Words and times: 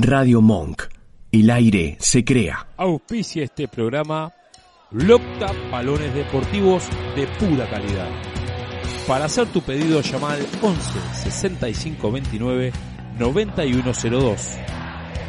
Radio 0.00 0.40
Monk. 0.40 0.82
El 1.32 1.50
aire 1.50 1.96
se 1.98 2.24
crea. 2.24 2.68
Auspicia 2.76 3.42
este 3.42 3.66
programa 3.66 4.32
Locta 4.92 5.52
Balones 5.72 6.14
Deportivos 6.14 6.84
de 7.16 7.26
pura 7.26 7.68
calidad. 7.68 8.08
Para 9.08 9.24
hacer 9.24 9.48
tu 9.48 9.60
pedido 9.60 10.00
llama 10.00 10.34
al 10.34 10.46
11 10.62 11.00
65 11.24 12.12
29 12.12 12.72
9102. 13.18 14.58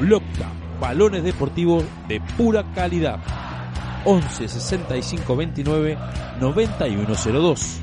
Locta 0.01 0.51
Balones 0.79 1.23
Deportivos 1.23 1.83
de 2.07 2.21
pura 2.37 2.63
calidad. 2.75 3.19
11 4.05 4.47
65 4.47 5.35
29 5.35 5.97
9102. 6.39 7.81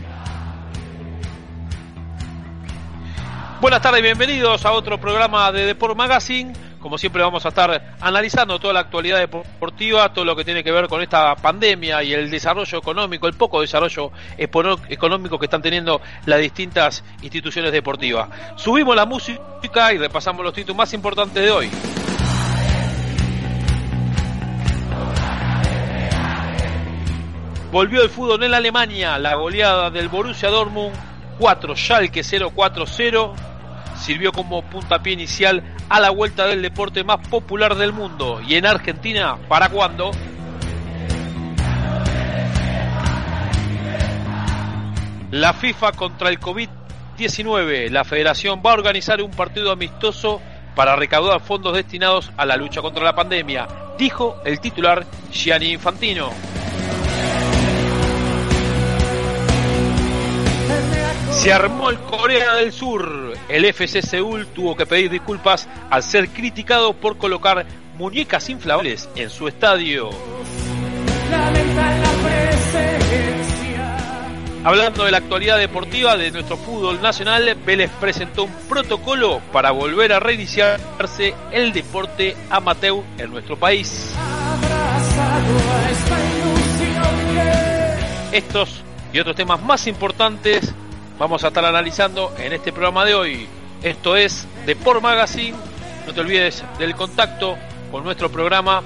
Buenas 3.61 3.83
tardes, 3.83 4.03
bienvenidos 4.03 4.65
a 4.65 4.73
otro 4.73 5.01
programa 5.01 5.51
de 5.51 5.67
Deport 5.67 5.97
Magazine. 5.97 6.53
Como 6.87 6.99
siempre 6.99 7.21
vamos 7.21 7.45
a 7.45 7.49
estar 7.49 7.97
analizando 8.01 8.61
toda 8.61 8.73
la 8.73 8.79
actualidad 8.79 9.19
deportiva, 9.19 10.13
todo 10.13 10.25
lo 10.25 10.37
que 10.37 10.45
tiene 10.45 10.63
que 10.63 10.71
ver 10.71 10.87
con 10.87 11.03
esta 11.03 11.35
pandemia 11.35 12.01
y 12.05 12.15
el 12.15 12.31
desarrollo 12.31 12.79
económico, 12.79 13.27
el 13.27 13.35
poco 13.35 13.61
desarrollo 13.61 14.13
económico 14.39 15.37
que 15.37 15.47
están 15.47 15.61
teniendo 15.61 16.01
las 16.27 16.39
distintas 16.39 17.03
instituciones 17.23 17.73
deportivas. 17.73 18.29
Subimos 18.55 18.95
la 18.95 19.05
música 19.05 19.93
y 19.95 19.99
repasamos 19.99 20.45
los 20.45 20.55
títulos 20.55 20.77
más 20.77 20.95
importantes 20.95 21.43
de 21.43 21.51
hoy. 21.51 21.69
Volvió 27.73 28.01
el 28.01 28.11
fútbol 28.11 28.45
en 28.45 28.55
Alemania, 28.55 29.19
la 29.19 29.35
goleada 29.35 29.91
del 29.91 30.09
Borussia 30.09 30.51
Dortmund 30.51 30.95
4, 31.41 31.75
Schalke 31.75 32.21
0-4-0, 32.21 33.56
sirvió 33.99 34.33
como 34.33 34.63
puntapié 34.63 35.13
inicial 35.13 35.63
a 35.89 36.01
la 36.01 36.11
vuelta 36.11 36.47
del 36.47 36.63
deporte 36.63 37.05
más 37.05 37.27
popular 37.29 37.75
del 37.77 37.93
mundo. 37.93 38.41
Y 38.47 38.55
en 38.55 38.67
Argentina, 38.67 39.37
¿para 39.49 39.69
cuándo? 39.69 40.11
La 45.31 45.53
FIFA 45.53 45.93
contra 45.93 46.29
el 46.29 46.41
COVID-19. 46.41 47.91
La 47.91 48.05
federación 48.05 48.63
va 48.65 48.71
a 48.71 48.75
organizar 48.75 49.21
un 49.23 49.31
partido 49.31 49.71
amistoso 49.71 50.41
para 50.75 50.95
recaudar 50.95 51.41
fondos 51.41 51.75
destinados 51.75 52.31
a 52.37 52.47
la 52.47 52.57
lucha 52.57 52.83
contra 52.83 53.03
la 53.03 53.15
pandemia, 53.15 53.67
dijo 53.99 54.37
el 54.45 54.61
titular 54.61 55.07
Gianni 55.33 55.73
Infantino. 55.73 56.31
Se 61.37 61.53
armó 61.53 61.91
el 61.91 61.99
Corea 61.99 62.55
del 62.55 62.73
Sur. 62.73 63.35
El 63.49 63.65
FC 63.67 64.03
Seúl 64.03 64.47
tuvo 64.49 64.75
que 64.75 64.87
pedir 64.87 65.11
disculpas 65.11 65.69
al 65.91 66.03
ser 66.03 66.31
criticado 66.31 66.95
por 66.95 67.19
colocar 67.19 67.67
muñecas 67.97 68.49
inflables 68.49 69.09
en 69.15 69.31
su 69.31 69.47
estadio. 69.47 70.11
Hablando 74.65 75.05
de 75.05 75.13
la 75.13 75.19
actualidad 75.19 75.59
deportiva 75.59 76.17
de 76.17 76.33
nuestro 76.33 76.57
fútbol 76.57 77.01
nacional, 77.01 77.57
Vélez 77.65 77.91
presentó 78.01 78.45
un 78.45 78.53
protocolo 78.69 79.41
para 79.53 79.71
volver 79.71 80.13
a 80.15 80.19
reiniciarse 80.19 81.35
el 81.53 81.73
deporte 81.73 82.37
amateur 82.51 83.05
en 83.19 83.31
nuestro 83.31 83.57
país. 83.57 84.13
Estos 88.33 88.83
y 89.13 89.21
otros 89.21 89.37
temas 89.37 89.63
más 89.63 89.87
importantes 89.87 90.75
vamos 91.19 91.45
a 91.45 91.49
estar 91.49 91.65
analizando 91.65 92.33
en 92.39 92.53
este 92.53 92.73
programa 92.73 93.05
de 93.05 93.15
hoy. 93.15 93.49
Esto 93.83 94.17
es 94.17 94.47
Deport 94.65 95.03
Magazine. 95.03 95.57
No 96.07 96.13
te 96.13 96.21
olvides 96.21 96.65
del 96.79 96.95
contacto 96.95 97.57
con 97.91 98.05
nuestro 98.05 98.31
programa 98.31 98.83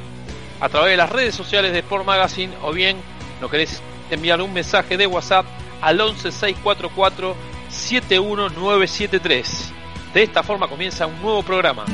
a 0.60 0.68
través 0.68 0.90
de 0.90 0.96
las 0.96 1.10
redes 1.10 1.34
sociales 1.34 1.72
de 1.72 1.80
Sport 1.80 2.04
Magazine 2.04 2.52
o 2.62 2.72
bien 2.72 2.98
nos 3.40 3.50
querés 3.50 3.82
enviar 4.10 4.40
un 4.42 4.52
mensaje 4.52 4.96
de 4.96 5.06
WhatsApp 5.06 5.46
al 5.80 5.96
11644 5.96 7.34
71973. 7.70 9.72
De 10.14 10.22
esta 10.22 10.42
forma 10.42 10.68
comienza 10.68 11.06
un 11.06 11.20
nuevo 11.22 11.42
programa. 11.42 11.84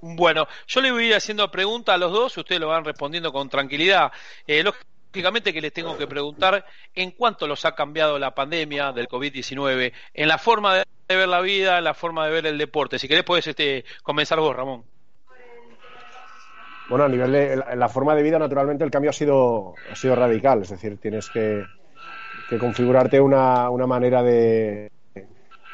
Bueno, 0.00 0.46
yo 0.68 0.80
le 0.80 0.92
voy 0.92 1.04
a 1.04 1.06
ir 1.08 1.14
haciendo 1.16 1.50
preguntas 1.50 1.96
a 1.96 1.98
los 1.98 2.12
dos, 2.12 2.36
ustedes 2.36 2.60
lo 2.60 2.68
van 2.68 2.84
respondiendo 2.84 3.32
con 3.32 3.48
tranquilidad. 3.48 4.12
Eh, 4.46 4.62
lógicamente 4.62 5.52
que 5.52 5.60
les 5.60 5.72
tengo 5.72 5.98
que 5.98 6.06
preguntar 6.06 6.64
en 6.94 7.10
cuánto 7.10 7.48
los 7.48 7.64
ha 7.64 7.74
cambiado 7.74 8.20
la 8.20 8.36
pandemia 8.36 8.92
del 8.92 9.08
COVID-19, 9.08 9.92
en 10.14 10.28
la 10.28 10.38
forma 10.38 10.76
de 10.76 10.84
ver 11.08 11.26
la 11.26 11.40
vida, 11.40 11.78
en 11.78 11.84
la 11.84 11.94
forma 11.94 12.24
de 12.26 12.30
ver 12.30 12.46
el 12.46 12.56
deporte. 12.56 13.00
Si 13.00 13.08
querés, 13.08 13.24
puedes 13.24 13.48
este, 13.48 13.84
comenzar 14.04 14.38
vos, 14.38 14.54
Ramón. 14.54 14.84
Bueno, 16.88 17.04
a 17.04 17.08
nivel 17.08 17.32
de 17.32 17.62
la 17.76 17.88
forma 17.88 18.14
de 18.14 18.22
vida, 18.22 18.38
naturalmente 18.38 18.84
el 18.84 18.90
cambio 18.90 19.10
ha 19.10 19.12
sido, 19.14 19.74
ha 19.92 19.94
sido 19.94 20.14
radical. 20.14 20.62
Es 20.62 20.70
decir, 20.70 20.98
tienes 20.98 21.28
que, 21.28 21.64
configurarte 22.58 23.20
una, 23.20 23.68
una 23.68 23.86
manera 23.86 24.22
de, 24.22 24.90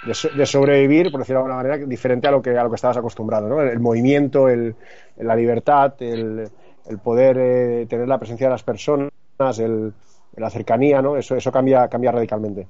de, 0.04 0.46
sobrevivir, 0.46 1.10
por 1.10 1.20
decirlo 1.20 1.40
de 1.40 1.44
alguna 1.44 1.62
manera, 1.62 1.86
diferente 1.86 2.26
a 2.26 2.32
lo 2.32 2.42
que, 2.42 2.50
a 2.50 2.64
lo 2.64 2.68
que 2.68 2.76
estabas 2.76 2.96
acostumbrado. 2.96 3.48
¿no? 3.48 3.62
El, 3.62 3.78
movimiento, 3.78 4.48
el, 4.48 4.74
la 5.18 5.36
libertad, 5.36 5.94
el, 6.00 6.48
el 6.86 6.98
poder 6.98 7.38
eh, 7.38 7.86
tener 7.88 8.08
la 8.08 8.18
presencia 8.18 8.48
de 8.48 8.52
las 8.52 8.62
personas, 8.62 9.10
el, 9.58 9.92
la 10.36 10.50
cercanía, 10.50 11.00
¿no? 11.00 11.16
eso, 11.16 11.36
eso 11.36 11.52
cambia, 11.52 11.88
cambia 11.88 12.12
radicalmente. 12.12 12.66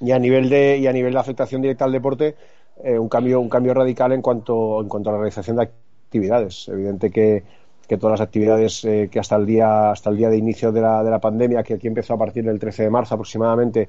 Y 0.00 0.10
a 0.10 0.18
nivel 0.18 0.50
de, 0.50 0.76
y 0.78 0.86
a 0.86 0.92
nivel 0.92 1.12
de 1.12 1.20
afectación 1.20 1.62
directa 1.62 1.84
al 1.84 1.92
deporte, 1.92 2.34
eh, 2.82 2.98
un, 2.98 3.08
cambio, 3.08 3.40
un 3.40 3.48
cambio 3.48 3.72
radical 3.72 4.12
en 4.12 4.20
cuanto, 4.20 4.82
en 4.82 4.88
cuanto 4.88 5.08
a 5.08 5.12
la 5.12 5.18
realización 5.18 5.56
de 5.56 5.62
actividades. 5.62 6.68
Evidente 6.68 7.10
que 7.10 7.44
que 7.86 7.96
todas 7.96 8.18
las 8.18 8.26
actividades 8.26 8.84
eh, 8.84 9.08
que 9.10 9.18
hasta 9.18 9.36
el 9.36 9.46
día 9.46 9.90
hasta 9.90 10.10
el 10.10 10.16
día 10.16 10.28
de 10.28 10.36
inicio 10.36 10.72
de 10.72 10.80
la, 10.80 11.02
de 11.02 11.10
la 11.10 11.20
pandemia, 11.20 11.62
que 11.62 11.74
aquí 11.74 11.86
empezó 11.86 12.14
a 12.14 12.18
partir 12.18 12.44
del 12.44 12.58
13 12.58 12.84
de 12.84 12.90
marzo 12.90 13.14
aproximadamente, 13.14 13.88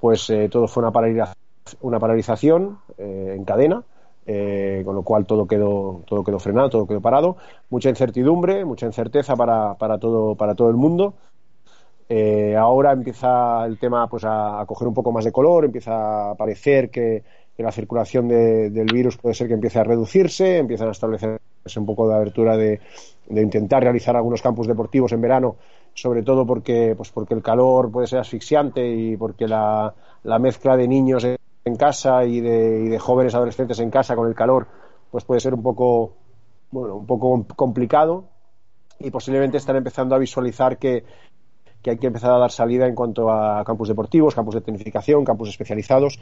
pues 0.00 0.28
eh, 0.30 0.48
todo 0.50 0.68
fue 0.68 0.82
una, 0.82 0.92
paralización, 0.92 1.36
una 1.80 1.98
paralización 1.98 2.78
eh, 2.98 3.34
en 3.36 3.44
cadena, 3.44 3.82
con 4.84 4.94
lo 4.94 5.02
cual 5.02 5.26
todo 5.26 5.48
quedó 5.48 6.02
todo 6.06 6.22
quedó 6.22 6.38
frenado, 6.38 6.70
todo 6.70 6.86
quedó 6.86 7.00
parado, 7.00 7.36
mucha 7.68 7.88
incertidumbre, 7.88 8.64
mucha 8.64 8.86
incerteza 8.86 9.34
para, 9.34 9.74
para 9.74 9.98
todo 9.98 10.36
para 10.36 10.54
todo 10.54 10.70
el 10.70 10.76
mundo. 10.76 11.14
ahora 12.56 12.92
empieza 12.92 13.66
el 13.66 13.78
tema 13.78 14.08
pues 14.08 14.22
a, 14.24 14.64
coger 14.68 14.86
un 14.86 14.94
poco 14.94 15.10
más 15.10 15.24
de 15.24 15.32
color, 15.32 15.64
empieza 15.64 16.30
a 16.30 16.34
parecer 16.36 16.90
que, 16.90 17.24
que 17.60 17.64
la 17.64 17.72
circulación 17.72 18.26
del 18.26 18.86
virus 18.90 19.18
puede 19.18 19.34
ser 19.34 19.46
que 19.46 19.52
empiece 19.52 19.78
a 19.78 19.84
reducirse, 19.84 20.56
empiezan 20.56 20.88
a 20.88 20.92
establecer 20.92 21.38
un 21.76 21.84
poco 21.84 22.08
de 22.08 22.14
abertura 22.14 22.56
de, 22.56 22.80
intentar 23.28 23.82
realizar 23.82 24.16
algunos 24.16 24.40
campos 24.40 24.66
deportivos 24.66 25.12
en 25.12 25.20
verano, 25.20 25.56
sobre 25.92 26.22
todo 26.22 26.46
porque, 26.46 26.94
pues 26.96 27.10
porque 27.10 27.34
el 27.34 27.42
calor 27.42 27.92
puede 27.92 28.06
ser 28.06 28.18
asfixiante 28.18 28.88
y 28.88 29.14
porque 29.18 29.46
la, 29.46 29.92
la 30.22 30.38
mezcla 30.38 30.74
de 30.74 30.88
niños 30.88 31.22
en 31.22 31.76
casa 31.76 32.24
y 32.24 32.40
de, 32.40 32.84
y 32.86 32.88
de, 32.88 32.98
jóvenes 32.98 33.34
adolescentes 33.34 33.78
en 33.80 33.90
casa 33.90 34.16
con 34.16 34.26
el 34.26 34.34
calor, 34.34 34.66
pues 35.10 35.24
puede 35.24 35.42
ser 35.42 35.52
un 35.52 35.62
poco, 35.62 36.14
bueno, 36.70 36.96
un 36.96 37.04
poco 37.04 37.44
complicado 37.56 38.24
y 38.98 39.10
posiblemente 39.10 39.58
están 39.58 39.76
empezando 39.76 40.14
a 40.14 40.18
visualizar 40.18 40.78
que, 40.78 41.04
que 41.82 41.90
hay 41.90 41.98
que 41.98 42.06
empezar 42.06 42.32
a 42.32 42.38
dar 42.38 42.52
salida 42.52 42.86
en 42.86 42.94
cuanto 42.94 43.30
a 43.30 43.62
campos 43.64 43.88
deportivos, 43.88 44.34
campos 44.34 44.54
de 44.54 44.62
tecnificación, 44.62 45.26
campos 45.26 45.50
especializados, 45.50 46.18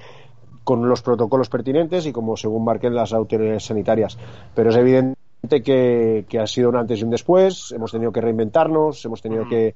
con 0.65 0.89
los 0.89 1.03
protocolos 1.03 1.49
pertinentes 1.49 2.07
y 2.07 2.13
como 2.13 2.37
según 2.37 2.65
marquen 2.65 2.95
las 2.95 3.13
autoridades 3.13 3.65
sanitarias. 3.65 4.19
Pero 4.55 4.71
es 4.71 4.77
evidente 4.77 5.17
que, 5.63 6.39
ha 6.41 6.47
sido 6.47 6.69
un 6.69 6.77
antes 6.77 7.01
y 7.01 7.05
un 7.05 7.11
después. 7.11 7.73
Hemos 7.73 7.93
tenido 7.93 8.13
que 8.13 8.21
reinventarnos, 8.21 9.05
hemos 9.05 9.23
tenido 9.23 9.45
mm. 9.45 9.49
que, 9.49 9.75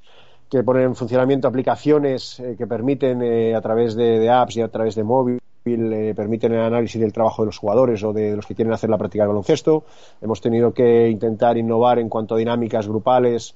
poner 0.65 0.83
en 0.83 0.95
funcionamiento 0.95 1.49
aplicaciones 1.49 2.39
eh, 2.41 2.57
que 2.59 2.67
permiten, 2.67 3.23
eh, 3.23 3.55
a 3.55 3.61
través 3.61 3.95
de, 3.95 4.29
apps 4.29 4.57
y 4.57 4.61
a 4.61 4.69
través 4.69 4.95
de 4.95 5.03
móvil, 5.03 5.41
eh, 5.65 6.13
permiten 6.15 6.53
el 6.53 6.61
análisis 6.61 7.01
del 7.01 7.13
trabajo 7.13 7.43
de 7.43 7.47
los 7.47 7.59
jugadores 7.59 8.03
o 8.05 8.13
de 8.13 8.37
los 8.37 8.47
que 8.47 8.55
quieren 8.55 8.75
hacer 8.75 8.91
la 8.91 8.99
práctica 8.99 9.25
de 9.25 9.29
baloncesto. 9.29 9.85
Hemos 10.21 10.41
tenido 10.41 10.75
que 10.75 11.09
intentar 11.09 11.57
innovar 11.57 11.99
en 11.99 12.09
cuanto 12.09 12.35
a 12.35 12.39
dinámicas 12.39 12.87
grupales 12.87 13.55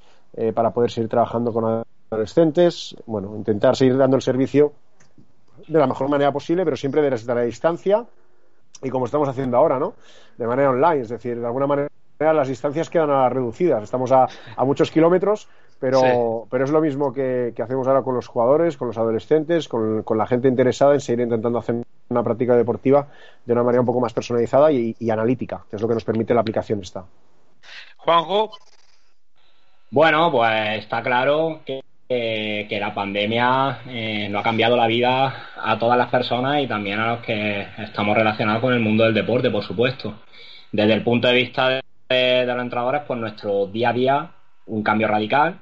para 0.55 0.71
poder 0.71 0.91
seguir 0.91 1.09
trabajando 1.09 1.51
con 1.51 1.83
adolescentes. 2.11 2.95
Bueno, 3.07 3.35
intentar 3.37 3.75
seguir 3.75 3.97
dando 3.97 4.17
el 4.17 4.23
servicio 4.23 4.73
de 5.67 5.79
la 5.79 5.87
mejor 5.87 6.09
manera 6.09 6.33
posible, 6.33 6.65
pero 6.65 6.77
siempre 6.77 7.03
desde 7.03 7.35
la 7.35 7.43
distancia 7.43 8.05
y 8.83 8.91
como 8.91 9.07
estamos 9.07 9.29
haciendo 9.29 9.57
ahora, 9.57 9.79
¿no? 9.79 9.95
De 10.37 10.47
manera 10.47 10.71
online, 10.71 11.01
es 11.01 11.09
decir, 11.09 11.41
de 11.41 11.47
alguna 11.47 11.67
manera 11.67 11.89
las 12.19 12.49
distancias 12.49 12.91
quedan 12.91 13.31
reducidas. 13.31 13.83
Estamos 13.83 14.13
a, 14.13 14.29
muchos 14.65 14.91
kilómetros, 14.91 15.49
pero, 15.79 16.47
pero 16.51 16.65
es 16.65 16.71
lo 16.71 16.81
mismo 16.81 17.13
que, 17.13 17.55
hacemos 17.63 17.87
ahora 17.87 18.03
con 18.03 18.15
los 18.15 18.27
jugadores, 18.27 18.77
con 18.77 18.89
los 18.89 18.99
adolescentes, 18.99 19.69
con, 19.69 20.05
la 20.17 20.27
gente 20.27 20.49
interesada 20.49 20.95
en 20.95 21.01
seguir 21.01 21.21
intentando 21.21 21.59
hacer 21.59 21.83
una 22.09 22.23
práctica 22.23 22.57
deportiva 22.57 23.09
de 23.45 23.53
una 23.53 23.63
manera 23.63 23.81
un 23.81 23.87
poco 23.87 24.01
más 24.01 24.13
personalizada 24.13 24.73
y, 24.73 24.95
y 24.99 25.11
analítica, 25.11 25.65
que 25.69 25.77
es 25.77 25.83
lo 25.83 25.89
que 25.89 25.95
nos 25.95 26.05
permite 26.05 26.35
la 26.35 26.41
aplicación 26.41 26.81
esta. 26.81 27.05
Juanjo. 27.97 28.51
Bueno, 29.91 30.31
pues 30.31 30.85
está 30.85 31.03
claro 31.03 31.61
que 31.65 31.81
que 32.09 32.79
la 32.81 32.95
pandemia 32.95 33.81
eh, 33.89 34.29
no 34.31 34.39
ha 34.39 34.43
cambiado 34.43 34.77
la 34.77 34.87
vida 34.87 35.49
a 35.57 35.79
todas 35.79 35.99
las 35.99 36.09
personas 36.09 36.63
y 36.63 36.67
también 36.67 37.01
a 37.01 37.09
los 37.15 37.21
que 37.21 37.67
estamos 37.79 38.17
relacionados 38.17 38.61
con 38.63 38.73
el 38.73 38.81
mundo 38.81 39.05
del 39.05 39.15
deporte, 39.15 39.51
por 39.51 39.65
supuesto. 39.65 40.15
Desde 40.71 40.93
el 40.93 41.03
punto 41.03 41.29
de 41.29 41.35
vista 41.35 41.69
de, 42.09 42.47
los 42.47 42.61
entrenadores, 42.61 43.03
pues 43.07 43.19
nuestro 43.19 43.67
día 43.67 43.91
a 43.91 43.93
día, 43.93 44.31
un 44.67 44.83
cambio 44.83 45.09
radical. 45.09 45.59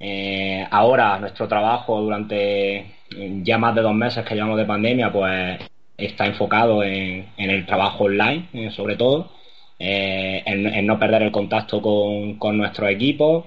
Eh, 0.00 0.66
ahora 0.70 1.18
nuestro 1.18 1.46
trabajo 1.46 2.00
durante 2.00 2.96
ya 3.42 3.58
más 3.58 3.74
de 3.74 3.82
dos 3.82 3.94
meses 3.94 4.24
que 4.24 4.34
llevamos 4.34 4.58
de 4.58 4.64
pandemia, 4.64 5.12
pues 5.12 5.60
está 5.96 6.26
enfocado 6.26 6.82
en, 6.82 7.28
el 7.36 7.64
trabajo 7.66 8.04
online, 8.04 8.48
eh, 8.52 8.70
sobre 8.70 8.96
todo, 8.96 9.30
en, 9.78 10.86
no 10.86 10.98
perder 10.98 11.22
el 11.22 11.32
contacto 11.32 11.80
con, 11.80 12.36
con 12.38 12.56
nuestros 12.56 12.90
equipos. 12.90 13.44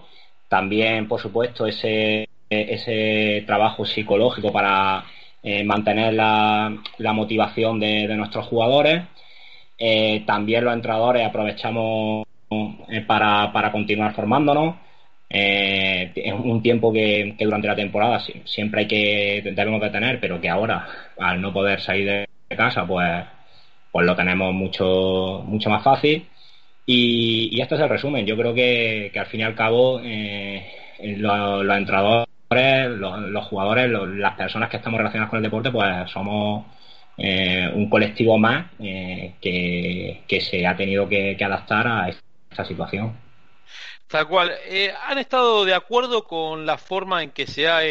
También, 0.48 1.10
por 1.10 1.20
supuesto, 1.20 1.68
ese 1.68 2.27
ese 2.50 3.44
trabajo 3.46 3.86
psicológico 3.86 4.52
para 4.52 5.06
eh, 5.44 5.64
mantener 5.64 6.14
la, 6.14 6.74
motivación 7.14 7.80
de, 7.80 8.08
nuestros 8.16 8.48
jugadores. 8.48 9.04
Eh, 9.78 10.24
también 10.26 10.66
los 10.66 10.74
entrenadores 10.74 11.26
aprovechamos 11.26 12.26
eh, 12.90 13.02
para, 13.08 13.72
continuar 13.72 14.14
formándonos. 14.14 14.76
es 15.30 16.34
un 16.34 16.62
tiempo 16.62 16.92
que, 16.92 17.36
durante 17.40 17.68
la 17.68 17.76
temporada 17.76 18.20
siempre 18.46 18.82
hay 18.82 18.88
que 18.88 19.42
debemos 19.56 19.82
de 19.82 19.90
tener, 19.90 20.20
pero 20.20 20.42
que 20.42 20.50
ahora, 20.50 20.88
al 21.18 21.42
no 21.42 21.54
poder 21.54 21.82
salir 21.82 22.28
de 22.50 22.56
casa, 22.56 22.86
pues, 22.86 23.24
pues 23.92 24.06
lo 24.06 24.16
tenemos 24.16 24.54
mucho, 24.54 25.44
mucho 25.46 25.70
más 25.70 25.84
fácil. 25.84 26.28
Y, 26.86 27.50
y 27.58 27.62
este 27.62 27.76
es 27.76 27.82
el 27.82 27.90
resumen. 27.90 28.26
Yo 28.26 28.38
creo 28.38 28.54
que, 28.54 29.12
al 29.16 29.26
fin 29.28 29.42
y 29.42 29.44
al 29.44 29.56
cabo 29.56 30.00
los 30.00 31.78
entrenadores 31.78 32.28
los, 32.50 33.46
jugadores, 33.46 33.90
las 33.90 34.36
personas 34.36 34.70
que 34.70 34.78
estamos 34.78 34.98
relacionadas 34.98 35.30
con 35.30 35.38
el 35.38 35.44
deporte, 35.44 35.72
pues 35.72 36.10
somos 36.10 36.66
eh, 37.18 37.70
un 37.74 37.90
colectivo 37.90 38.38
más 38.38 38.68
eh, 38.80 39.36
que, 39.42 40.42
se 40.42 40.66
ha 40.66 40.76
tenido 40.76 41.08
que, 41.10 41.38
adaptar 41.44 41.88
a 41.88 42.10
esta 42.10 42.66
situación. 42.66 43.18
Tal 44.08 44.28
cual. 44.28 44.54
Eh, 44.66 44.94
¿Han 45.08 45.18
estado 45.18 45.66
de 45.66 45.74
acuerdo 45.74 46.24
con 46.24 46.66
la 46.66 46.78
forma 46.78 47.24
en 47.24 47.32
que 47.32 47.48
se 47.48 47.68
ha 47.68 47.82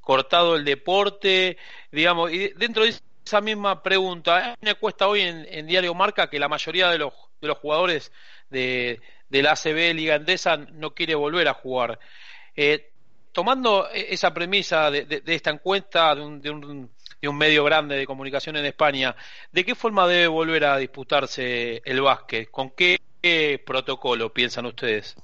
cortado 0.00 0.56
el 0.56 0.64
deporte? 0.64 1.56
Digamos, 1.92 2.32
y 2.32 2.48
dentro 2.48 2.82
de 2.84 2.94
esa 3.24 3.40
misma 3.40 3.82
pregunta, 3.82 4.36
hay 4.36 4.54
una 4.60 4.72
encuesta 4.72 5.06
hoy 5.06 5.20
en, 5.20 5.66
Diario 5.66 5.94
Marca 5.94 6.28
que 6.28 6.40
la 6.40 6.48
mayoría 6.48 6.88
de 6.90 6.98
los, 6.98 7.12
de 7.40 7.48
los 7.48 7.58
jugadores 7.58 8.10
de, 8.50 9.00
de 9.32 9.42
la 9.42 9.52
ACB 9.52 9.94
Liga 9.94 10.16
Endesa 10.16 10.58
no 10.58 10.94
quiere 10.94 11.14
volver 11.14 11.48
a 11.48 11.54
jugar. 11.54 11.98
Eh, 12.54 12.91
tomando 13.32 13.88
e-, 13.92 14.08
esa 14.10 14.32
premisa 14.32 14.90
de, 14.90 15.22
esta 15.26 15.50
encuesta 15.50 16.14
de 16.14 16.50
un, 16.50 16.90
medio 17.36 17.64
grande 17.64 17.96
de 17.96 18.06
comunicación 18.06 18.56
en 18.56 18.66
España, 18.66 19.14
¿de 19.52 19.64
qué 19.64 19.74
forma 19.74 20.06
debe 20.06 20.26
volver 20.26 20.64
a 20.64 20.76
disputarse 20.76 21.80
el 21.84 22.00
básquet? 22.00 22.50
¿Con 22.50 22.70
qué, 22.70 22.98
protocolo 23.64 24.32
piensan 24.32 24.66
ustedes? 24.66 25.16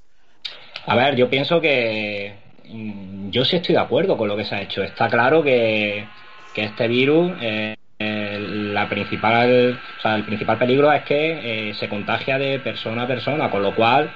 A 0.87 0.95
ver, 0.95 1.17
yo 1.17 1.29
pienso 1.29 1.61
que 1.61 2.35
mm, 2.65 3.31
yo 3.31 3.45
sí 3.45 3.57
estoy 3.57 3.75
de 3.75 3.81
acuerdo 3.81 4.17
con 4.17 4.29
lo 4.29 4.37
que 4.37 4.45
se 4.45 4.55
ha 4.55 4.63
hecho. 4.63 4.83
Está 4.83 5.09
claro 5.09 5.43
que, 5.43 6.07
este 6.55 6.89
virus, 6.89 7.33
eh, 7.41 7.77
la 8.01 8.89
principal, 8.89 9.81
o 9.99 10.01
sea, 10.01 10.17
el 10.17 10.25
principal 10.25 10.59
peligro 10.59 10.93
es 10.93 11.05
que 11.05 11.71
eh, 11.71 11.75
se 11.75 11.89
contagia 11.89 12.39
de 12.39 12.59
persona 12.61 13.03
a 13.03 13.07
persona, 13.07 13.51
con 13.51 13.63
lo 13.63 13.75
cual 13.75 14.13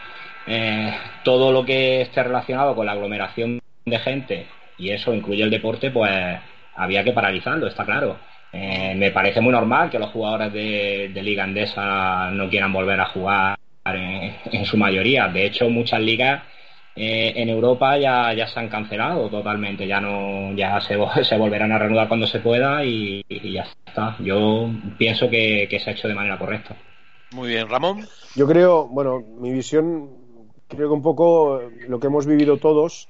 eh, 0.46 0.92
todo 1.24 1.52
lo 1.52 1.64
que 1.64 2.02
esté 2.02 2.22
relacionado 2.22 2.74
con 2.74 2.86
la 2.86 2.92
aglomeración 2.92 3.60
de 3.84 3.98
gente, 3.98 4.46
y 4.78 4.90
eso 4.90 5.14
incluye 5.14 5.42
el 5.42 5.50
deporte, 5.50 5.90
pues 5.90 6.10
había 6.74 7.04
que 7.04 7.12
paralizarlo, 7.12 7.66
está 7.66 7.84
claro. 7.84 8.18
Eh, 8.52 8.94
me 8.96 9.10
parece 9.10 9.40
muy 9.40 9.52
normal 9.52 9.88
que 9.90 9.98
los 9.98 10.10
jugadores 10.10 10.52
de, 10.52 11.22
Liga 11.22 11.44
Andesa 11.44 12.30
no 12.30 12.50
quieran 12.50 12.72
volver 12.72 13.00
a 13.00 13.06
jugar 13.06 13.58
en, 13.84 14.64
su 14.66 14.76
mayoría. 14.76 15.28
De 15.28 15.46
hecho, 15.46 15.70
muchas 15.70 16.00
ligas 16.00 16.42
eh, 16.94 17.32
en 17.36 17.48
Europa 17.48 17.96
ya, 17.96 18.34
ya 18.34 18.46
se 18.46 18.60
han 18.60 18.68
cancelado 18.68 19.30
totalmente, 19.30 19.86
ya 19.86 20.00
no 20.00 20.54
ya 20.54 20.78
se, 20.82 20.98
se 21.24 21.38
volverán 21.38 21.72
a 21.72 21.78
reanudar 21.78 22.08
cuando 22.08 22.26
se 22.26 22.40
pueda 22.40 22.84
y, 22.84 23.24
ya 23.28 23.66
está. 23.86 24.16
Yo 24.20 24.68
pienso 24.98 25.30
que, 25.30 25.66
se 25.82 25.90
ha 25.90 25.94
hecho 25.94 26.08
de 26.08 26.14
manera 26.14 26.38
correcta. 26.38 26.76
Muy 27.32 27.48
bien, 27.48 27.68
Ramón. 27.68 28.06
Yo 28.36 28.46
creo, 28.46 28.86
bueno, 28.88 29.20
mi 29.20 29.50
visión, 29.50 30.10
creo 30.68 30.88
que 30.88 30.94
un 30.94 31.02
poco 31.02 31.62
lo 31.88 31.98
que 31.98 32.08
hemos 32.08 32.26
vivido 32.26 32.58
todos 32.58 33.08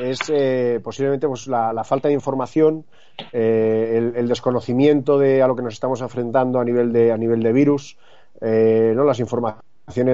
es 0.00 0.20
eh, 0.28 0.80
posiblemente 0.82 1.28
pues, 1.28 1.46
la, 1.46 1.84
falta 1.84 2.08
de 2.08 2.14
información, 2.14 2.84
eh, 3.32 4.12
el, 4.16 4.28
desconocimiento 4.28 5.18
de 5.18 5.42
a 5.42 5.46
lo 5.46 5.56
que 5.56 5.62
nos 5.62 5.74
estamos 5.74 6.00
enfrentando 6.00 6.58
a 6.58 6.64
nivel 6.64 6.92
de, 6.92 7.12
a 7.12 7.16
nivel 7.16 7.42
de 7.42 7.52
virus, 7.52 7.96
¿no? 8.40 9.04
las 9.04 9.20
informaciones 9.20 9.64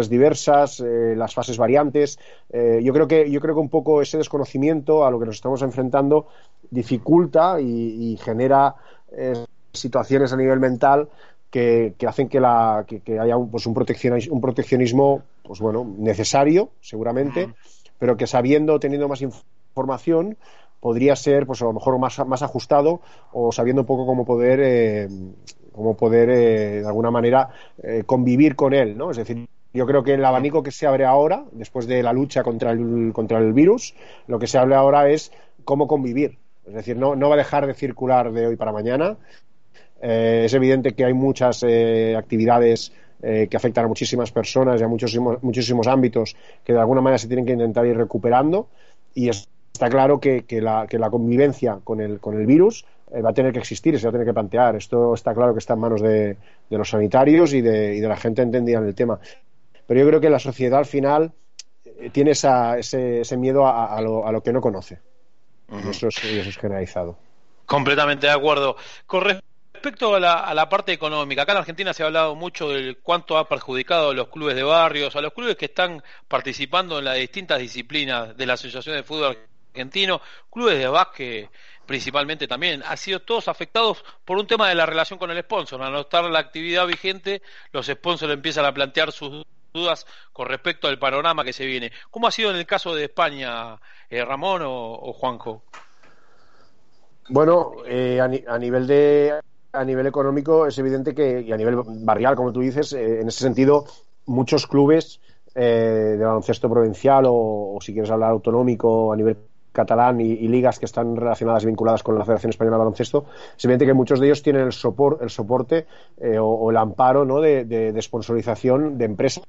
diversas, 0.08 0.80
eh, 0.80 1.14
las 1.16 1.34
fases 1.34 1.56
variantes. 1.56 2.18
Eh, 2.50 2.80
yo 2.82 2.92
creo 2.92 3.06
que 3.06 3.30
yo 3.30 3.40
creo 3.40 3.54
que 3.54 3.60
un 3.60 3.68
poco 3.68 4.02
ese 4.02 4.18
desconocimiento 4.18 5.04
a 5.04 5.10
lo 5.10 5.18
que 5.18 5.26
nos 5.26 5.36
estamos 5.36 5.62
enfrentando 5.62 6.26
dificulta 6.70 7.60
y, 7.60 8.16
genera 8.22 8.74
eh, 9.12 9.44
situaciones 9.72 10.32
a 10.32 10.36
nivel 10.36 10.60
mental 10.60 11.08
que, 11.50 11.94
hacen 12.06 12.28
que, 12.28 12.40
la, 12.40 12.84
que, 12.86 13.18
haya 13.18 13.36
un, 13.36 13.50
pues 13.50 13.66
un, 13.66 13.74
proteccionismo, 13.74 14.34
un 14.34 14.40
proteccionismo 14.40 15.22
pues 15.42 15.58
bueno 15.58 15.84
necesario 15.98 16.70
seguramente, 16.80 17.52
pero 17.98 18.16
que 18.16 18.26
sabiendo 18.26 18.78
teniendo 18.78 19.08
más 19.08 19.20
información 19.20 19.59
podría 19.72 21.16
ser 21.16 21.46
pues 21.46 21.62
a 21.62 21.66
lo 21.66 21.72
mejor 21.72 21.98
más, 21.98 22.18
más 22.26 22.42
ajustado 22.42 23.00
o 23.32 23.52
sabiendo 23.52 23.82
un 23.82 23.86
poco 23.86 24.06
cómo 24.06 24.24
poder 24.24 25.08
cómo 25.72 25.96
poder 25.96 26.28
de 26.28 26.86
alguna 26.86 27.10
manera 27.10 27.48
convivir 28.06 28.56
con 28.56 28.74
él, 28.74 28.96
¿no? 28.96 29.10
Es 29.10 29.16
decir, 29.16 29.48
yo 29.72 29.86
creo 29.86 30.02
que 30.02 30.14
el 30.14 30.24
abanico 30.24 30.62
que 30.62 30.72
se 30.72 30.86
abre 30.86 31.04
ahora, 31.04 31.44
después 31.52 31.86
de 31.86 32.02
la 32.02 32.12
lucha 32.12 32.42
contra 32.42 32.72
el, 32.72 33.12
contra 33.12 33.38
el 33.38 33.52
virus, 33.52 33.94
lo 34.26 34.38
que 34.38 34.46
se 34.46 34.58
abre 34.58 34.74
ahora 34.74 35.08
es 35.08 35.32
cómo 35.64 35.86
convivir. 35.86 36.38
Es 36.66 36.74
decir, 36.74 36.96
no, 36.96 37.14
no 37.14 37.28
va 37.28 37.34
a 37.36 37.38
dejar 37.38 37.66
de 37.66 37.74
circular 37.74 38.32
de 38.32 38.48
hoy 38.48 38.56
para 38.56 38.72
mañana. 38.72 39.16
Eh, 40.02 40.42
es 40.46 40.54
evidente 40.54 40.94
que 40.94 41.04
hay 41.04 41.12
muchas 41.12 41.62
eh, 41.62 42.16
actividades 42.16 42.92
eh, 43.22 43.46
que 43.50 43.56
afectan 43.56 43.84
a 43.84 43.88
muchísimas 43.88 44.32
personas 44.32 44.80
y 44.80 44.84
a 44.84 44.88
muchísimos, 44.88 45.42
muchísimos 45.42 45.86
ámbitos 45.86 46.36
que 46.64 46.72
de 46.72 46.80
alguna 46.80 47.00
manera 47.00 47.18
se 47.18 47.28
tienen 47.28 47.46
que 47.46 47.52
intentar 47.52 47.86
ir 47.86 47.96
recuperando. 47.96 48.68
Y 49.14 49.28
está 49.72 49.88
claro 49.88 50.20
que, 50.20 50.44
que, 50.44 50.60
la, 50.60 50.86
que 50.88 50.98
la 50.98 51.10
convivencia 51.10 51.78
con 51.82 52.00
el, 52.00 52.20
con 52.20 52.38
el 52.38 52.46
virus 52.46 52.84
va 53.12 53.30
a 53.30 53.34
tener 53.34 53.52
que 53.52 53.58
existir 53.58 53.94
y 53.94 53.98
se 53.98 54.06
va 54.06 54.10
a 54.10 54.12
tener 54.12 54.26
que 54.26 54.32
plantear. 54.32 54.76
Esto 54.76 55.14
está 55.14 55.34
claro 55.34 55.52
que 55.52 55.58
está 55.58 55.74
en 55.74 55.80
manos 55.80 56.00
de, 56.00 56.36
de 56.68 56.78
los 56.78 56.88
sanitarios 56.88 57.52
y 57.52 57.60
de, 57.60 57.96
y 57.96 58.00
de 58.00 58.08
la 58.08 58.16
gente 58.16 58.42
entendida 58.42 58.78
en 58.78 58.86
el 58.86 58.94
tema. 58.94 59.18
Pero 59.86 60.00
yo 60.00 60.06
creo 60.06 60.20
que 60.20 60.30
la 60.30 60.38
sociedad 60.38 60.78
al 60.78 60.86
final 60.86 61.32
eh, 61.84 62.10
tiene 62.10 62.30
ese, 62.30 63.36
miedo 63.36 63.66
a, 63.66 64.00
lo, 64.00 64.42
que 64.42 64.52
no 64.52 64.60
conoce. 64.60 65.00
eso, 65.90 66.08
es, 66.08 66.56
generalizado. 66.56 67.18
Completamente 67.66 68.26
de 68.26 68.32
acuerdo. 68.32 68.76
Con 69.06 69.22
respecto 69.22 70.14
a 70.14 70.20
la, 70.20 70.68
parte 70.68 70.92
económica, 70.92 71.42
acá 71.42 71.52
en 71.52 71.58
Argentina 71.58 71.92
se 71.92 72.02
ha 72.02 72.06
hablado 72.06 72.36
mucho 72.36 72.68
del 72.68 72.98
cuánto 72.98 73.36
ha 73.36 73.48
perjudicado 73.48 74.10
a 74.10 74.14
los 74.14 74.28
clubes 74.28 74.54
de 74.54 74.62
barrios, 74.62 75.16
a 75.16 75.20
los 75.20 75.32
clubes 75.32 75.56
que 75.56 75.66
están 75.66 76.02
participando 76.28 76.98
en 76.98 77.06
las 77.06 77.16
distintas 77.16 77.58
disciplinas 77.58 78.36
de 78.36 78.46
la 78.46 78.54
Asociación 78.54 78.94
de 78.94 79.02
Fútbol 79.02 79.38
Argentino, 79.72 80.20
clubes 80.50 80.78
de 80.78 80.88
básquet 80.88 81.50
principalmente 81.90 82.46
también, 82.46 82.84
han 82.86 82.96
sido 82.96 83.18
todos 83.18 83.48
afectados 83.48 84.04
por 84.24 84.38
un 84.38 84.46
tema 84.46 84.68
de 84.68 84.76
la 84.76 84.86
relación 84.86 85.18
con 85.18 85.28
el 85.32 85.40
sponsor. 85.40 85.82
Al 85.82 85.92
no 85.92 86.02
estar 86.02 86.22
la 86.22 86.38
actividad 86.38 86.86
vigente, 86.86 87.42
los 87.72 87.86
sponsors 87.86 88.32
empiezan 88.32 88.64
a 88.64 88.72
plantear 88.72 89.10
sus 89.10 89.44
dudas 89.74 90.06
con 90.32 90.46
respecto 90.46 90.86
al 90.86 91.00
panorama 91.00 91.42
que 91.42 91.52
se 91.52 91.66
viene. 91.66 91.90
¿Cómo 92.12 92.28
ha 92.28 92.30
sido 92.30 92.52
en 92.52 92.58
el 92.58 92.64
caso 92.64 92.94
de 92.94 93.06
España, 93.06 93.80
eh, 94.08 94.24
Ramón 94.24 94.62
o, 94.64 95.12
Juanjo? 95.14 95.64
Bueno, 97.28 97.72
eh, 97.84 98.20
a, 98.20 98.58
nivel 98.58 98.86
de 98.86 99.40
a 99.72 99.84
nivel 99.84 100.06
económico 100.06 100.68
es 100.68 100.78
evidente 100.78 101.12
que 101.12 101.40
y 101.40 101.50
a 101.50 101.56
nivel 101.56 101.74
barrial, 101.84 102.36
como 102.36 102.52
tú 102.52 102.60
dices, 102.60 102.92
eh, 102.92 103.20
en 103.20 103.26
ese 103.26 103.40
sentido 103.40 103.84
muchos 104.26 104.68
clubes 104.68 105.20
de 105.52 106.16
baloncesto 106.18 106.70
provincial 106.70 107.24
o, 107.26 107.76
si 107.80 107.92
quieres 107.92 108.12
hablar 108.12 108.30
autonómico 108.30 109.12
a 109.12 109.16
nivel 109.16 109.36
catalán 109.72 110.20
y, 110.20 110.48
ligas 110.48 110.78
que 110.78 110.86
están 110.86 111.16
relacionadas 111.16 111.62
y 111.62 111.66
vinculadas 111.66 112.02
con 112.02 112.18
la 112.18 112.24
Federación 112.24 112.50
Española 112.50 112.76
de 112.76 112.78
Baloncesto, 112.80 113.26
es 113.56 113.64
evidente 113.64 113.86
que 113.86 113.94
muchos 113.94 114.20
de 114.20 114.26
ellos 114.26 114.42
tienen 114.42 114.62
el, 114.62 114.72
sopor, 114.72 115.18
el 115.22 115.30
soporte 115.30 115.86
o, 116.40 116.70
el 116.70 116.76
amparo 116.76 117.24
¿no? 117.24 117.40
de, 117.40 117.64
de, 117.64 117.92
de, 117.92 118.02
sponsorización 118.02 118.98
de 118.98 119.04
empresas 119.04 119.44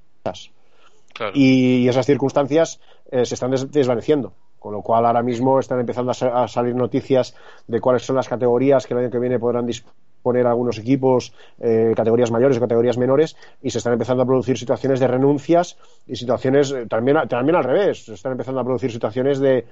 y 1.33 1.87
esas 1.87 2.05
circunstancias 2.05 2.79
eh, 3.11 3.25
se 3.25 3.35
están 3.35 3.51
desvaneciendo. 3.51 4.33
Con 4.59 4.73
lo 4.73 4.81
cual, 4.83 5.07
ahora 5.07 5.23
mismo 5.23 5.59
están 5.59 5.79
empezando 5.79 6.11
a, 6.11 6.47
salir 6.47 6.75
noticias 6.75 7.35
de 7.67 7.79
cuáles 7.79 8.03
son 8.03 8.15
las 8.15 8.29
categorías 8.29 8.85
que 8.85 8.93
el 8.93 8.99
año 8.99 9.09
que 9.09 9.17
viene 9.17 9.39
podrán 9.39 9.65
disponer 9.65 10.45
algunos 10.45 10.77
equipos, 10.77 11.33
eh, 11.59 11.93
categorías 11.95 12.29
mayores 12.29 12.57
o 12.57 12.61
categorías 12.61 12.95
menores, 12.95 13.35
y 13.63 13.71
se 13.71 13.79
están 13.79 13.93
empezando 13.93 14.21
a 14.21 14.25
producir 14.27 14.59
situaciones 14.59 14.99
de 14.99 15.07
renuncias 15.07 15.77
y 16.05 16.15
situaciones 16.15 16.71
eh, 16.71 16.85
también, 16.87 17.17
también 17.27 17.55
al 17.55 17.63
revés. 17.63 18.05
Se 18.05 18.13
están 18.13 18.33
empezando 18.33 18.61
a 18.61 18.63
producir 18.63 18.91
situaciones 18.91 19.39
de, 19.39 19.65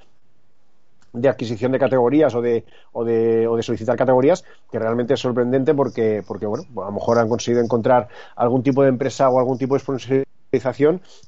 de 1.14 1.30
adquisición 1.30 1.72
de 1.72 1.80
categorías 1.80 2.34
o 2.36 2.42
de, 2.42 2.66
o 2.92 3.04
de, 3.04 3.48
o 3.48 3.56
de 3.56 3.64
solicitar 3.64 3.98
categorías 3.98 4.44
que 4.72 4.80
realmente 4.80 5.14
es 5.14 5.20
sorprendente 5.20 5.74
porque, 5.74 6.24
porque 6.28 6.46
bueno, 6.46 6.66
a 6.78 6.86
lo 6.86 6.92
mejor 6.92 7.20
han 7.20 7.30
conseguido 7.30 7.64
encontrar 7.64 8.08
algún 8.36 8.64
tipo 8.64 8.84
de 8.84 8.90
empresa 8.90 9.30
o 9.30 9.40
algún 9.40 9.58
tipo 9.58 9.76
de 9.76 9.80
sponsor 9.80 10.26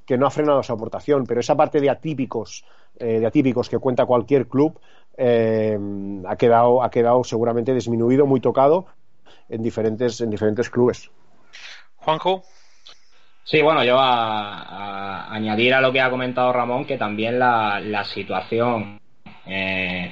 que 0.06 0.18
no 0.18 0.26
ha 0.26 0.32
frenado 0.32 0.64
su 0.64 0.74
aportación, 0.74 1.26
pero 1.26 1.40
esa 1.40 1.56
parte 1.56 1.80
de 1.80 1.90
atípicos, 1.90 2.66
eh, 2.98 3.20
de 3.20 3.26
atípicos 3.26 3.70
que 3.70 3.78
cuenta 3.78 4.06
cualquier 4.06 4.48
club 4.48 4.80
eh, 5.18 5.78
ha 6.28 6.36
quedado 6.38 6.82
ha 6.82 6.90
quedado 6.90 7.24
seguramente 7.24 7.74
disminuido, 7.74 8.26
muy 8.26 8.40
tocado 8.40 8.86
en 9.50 9.62
diferentes 9.62 10.22
en 10.22 10.30
diferentes 10.30 10.70
clubes. 10.70 11.12
Juanjo. 11.98 12.44
Sí, 13.44 13.62
bueno, 13.62 13.84
yo 13.84 13.98
a, 14.00 15.34
añadir 15.34 15.74
a 15.74 15.82
lo 15.82 15.92
que 15.92 16.00
ha 16.00 16.10
comentado 16.10 16.54
Ramón 16.54 16.86
que 16.86 16.98
también 16.98 17.40
la, 17.40 18.04
situación 18.06 19.00
eh, 19.46 20.12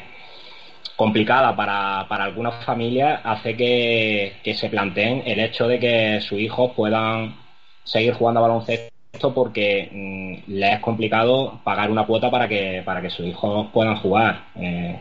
complicada 0.96 1.56
para, 1.56 2.08
para, 2.10 2.26
algunas 2.26 2.64
familias 2.66 3.22
hace 3.24 3.56
que, 3.56 4.38
que 4.44 4.54
se 4.54 4.70
planteen 4.70 5.24
el 5.26 5.40
hecho 5.40 5.68
de 5.68 5.80
que 5.80 6.22
sus 6.22 6.40
hijos 6.40 6.72
puedan 6.76 7.36
seguir 7.84 8.14
jugando 8.14 8.40
a 8.40 8.48
baloncesto 8.48 8.90
esto 9.12 9.34
porque 9.34 9.90
mm, 9.92 10.52
le 10.52 10.74
es 10.74 10.80
complicado 10.80 11.60
pagar 11.64 11.90
una 11.90 12.06
cuota 12.06 12.30
para 12.30 12.48
que, 12.48 12.82
para 12.86 13.02
que 13.02 13.10
sus 13.10 13.26
hijos 13.26 13.68
puedan 13.74 13.98
jugar. 13.98 14.46
Eh, 14.56 15.00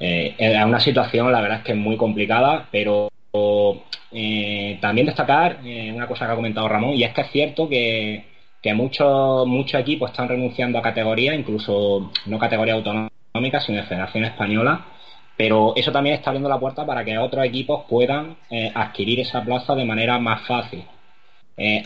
eh, 0.00 0.34
es 0.38 0.64
una 0.64 0.80
situación, 0.80 1.30
la 1.32 1.40
verdad 1.40 1.58
es 1.58 1.64
que 1.64 1.72
es 1.72 1.78
muy 1.78 1.96
complicada, 1.96 2.68
pero 2.70 3.08
eh, 4.12 4.78
también 4.80 5.06
destacar 5.06 5.58
una 5.62 6.06
cosa 6.06 6.26
que 6.26 6.32
ha 6.32 6.36
comentado 6.36 6.68
Ramón, 6.68 6.94
y 6.94 7.04
es 7.04 7.12
que 7.14 7.20
es 7.22 7.30
cierto 7.30 7.68
que, 7.68 8.24
que 8.62 8.74
muchos, 8.74 9.46
muchos 9.46 9.80
equipos 9.80 10.10
están 10.10 10.28
renunciando 10.28 10.78
a 10.78 10.82
categorías, 10.82 11.34
incluso 11.36 12.10
no 12.26 12.38
categoría 12.38 12.74
autonómica, 13.32 13.60
sino 13.60 13.78
de 13.78 13.86
Federación 13.86 14.24
Española, 14.24 14.86
pero 15.36 15.72
eso 15.76 15.90
también 15.90 16.16
está 16.16 16.30
abriendo 16.30 16.48
la 16.48 16.58
puerta 16.58 16.84
para 16.84 17.04
que 17.04 17.16
otros 17.16 17.44
equipos 17.44 17.84
puedan 17.88 18.36
adquirir 18.74 19.20
esa 19.20 19.42
plaza 19.42 19.74
de 19.74 19.86
manera 19.86 20.18
más 20.18 20.46
fácil. 20.46 20.84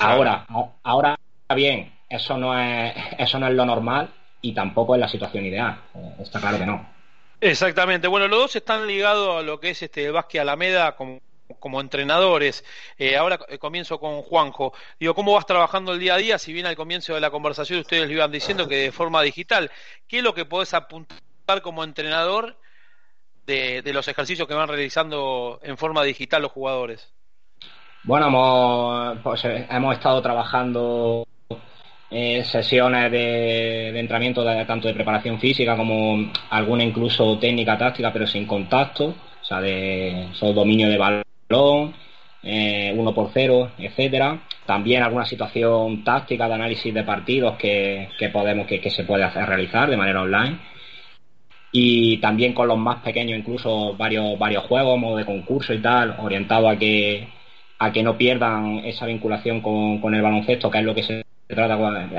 Ahora, 0.01 0.45
ahora 0.83 1.17
bien, 1.55 1.93
eso 2.09 2.37
no 2.37 2.59
es, 2.59 2.95
eso 3.19 3.39
no 3.39 3.47
es 3.47 3.55
lo 3.55 3.65
normal 3.65 4.11
y 4.41 4.53
tampoco 4.53 4.95
es 4.95 5.01
la 5.01 5.09
situación 5.09 5.47
ideal. 5.47 5.81
Eh, 5.95 6.17
está 6.21 6.41
claro 6.41 6.59
que 6.59 6.67
no. 6.67 6.87
Exactamente. 7.41 8.09
Bueno, 8.09 8.29
los 8.29 8.39
dos 8.39 8.57
están 8.57 8.87
ligados 8.87 9.39
a 9.39 9.43
lo 9.43 9.59
que 9.59 9.71
es 9.71 9.83
este 9.83 10.11
Vázquez 10.11 10.43
Alameda 10.43 10.97
como, 10.97 11.21
como 11.59 11.81
entrenadores. 11.81 12.65
Eh, 12.99 13.17
ahora 13.17 13.41
eh, 13.49 13.59
comienzo 13.59 13.99
con 13.99 14.23
Juanjo. 14.23 14.75
Digo, 15.01 15.15
¿cómo 15.15 15.33
vas 15.33 15.47
trabajando 15.47 15.93
el 15.93 15.99
día 15.99 16.15
a 16.15 16.19
día? 16.19 16.39
Si 16.39 16.53
bien 16.53 16.67
al 16.67 16.77
comienzo 16.77 17.15
de 17.15 17.21
la 17.21 17.31
conversación 17.31 17.81
ustedes 17.81 18.07
le 18.07 18.15
iban 18.15 18.31
diciendo 18.31 18.69
que 18.69 18.77
de 18.77 18.93
forma 18.93 19.23
digital, 19.23 19.71
¿qué 20.07 20.19
es 20.19 20.23
lo 20.23 20.35
que 20.35 20.45
podés 20.45 20.75
apuntar 20.75 21.19
como 21.63 21.85
entrenador 21.85 22.57
de, 23.47 23.83
de 23.83 23.93
los 23.93 24.09
ejercicios 24.09 24.49
que 24.49 24.55
van 24.55 24.69
realizando 24.69 25.61
en 25.63 25.77
forma 25.77 26.03
digital 26.03 26.43
los 26.43 26.53
jugadores? 26.53 27.13
Bueno, 28.05 28.27
hemos, 28.29 29.19
pues, 29.23 29.45
hemos 29.45 29.95
estado 29.95 30.21
trabajando 30.21 31.27
eh, 32.11 32.45
sesiones 32.45 33.11
de, 33.11 33.99
entrenamiento 33.99 34.45
tanto 34.67 34.89
de 34.89 34.95
preparación 34.95 35.41
física 35.41 35.75
como 35.75 36.31
alguna 36.51 36.85
incluso 36.85 37.39
técnica 37.39 37.79
táctica 37.79 38.13
pero 38.13 38.27
sin 38.27 38.47
contacto, 38.47 39.07
o 39.07 39.45
sea, 39.45 39.61
de 39.61 40.29
dominio 40.55 40.89
de 40.91 40.99
balón, 40.99 41.95
eh, 42.43 42.95
uno 42.95 43.15
por 43.15 43.31
cero, 43.33 43.73
etcétera. 43.79 44.39
También 44.67 45.03
alguna 45.03 45.25
situación 45.25 46.05
táctica 46.05 46.47
de 46.47 46.55
análisis 46.55 46.93
de 46.93 47.05
partidos 47.05 47.57
que, 47.57 48.11
podemos 48.33 48.67
que, 48.67 48.91
se 48.91 49.05
puede 49.05 49.25
hacer 49.25 49.47
realizar 49.47 49.89
de 49.89 49.97
manera 49.97 50.23
online. 50.23 50.61
Y 51.77 52.19
también 52.19 52.53
con 52.53 52.69
los 52.69 52.79
más 52.79 53.03
pequeños, 53.03 53.37
incluso 53.37 53.97
varios, 53.97 54.39
varios 54.39 54.63
juegos, 54.63 54.97
modo 54.97 55.17
de 55.17 55.25
concurso 55.25 55.75
y 55.75 55.83
tal, 55.83 56.15
orientado 56.21 56.69
a 56.69 56.77
que, 56.77 57.27
a 57.81 57.91
que 57.91 58.01
no 58.01 58.17
pierdan 58.17 58.79
esa 58.85 59.07
vinculación 59.07 59.61
con, 59.61 60.01
con 60.01 60.15
el 60.15 60.23
baloncesto, 60.23 60.71
que 60.71 60.79
es 60.79 60.85
lo 60.85 60.95
que 60.95 61.03
se 61.03 61.25
trata, 61.49 61.77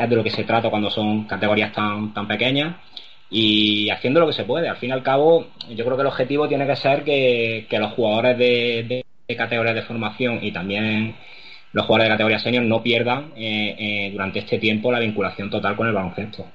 de 0.07 0.15
lo 0.17 0.24
que 0.25 0.29
se 0.29 0.43
trata 0.43 0.69
cuando 0.69 0.89
son 0.89 1.24
categorías 1.24 1.71
tan, 1.71 2.13
tan 2.13 2.27
pequeñas 2.27 2.75
y 3.29 3.89
haciendo 3.89 4.19
lo 4.19 4.27
que 4.27 4.33
se 4.33 4.43
puede. 4.43 4.67
Al 4.67 4.75
fin 4.75 4.89
y 4.89 4.91
al 4.91 5.03
cabo, 5.03 5.47
yo 5.69 5.85
creo 5.85 5.95
que 5.95 6.01
el 6.01 6.07
objetivo 6.07 6.50
tiene 6.50 6.67
que 6.67 6.75
ser 6.75 7.05
que, 7.05 7.65
los 7.71 7.93
jugadores 7.93 8.38
de, 8.38 9.03
de, 9.25 9.35
categorías 9.38 9.75
de 9.75 9.83
formación 9.83 10.39
y 10.41 10.51
también 10.51 11.15
los 11.71 11.85
jugadores 11.85 12.09
de 12.09 12.13
categoría 12.13 12.39
senior 12.39 12.65
no 12.65 12.83
pierdan 12.83 13.31
eh, 13.38 13.75
eh, 13.79 14.09
durante 14.12 14.39
este 14.39 14.59
tiempo 14.59 14.91
la 14.91 15.00
vinculación 15.00 15.50
total 15.50 15.77
con 15.77 15.88
el 15.88 15.93
baloncesto. 15.93 16.45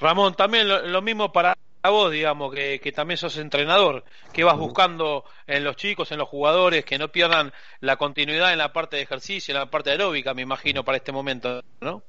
Ramón, 0.00 0.34
también 0.34 0.66
lo 0.90 1.02
mismo 1.02 1.30
para 1.30 1.54
a 1.82 1.90
vos, 1.90 2.10
digamos, 2.10 2.54
que, 2.54 2.80
que, 2.80 2.92
también 2.92 3.18
sos 3.18 3.36
entrenador, 3.38 4.04
que 4.32 4.44
vas 4.44 4.58
buscando 4.58 5.24
en 5.48 5.64
los 5.64 5.76
chicos, 5.76 6.12
en 6.12 6.18
los 6.18 6.28
jugadores, 6.28 6.84
que 6.84 6.98
no 6.98 7.08
pierdan 7.08 7.52
la 7.80 7.96
continuidad 7.96 8.52
en 8.52 8.58
la 8.58 8.72
parte 8.72 8.96
de 8.96 9.02
ejercicio, 9.02 9.52
en 9.52 9.60
la 9.60 9.70
parte 9.70 9.90
aeróbica, 9.90 10.34
me 10.34 10.42
imagino, 10.42 10.84
para 10.84 10.98
este 10.98 11.10
momento, 11.10 11.62
¿no? 11.80 12.02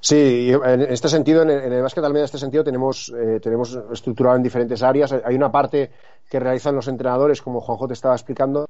Sí, 0.00 0.50
en 0.52 0.82
este 0.82 1.08
sentido, 1.08 1.42
en 1.42 1.50
el, 1.50 1.82
básquet 1.82 2.04
en 2.04 2.16
este 2.18 2.38
sentido, 2.38 2.62
tenemos, 2.62 3.12
eh, 3.16 3.40
tenemos 3.40 3.78
estructurado 3.92 4.36
en 4.36 4.42
diferentes 4.42 4.82
áreas. 4.82 5.12
Hay 5.12 5.34
una 5.34 5.50
parte 5.50 5.90
que 6.28 6.38
realizan 6.38 6.74
los 6.74 6.88
entrenadores, 6.88 7.42
como 7.42 7.60
Juanjo 7.60 7.88
te 7.88 7.94
estaba 7.94 8.14
explicando, 8.14 8.66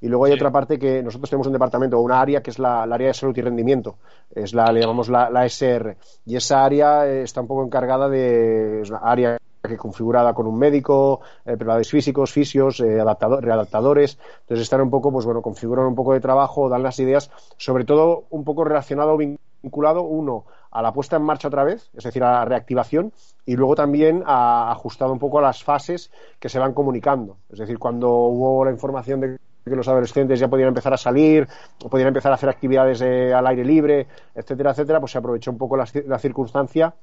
y 0.00 0.08
luego 0.08 0.24
hay 0.24 0.32
otra 0.32 0.50
parte 0.50 0.78
que 0.78 1.02
nosotros 1.02 1.30
tenemos 1.30 1.46
un 1.46 1.52
departamento, 1.52 2.00
una 2.00 2.20
área 2.20 2.42
que 2.42 2.50
es 2.50 2.58
la, 2.58 2.82
área 2.82 3.08
de 3.08 3.14
salud 3.14 3.36
y 3.36 3.42
rendimiento, 3.42 3.96
es 4.34 4.54
la, 4.54 4.70
le 4.72 4.80
llamamos 4.80 5.08
la, 5.08 5.30
la 5.30 5.44
SR, 5.44 5.96
y 6.26 6.36
esa 6.36 6.64
área 6.64 7.06
eh, 7.06 7.22
está 7.22 7.40
un 7.40 7.48
poco 7.48 7.64
encargada 7.64 8.08
de, 8.08 8.82
es 8.82 8.90
una 8.90 8.98
área 8.98 9.38
configurada 9.78 10.34
con 10.34 10.46
un 10.46 10.58
médico, 10.58 11.20
eh, 11.44 11.56
preparadores 11.56 11.90
físicos, 11.90 12.32
fisios, 12.32 12.80
eh, 12.80 13.02
readaptadores. 13.04 14.18
Entonces 14.40 14.62
están 14.62 14.80
un 14.80 14.90
poco, 14.90 15.12
pues 15.12 15.24
bueno, 15.24 15.42
configuran 15.42 15.86
un 15.86 15.94
poco 15.94 16.14
de 16.14 16.20
trabajo, 16.20 16.68
dan 16.68 16.82
las 16.82 16.98
ideas, 16.98 17.30
sobre 17.56 17.84
todo 17.84 18.24
un 18.30 18.44
poco 18.44 18.64
relacionado, 18.64 19.16
vinculado, 19.16 20.02
uno, 20.02 20.44
a 20.70 20.82
la 20.82 20.92
puesta 20.92 21.16
en 21.16 21.22
marcha 21.22 21.48
otra 21.48 21.64
vez, 21.64 21.90
es 21.94 22.04
decir, 22.04 22.22
a 22.22 22.32
la 22.32 22.44
reactivación, 22.44 23.12
y 23.44 23.56
luego 23.56 23.74
también 23.74 24.22
a, 24.26 24.70
ajustado 24.70 25.12
un 25.12 25.18
poco 25.18 25.38
a 25.38 25.42
las 25.42 25.62
fases 25.62 26.10
que 26.38 26.48
se 26.48 26.58
van 26.58 26.72
comunicando. 26.72 27.36
Es 27.50 27.58
decir, 27.58 27.78
cuando 27.78 28.10
hubo 28.10 28.64
la 28.64 28.70
información 28.70 29.20
de 29.20 29.38
que 29.64 29.76
los 29.76 29.88
adolescentes 29.88 30.40
ya 30.40 30.48
podían 30.48 30.68
empezar 30.68 30.94
a 30.94 30.96
salir, 30.96 31.46
o 31.84 31.88
podían 31.88 32.08
empezar 32.08 32.32
a 32.32 32.36
hacer 32.36 32.48
actividades 32.48 33.02
eh, 33.02 33.34
al 33.34 33.46
aire 33.46 33.64
libre, 33.64 34.06
etcétera, 34.34 34.70
etcétera, 34.70 35.00
pues 35.00 35.12
se 35.12 35.18
aprovechó 35.18 35.50
un 35.50 35.58
poco 35.58 35.76
la, 35.76 35.86
la 36.06 36.18
circunstancia 36.18 36.94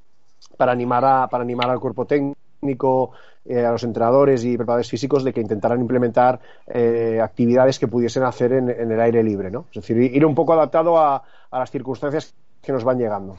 para 0.58 0.72
animar, 0.72 1.06
a, 1.06 1.28
para 1.28 1.44
animar 1.44 1.70
al 1.70 1.80
cuerpo 1.80 2.06
técnico 2.06 2.47
técnico, 2.60 3.14
eh, 3.50 3.66
a 3.66 3.72
los 3.72 3.84
entrenadores 3.84 4.44
y 4.44 4.58
preparadores 4.58 4.90
físicos 4.90 5.24
de 5.24 5.32
que 5.32 5.40
intentaran 5.40 5.80
implementar 5.80 6.38
eh, 6.68 7.20
actividades 7.24 7.80
que 7.80 7.88
pudiesen 7.88 8.24
hacer 8.24 8.52
en, 8.52 8.70
el 8.70 9.00
aire 9.00 9.24
libre, 9.24 9.50
¿no? 9.50 9.68
Es 9.72 9.82
decir, 9.82 9.98
ir 9.98 10.26
un 10.26 10.36
poco 10.36 10.52
adaptado 10.52 11.00
a, 11.00 11.24
las 11.50 11.72
circunstancias 11.72 12.36
que 12.62 12.74
nos 12.74 12.84
van 12.84 12.98
llegando. 12.98 13.38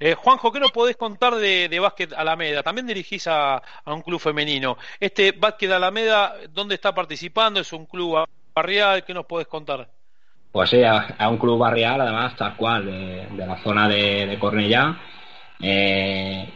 Eh, 0.00 0.14
Juanjo, 0.14 0.50
¿qué 0.50 0.58
nos 0.58 0.72
podés 0.72 0.96
contar 0.96 1.36
de, 1.36 1.68
de 1.68 1.78
Básquet 1.78 2.12
Alameda? 2.14 2.64
También 2.64 2.88
dirigís 2.88 3.28
a, 3.28 3.62
un 3.86 4.02
club 4.02 4.18
femenino. 4.18 4.76
Este 4.98 5.30
Básquet 5.30 5.70
Alameda, 5.70 6.34
¿dónde 6.52 6.74
está 6.74 6.92
participando? 6.92 7.60
¿Es 7.60 7.72
un 7.72 7.86
club 7.86 8.26
barrial? 8.52 9.04
¿Qué 9.04 9.14
nos 9.14 9.26
podés 9.26 9.46
contar? 9.46 9.88
Pues 10.50 10.70
sí, 10.70 10.80
es 10.80 11.26
un 11.30 11.38
club 11.38 11.58
barrial, 11.58 12.00
además, 12.00 12.34
tal 12.36 12.56
cual, 12.56 12.86
de, 12.86 13.28
la 13.36 13.62
zona 13.62 13.88
de, 13.88 14.26
de 14.26 14.38
Cornellá. 14.40 14.98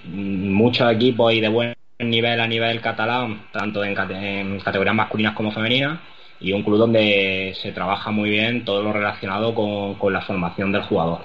muchos 0.05 0.91
equipos 0.91 1.33
y 1.33 1.41
de 1.41 1.49
buen 1.49 1.75
nivel 2.11 2.41
a 2.41 2.47
nivel 2.47 2.81
catalán, 2.81 3.49
tanto 3.53 3.85
en, 3.85 3.95
categorías 3.95 4.95
masculinas 4.95 5.35
como 5.35 5.53
femeninas, 5.53 6.01
y 6.41 6.53
un 6.53 6.63
club 6.63 6.79
donde 6.79 7.57
se 7.61 7.73
trabaja 7.73 8.11
muy 8.11 8.31
bien 8.31 8.65
todo 8.65 8.83
lo 8.83 8.93
relacionado 8.93 9.55
con, 9.55 10.13
la 10.13 10.21
formación 10.21 10.73
del 10.73 10.83
jugador. 10.83 11.21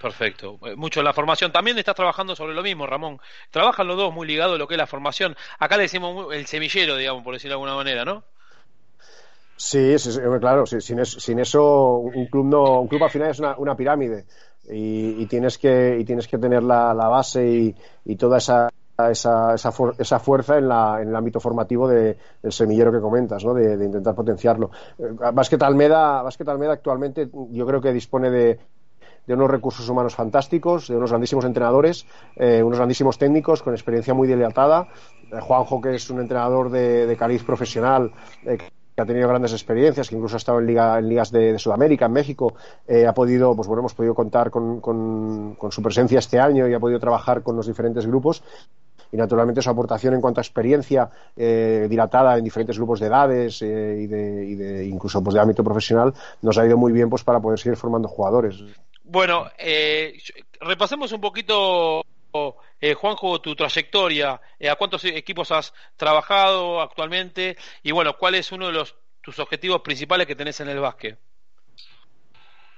Perfecto. 0.00 0.58
Eh, 0.64 0.76
mucho 0.76 1.00
en 1.00 1.04
la 1.04 1.12
formación. 1.12 1.52
También 1.52 1.78
estás 1.78 1.94
trabajando 1.94 2.34
sobre 2.34 2.54
lo 2.54 2.62
mismo, 2.62 2.86
Ramón. 2.86 3.20
Trabajan 3.50 3.86
los 3.86 3.96
dos 3.96 4.14
muy 4.14 4.26
ligados 4.26 4.54
a 4.54 4.58
lo 4.58 4.66
que 4.66 4.74
es 4.74 4.78
la 4.78 4.86
formación. 4.86 5.36
Acá 5.58 5.76
le 5.76 5.82
decimos 5.84 6.34
el 6.34 6.46
semillero, 6.46 6.96
digamos, 6.96 7.22
por 7.22 7.34
decirlo 7.34 7.52
de 7.52 7.56
alguna 7.56 7.76
manera, 7.76 8.04
¿no? 8.04 8.24
Sí, 9.56 9.94
claro. 10.40 10.64
sin, 10.64 10.98
eso, 11.38 11.96
un 11.96 12.26
club 12.28 12.46
no, 12.46 12.80
un 12.80 12.88
club 12.88 13.04
al 13.04 13.10
final 13.10 13.30
es 13.30 13.40
una, 13.40 13.76
pirámide 13.76 14.24
y, 14.70 15.26
tienes 15.26 15.58
que 15.58 15.98
y 16.00 16.04
tienes 16.06 16.26
que 16.26 16.38
tener 16.38 16.62
la, 16.62 16.94
base 16.94 17.74
y 18.06 18.16
toda 18.16 18.38
esa 18.38 18.70
esa, 19.08 19.54
esa, 19.54 20.18
fuerza 20.18 20.58
en, 20.58 20.68
la, 20.68 21.00
en, 21.00 21.08
el 21.08 21.16
ámbito 21.16 21.40
formativo 21.40 21.88
de, 21.88 22.18
del 22.42 22.52
semillero 22.52 22.90
que 22.90 23.00
comentas, 23.00 23.44
¿no? 23.44 23.54
de, 23.54 23.84
intentar 23.84 24.14
potenciarlo. 24.14 24.70
Eh, 24.98 25.12
Básquet 25.32 25.62
Almeda, 25.62 26.22
Almeda 26.46 26.72
actualmente 26.72 27.30
yo 27.50 27.66
creo 27.66 27.80
que 27.80 27.92
dispone 27.92 28.30
de, 28.30 28.58
de 29.26 29.34
unos 29.34 29.50
recursos 29.50 29.88
humanos 29.88 30.14
fantásticos, 30.14 30.88
de 30.88 30.96
unos 30.96 31.10
grandísimos 31.10 31.44
entrenadores, 31.44 32.06
eh, 32.36 32.62
unos 32.62 32.78
grandísimos 32.78 33.18
técnicos 33.18 33.62
con 33.62 33.74
experiencia 33.74 34.14
muy 34.14 34.26
dilatada. 34.26 34.88
Eh, 35.32 35.40
Juanjo, 35.40 35.80
que 35.80 35.94
es 35.94 36.10
un 36.10 36.20
entrenador 36.20 36.70
de, 36.70 37.06
de 37.06 37.16
cariz 37.16 37.44
profesional, 37.44 38.12
que 38.42 39.00
ha 39.00 39.06
tenido 39.06 39.28
grandes 39.28 39.52
experiencias, 39.52 40.08
que 40.08 40.16
incluso 40.16 40.36
ha 40.36 40.38
estado 40.38 40.58
en, 40.58 40.66
liga, 40.66 40.98
en 40.98 41.08
ligas 41.08 41.30
de, 41.30 41.58
Sudamérica, 41.58 42.06
en 42.06 42.12
México, 42.12 42.54
ha 43.08 43.14
podido, 43.14 43.54
pues 43.54 43.68
bueno, 43.68 43.80
hemos 43.80 43.94
podido 43.94 44.14
contar 44.14 44.50
con, 44.50 44.80
con, 44.80 45.54
con, 45.54 45.72
su 45.72 45.80
presencia 45.80 46.18
este 46.18 46.38
año 46.40 46.68
y 46.68 46.74
ha 46.74 46.80
podido 46.80 46.98
trabajar 46.98 47.42
con 47.42 47.56
los 47.56 47.66
diferentes 47.66 48.06
grupos 48.06 48.42
y 49.12 49.16
naturalmente 49.16 49.62
su 49.62 49.70
aportación 49.70 50.14
en 50.14 50.20
cuanto 50.20 50.40
a 50.40 50.42
experiencia 50.42 51.10
eh, 51.36 51.86
dilatada 51.88 52.38
en 52.38 52.44
diferentes 52.44 52.76
grupos 52.76 53.00
de 53.00 53.06
edades 53.06 53.62
eh, 53.62 53.98
y, 54.02 54.06
de, 54.06 54.86
incluso 54.86 55.22
pues, 55.22 55.34
de 55.34 55.40
ámbito 55.40 55.64
profesional 55.64 56.12
nos 56.42 56.58
ha 56.58 56.66
ido 56.66 56.76
muy 56.76 56.92
bien 56.92 57.08
pues 57.10 57.24
para 57.24 57.40
poder 57.40 57.58
seguir 57.58 57.76
formando 57.76 58.08
jugadores. 58.08 58.56
Bueno, 59.04 59.50
eh, 59.58 60.16
repasemos 60.60 61.12
un 61.12 61.20
poquito 61.20 62.02
Juanjo, 62.96 63.40
tu 63.40 63.56
trayectoria, 63.56 64.40
¿a 64.70 64.76
cuántos 64.76 65.04
equipos 65.04 65.50
has 65.50 65.74
trabajado 65.96 66.80
actualmente? 66.80 67.56
Y 67.82 67.90
bueno, 67.90 68.16
¿cuál 68.16 68.36
es 68.36 68.52
uno 68.52 68.68
de 68.68 68.72
los, 68.72 68.94
tus 69.20 69.38
objetivos 69.40 69.80
principales 69.80 70.28
que 70.28 70.36
tenés 70.36 70.60
en 70.60 70.68
el 70.68 70.78
básquet? 70.78 71.18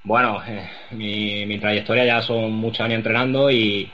Bueno, 0.04 0.42
mi, 0.90 1.46
mi, 1.46 1.60
trayectoria 1.60 2.04
ya 2.04 2.22
son 2.22 2.50
muchos 2.50 2.80
años 2.80 2.96
entrenando 2.96 3.50
y, 3.50 3.88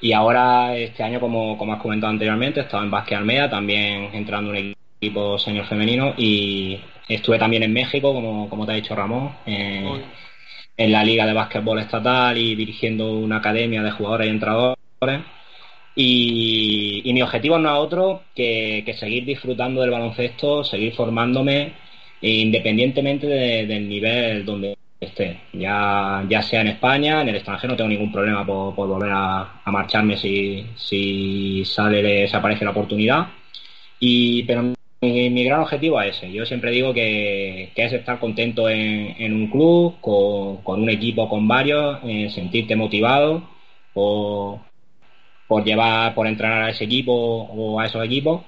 y 0.00 0.12
ahora, 0.12 0.76
este 0.76 1.02
año, 1.02 1.20
como, 1.20 1.58
como 1.58 1.72
has 1.72 1.82
comentado 1.82 2.12
anteriormente, 2.12 2.60
he 2.60 2.62
estado 2.64 2.84
en 2.84 2.90
Básquet 2.90 3.18
Almeda, 3.18 3.50
también 3.50 4.10
entrando 4.12 4.54
en 4.54 4.66
un 4.68 4.74
equipo 5.00 5.38
señor 5.38 5.66
femenino 5.66 6.14
y 6.16 6.78
estuve 7.08 7.38
también 7.38 7.64
en 7.64 7.72
México, 7.72 8.12
como, 8.12 8.48
como 8.48 8.64
te 8.64 8.72
ha 8.72 8.76
dicho 8.76 8.94
Ramón, 8.94 9.32
en, 9.46 10.92
la 10.92 11.02
Liga 11.02 11.26
de 11.26 11.32
Básquetbol 11.32 11.80
Estatal 11.80 12.38
y 12.38 12.54
dirigiendo 12.54 13.12
una 13.12 13.38
academia 13.38 13.82
de 13.82 13.90
jugadores 13.90 14.28
y 14.28 14.30
entrenadores. 14.30 14.76
Y, 15.96 17.10
mi 17.12 17.22
objetivo 17.22 17.58
no 17.58 17.70
es 17.70 17.78
otro 17.78 18.22
que, 18.34 18.94
seguir 18.98 19.24
disfrutando 19.24 19.80
del 19.80 19.90
baloncesto, 19.90 20.62
seguir 20.62 20.94
formándome, 20.94 21.72
independientemente 22.20 23.26
del 23.26 23.88
nivel 23.88 24.44
donde 24.44 24.76
esté, 25.00 25.40
ya, 25.52 26.24
ya 26.28 26.42
sea 26.42 26.60
en 26.60 26.68
España, 26.68 27.22
en 27.22 27.28
el 27.28 27.36
extranjero, 27.36 27.72
no 27.72 27.76
tengo 27.76 27.90
ningún 27.90 28.12
problema 28.12 28.44
por, 28.44 28.74
volver 28.74 29.10
a, 29.12 29.62
marcharme 29.66 30.16
si, 30.16 30.66
si 30.76 31.64
sale, 31.64 32.28
se 32.28 32.36
aparece 32.36 32.64
la 32.64 32.72
oportunidad. 32.72 33.28
Y, 34.00 34.42
pero 34.44 34.74
mi, 35.00 35.44
gran 35.44 35.60
objetivo 35.60 36.00
es 36.00 36.16
ese. 36.16 36.32
Yo 36.32 36.44
siempre 36.46 36.70
digo 36.72 36.92
que, 36.92 37.72
es 37.74 37.92
estar 37.92 38.18
contento 38.18 38.68
en, 38.68 39.32
un 39.32 39.48
club, 39.48 40.00
con, 40.00 40.82
un 40.82 40.90
equipo, 40.90 41.28
con 41.28 41.46
varios, 41.46 42.00
sentirte 42.32 42.76
motivado 42.76 43.48
por, 43.92 44.60
por 45.46 45.64
llevar, 45.64 46.14
por 46.14 46.26
entrenar 46.26 46.62
a 46.64 46.70
ese 46.70 46.84
equipo 46.84 47.12
o 47.12 47.80
a 47.80 47.86
esos 47.86 48.04
equipos. 48.04 48.42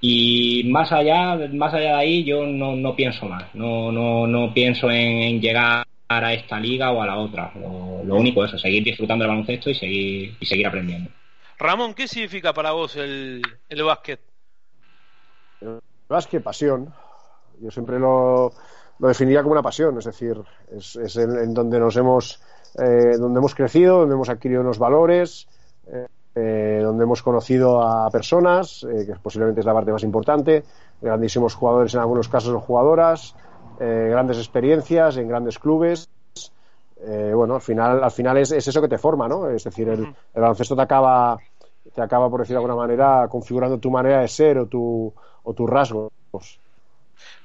Y 0.00 0.64
más 0.66 0.92
allá, 0.92 1.36
más 1.52 1.72
allá 1.74 1.96
de 1.96 2.00
ahí, 2.00 2.24
yo 2.24 2.46
no, 2.46 2.76
no 2.76 2.94
pienso 2.94 3.26
más. 3.26 3.44
No, 3.54 3.90
no, 3.90 4.26
no 4.26 4.52
pienso 4.54 4.90
en 4.90 5.40
llegar 5.40 5.86
a 6.08 6.32
esta 6.32 6.58
liga 6.60 6.92
o 6.92 7.02
a 7.02 7.06
la 7.06 7.18
otra. 7.18 7.52
Lo, 7.54 8.16
único 8.16 8.44
es 8.44 8.50
eso, 8.50 8.58
seguir 8.58 8.84
disfrutando 8.84 9.24
del 9.24 9.30
baloncesto 9.30 9.70
y 9.70 9.74
seguir, 9.74 10.36
y 10.38 10.46
seguir 10.46 10.66
aprendiendo. 10.66 11.10
Ramón, 11.58 11.94
¿qué 11.94 12.06
significa 12.06 12.52
para 12.52 12.72
vos 12.72 12.96
el, 12.96 13.42
el 13.68 13.82
básquet? 13.82 14.20
El 15.60 15.80
básquet, 16.08 16.42
pasión. 16.42 16.92
Yo 17.60 17.70
siempre 17.70 17.98
lo, 17.98 18.52
lo 18.98 19.08
definiría 19.08 19.42
como 19.42 19.52
una 19.52 19.62
pasión, 19.62 19.98
es 19.98 20.04
decir, 20.04 20.40
es, 20.70 20.96
es 20.96 21.16
en, 21.16 21.52
donde 21.54 21.78
nos 21.78 21.96
hemos, 21.96 22.40
eh, 22.78 23.16
donde 23.18 23.38
hemos 23.38 23.54
crecido, 23.54 24.00
donde 24.00 24.14
hemos 24.14 24.28
adquirido 24.28 24.60
unos 24.60 24.78
valores, 24.78 25.48
eh, 25.86 26.06
eh, 26.34 26.80
donde 26.82 27.04
hemos 27.04 27.22
conocido 27.22 27.82
a 27.82 28.10
personas, 28.10 28.86
que 28.88 29.14
posiblemente 29.22 29.60
es 29.60 29.66
la 29.66 29.72
parte 29.72 29.92
más 29.92 30.02
importante, 30.02 30.64
grandísimos 31.00 31.54
jugadores 31.54 31.94
en 31.94 32.00
algunos 32.00 32.28
casos 32.28 32.54
o 32.54 32.60
jugadoras, 32.60 33.34
eh, 33.80 34.08
grandes 34.10 34.38
experiencias 34.38 35.16
en 35.16 35.28
grandes 35.28 35.58
clubes. 35.58 36.08
Eh, 36.98 37.32
bueno, 37.34 37.56
al 37.56 37.60
final, 37.60 38.02
al 38.02 38.10
final 38.10 38.38
es, 38.38 38.52
eso 38.52 38.80
que 38.80 38.88
te 38.88 38.98
forma, 38.98 39.28
¿no? 39.28 39.50
Es 39.50 39.64
decir, 39.64 39.88
el, 39.88 40.14
baloncesto 40.34 40.74
te 40.74 40.82
acaba, 40.82 41.36
te 41.94 42.00
acaba, 42.00 42.30
por 42.30 42.40
decir 42.40 42.54
de 42.54 42.58
alguna 42.58 42.74
manera, 42.74 43.28
configurando 43.28 43.78
tu 43.78 43.90
manera 43.90 44.20
de 44.20 44.28
ser 44.28 44.58
o, 44.58 44.66
tu, 44.66 45.12
o 45.42 45.54
tus 45.54 45.68
rasgos. 45.68 46.10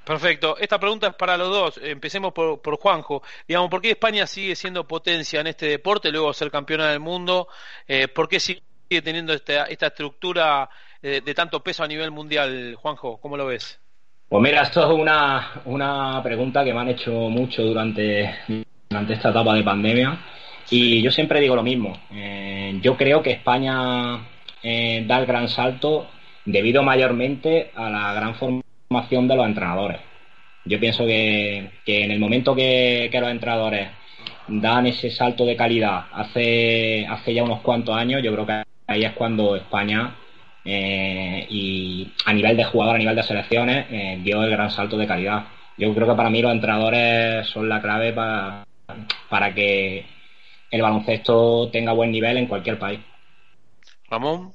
Perfecto. 0.05 0.57
Esta 0.57 0.79
pregunta 0.79 1.07
es 1.07 1.15
para 1.15 1.37
los 1.37 1.49
dos. 1.49 1.79
Empecemos 1.83 2.33
por, 2.33 2.61
por, 2.61 2.77
Juanjo. 2.77 3.21
Digamos, 3.47 3.69
¿por 3.69 3.81
qué 3.81 3.91
España 3.91 4.25
sigue 4.25 4.55
siendo 4.55 4.87
potencia 4.87 5.41
en 5.41 5.47
este 5.47 5.67
deporte, 5.67 6.11
luego 6.11 6.33
ser 6.33 6.49
campeona 6.49 6.89
del 6.89 6.99
mundo? 6.99 7.47
Eh, 7.87 8.07
¿Por 8.07 8.27
qué 8.27 8.39
sigue 8.39 8.61
teniendo 9.03 9.33
esta, 9.33 9.65
esta 9.65 9.87
estructura 9.87 10.69
eh, 11.01 11.21
de 11.23 11.33
tanto 11.33 11.61
peso 11.61 11.83
a 11.83 11.87
nivel 11.87 12.11
mundial, 12.11 12.75
Juanjo? 12.75 13.19
¿Cómo 13.19 13.37
lo 13.37 13.45
ves? 13.45 13.79
Pues 14.31 14.43
mira, 14.43 14.61
esto 14.61 14.79
es 14.89 14.97
una, 14.97 15.61
una 15.65 16.23
pregunta 16.23 16.63
que 16.63 16.73
me 16.73 16.79
han 16.79 16.87
hecho 16.87 17.11
mucho 17.11 17.63
durante, 17.63 18.33
durante 18.89 19.13
esta 19.15 19.29
etapa 19.29 19.53
de 19.53 19.61
pandemia. 19.61 20.17
Y 20.69 21.01
yo 21.01 21.11
siempre 21.11 21.41
digo 21.41 21.53
lo 21.53 21.63
mismo. 21.63 21.91
Eh, 22.13 22.79
yo 22.81 22.95
creo 22.95 23.21
que 23.21 23.31
España 23.31 24.25
eh, 24.63 25.03
da 25.05 25.19
el 25.19 25.25
gran 25.25 25.49
salto 25.49 26.07
debido 26.45 26.81
mayormente 26.81 27.71
a 27.75 27.89
la 27.89 28.13
gran 28.13 28.35
formación 28.35 29.27
de 29.27 29.35
los 29.35 29.45
entrenadores. 29.45 29.99
Yo 30.63 30.79
pienso 30.79 31.05
que, 31.05 31.69
en 31.85 32.11
el 32.11 32.19
momento 32.21 32.55
que, 32.55 33.09
los 33.11 33.29
entrenadores 33.29 33.89
dan 34.47 34.85
ese 34.85 35.11
salto 35.11 35.43
de 35.43 35.57
calidad 35.57 36.05
hace, 36.13 37.05
hace 37.05 37.33
ya 37.33 37.43
unos 37.43 37.59
cuantos 37.59 37.97
años, 37.97 38.23
yo 38.23 38.31
creo 38.31 38.45
que 38.45 38.63
ahí 38.87 39.03
es 39.03 39.11
cuando 39.11 39.57
España 39.57 40.15
eh, 40.63 41.47
y 41.49 42.11
a 42.25 42.33
nivel 42.33 42.57
de 42.57 42.65
jugador, 42.65 42.95
a 42.95 42.99
nivel 42.99 43.15
de 43.15 43.23
selecciones, 43.23 44.23
dio 44.23 44.43
el 44.43 44.51
gran 44.51 44.69
salto 44.69 44.97
de 44.97 45.07
calidad. 45.07 45.45
Yo 45.77 45.93
creo 45.93 46.07
que 46.07 46.15
para 46.15 46.29
mí 46.29 46.41
los 46.41 46.51
entrenadores 46.51 47.47
son 47.47 47.67
la 47.67 47.81
clave 47.81 48.13
para, 48.13 48.65
para 49.29 49.53
que 49.53 50.05
el 50.69 50.81
baloncesto 50.81 51.69
tenga 51.71 51.93
buen 51.93 52.11
nivel 52.11 52.37
en 52.37 52.47
cualquier 52.47 52.77
país. 52.77 52.99
Ramón. 54.09 54.53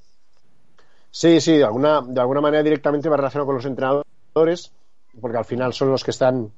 Sí, 1.10 1.40
sí, 1.40 1.56
de 1.56 1.64
alguna, 1.64 2.02
de 2.02 2.20
alguna 2.20 2.40
manera 2.40 2.62
directamente 2.62 3.08
va 3.08 3.16
relacionado 3.16 3.46
con 3.46 3.56
los 3.56 3.64
entrenadores, 3.64 4.72
porque 5.20 5.38
al 5.38 5.44
final 5.44 5.72
son 5.72 5.90
los 5.90 6.04
que 6.04 6.10
están 6.10 6.52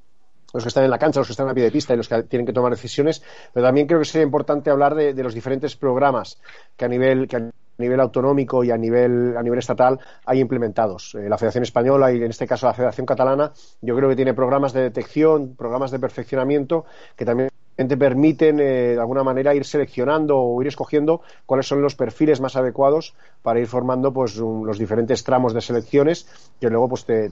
los 0.53 0.63
que 0.63 0.67
están 0.69 0.83
en 0.83 0.89
la 0.89 0.97
cancha, 0.97 1.19
los 1.19 1.27
que 1.27 1.33
están 1.33 1.49
a 1.49 1.53
pie 1.53 1.63
de 1.63 1.71
pista 1.71 1.93
y 1.93 1.97
los 1.97 2.07
que 2.07 2.23
tienen 2.23 2.45
que 2.45 2.53
tomar 2.53 2.71
decisiones, 2.71 3.21
pero 3.53 3.65
también 3.65 3.87
creo 3.87 3.99
que 3.99 4.05
sería 4.05 4.25
importante 4.25 4.69
hablar 4.69 4.95
de, 4.95 5.13
los 5.23 5.33
diferentes 5.33 5.75
programas 5.75 6.39
que 6.77 6.85
a 6.85 6.87
nivel 6.87 7.27
que 7.27 7.37
a 7.37 7.49
nivel 7.77 7.99
autonómico 7.99 8.63
y 8.63 8.71
a 8.71 8.77
nivel 8.77 9.35
a 9.37 9.43
nivel 9.43 9.59
estatal 9.59 9.99
hay 10.25 10.39
implementados. 10.39 11.15
Eh, 11.15 11.29
la 11.29 11.37
Federación 11.37 11.63
Española 11.63 12.11
y 12.11 12.17
en 12.17 12.29
este 12.29 12.47
caso 12.47 12.67
la 12.67 12.73
Federación 12.73 13.05
Catalana, 13.05 13.51
yo 13.81 13.95
creo 13.95 14.09
que 14.09 14.15
tiene 14.15 14.33
programas 14.33 14.73
de 14.73 14.81
detección, 14.81 15.55
programas 15.55 15.91
de 15.91 15.99
perfeccionamiento 15.99 16.85
que 17.15 17.25
también 17.25 17.49
te 17.75 17.97
permiten 17.97 18.59
eh, 18.59 18.93
de 18.93 18.99
alguna 18.99 19.23
manera 19.23 19.55
ir 19.55 19.63
seleccionando 19.63 20.37
o 20.37 20.61
ir 20.61 20.67
escogiendo 20.67 21.21
cuáles 21.45 21.67
son 21.67 21.81
los 21.81 21.95
perfiles 21.95 22.41
más 22.41 22.55
adecuados 22.55 23.15
para 23.41 23.59
ir 23.59 23.67
formando 23.67 24.11
pues 24.11 24.35
los 24.35 24.77
diferentes 24.77 25.23
tramos 25.23 25.53
de 25.53 25.61
selecciones 25.61 26.27
que 26.59 26.69
luego 26.69 26.89
pues 26.89 27.05
te, 27.05 27.29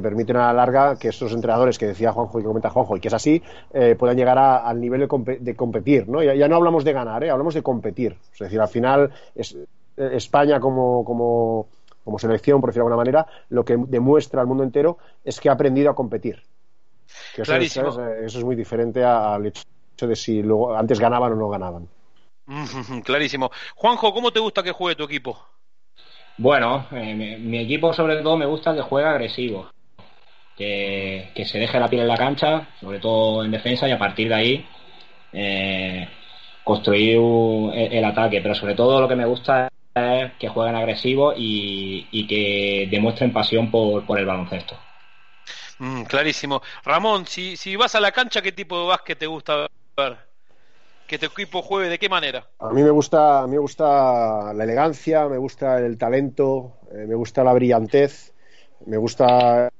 permiten 0.00 0.36
a 0.36 0.46
la 0.46 0.52
larga 0.52 0.96
que 0.96 1.08
estos 1.08 1.32
entrenadores 1.32 1.76
que 1.76 1.86
decía 1.86 2.12
Juanjo 2.12 2.38
y 2.38 2.42
que 2.42 2.46
comenta 2.46 2.70
Juanjo 2.70 2.96
y 2.96 3.00
que 3.00 3.08
es 3.08 3.14
así 3.14 3.42
eh, 3.72 3.96
puedan 3.98 4.16
llegar 4.16 4.38
al 4.38 4.80
nivel 4.80 5.00
de, 5.00 5.56
competir 5.56 6.08
¿no? 6.08 6.22
Ya, 6.22 6.48
no 6.48 6.56
hablamos 6.56 6.84
de 6.84 6.92
ganar 6.92 7.24
¿eh? 7.24 7.30
hablamos 7.30 7.54
de 7.54 7.62
competir 7.62 8.16
es 8.32 8.38
decir 8.38 8.60
al 8.60 8.68
final 8.68 9.10
es, 9.34 9.56
España 9.96 10.60
como, 10.60 11.04
como, 11.04 11.66
como 12.04 12.18
selección 12.18 12.60
por 12.60 12.70
decirlo 12.70 12.84
de 12.84 12.92
alguna 12.92 13.04
manera 13.04 13.26
lo 13.48 13.64
que 13.64 13.76
demuestra 13.76 14.40
al 14.40 14.46
mundo 14.46 14.62
entero 14.62 14.98
es 15.24 15.40
que 15.40 15.48
ha 15.48 15.52
aprendido 15.52 15.90
a 15.90 15.94
competir 15.96 16.42
eso, 17.36 17.54
eso, 17.56 18.38
es 18.38 18.44
muy 18.44 18.54
diferente 18.54 19.04
al 19.04 19.46
hecho 19.46 19.62
de 20.00 20.14
si 20.14 20.42
luego 20.42 20.76
antes 20.76 21.00
ganaban 21.00 21.32
o 21.32 21.36
no 21.36 21.48
ganaban. 21.48 21.88
Clarísimo. 23.04 23.50
Juanjo, 23.74 24.12
¿cómo 24.12 24.30
te 24.30 24.40
gusta 24.40 24.62
que 24.62 24.72
juegue 24.72 24.96
tu 24.96 25.04
equipo? 25.04 25.38
Bueno, 26.38 26.86
eh, 26.92 27.38
mi, 27.40 27.58
equipo 27.58 27.92
sobre 27.92 28.22
todo 28.22 28.36
me 28.36 28.46
gusta 28.46 28.74
que 28.74 28.82
juegue 28.82 29.08
agresivo, 29.08 29.68
que, 30.58 31.44
se 31.46 31.58
deje 31.58 31.78
la 31.78 31.88
piel 31.88 32.02
en 32.02 32.08
la 32.08 32.16
cancha, 32.16 32.68
sobre 32.80 32.98
todo 32.98 33.44
en 33.44 33.52
defensa, 33.52 33.88
y 33.88 33.92
a 33.92 33.98
partir 33.98 34.28
de 34.28 34.34
ahí 34.34 34.68
eh, 35.32 36.08
construir 36.64 37.16
el, 37.74 38.04
ataque. 38.04 38.40
Pero 38.42 38.54
sobre 38.54 38.74
todo 38.74 39.00
lo 39.00 39.08
que 39.08 39.14
me 39.14 39.24
gusta 39.24 39.68
es 39.94 40.32
que 40.38 40.48
jueguen 40.48 40.74
agresivo 40.74 41.32
y, 41.36 42.26
que 42.26 42.88
demuestren 42.90 43.32
pasión 43.32 43.70
por, 43.70 44.04
por 44.04 44.18
el 44.18 44.26
baloncesto. 44.26 44.76
Mm, 45.78 46.02
clarísimo. 46.02 46.60
Ramón, 46.84 47.26
si, 47.26 47.56
si 47.56 47.76
vas 47.76 47.94
a 47.94 48.00
la 48.00 48.10
cancha, 48.10 48.42
¿qué 48.42 48.50
tipo 48.50 48.80
de 48.80 48.88
básquet 48.88 49.18
te 49.18 49.26
gusta 49.26 49.68
que 51.06 51.18
tu 51.18 51.26
equipo 51.26 51.62
juegue 51.62 51.88
de 51.88 51.98
qué 51.98 52.08
manera? 52.08 52.46
A 52.58 52.70
mí 52.70 52.82
me 52.82 52.90
gusta, 52.90 53.42
a 53.42 53.46
mí 53.46 53.52
me 53.52 53.58
gusta 53.58 54.52
la 54.52 54.64
elegancia, 54.64 55.28
me 55.28 55.38
gusta 55.38 55.78
el 55.78 55.96
talento, 55.96 56.78
eh, 56.90 57.06
me 57.06 57.14
gusta 57.14 57.44
la 57.44 57.52
brillantez, 57.52 58.34
me 58.86 58.96
gusta 58.96 59.70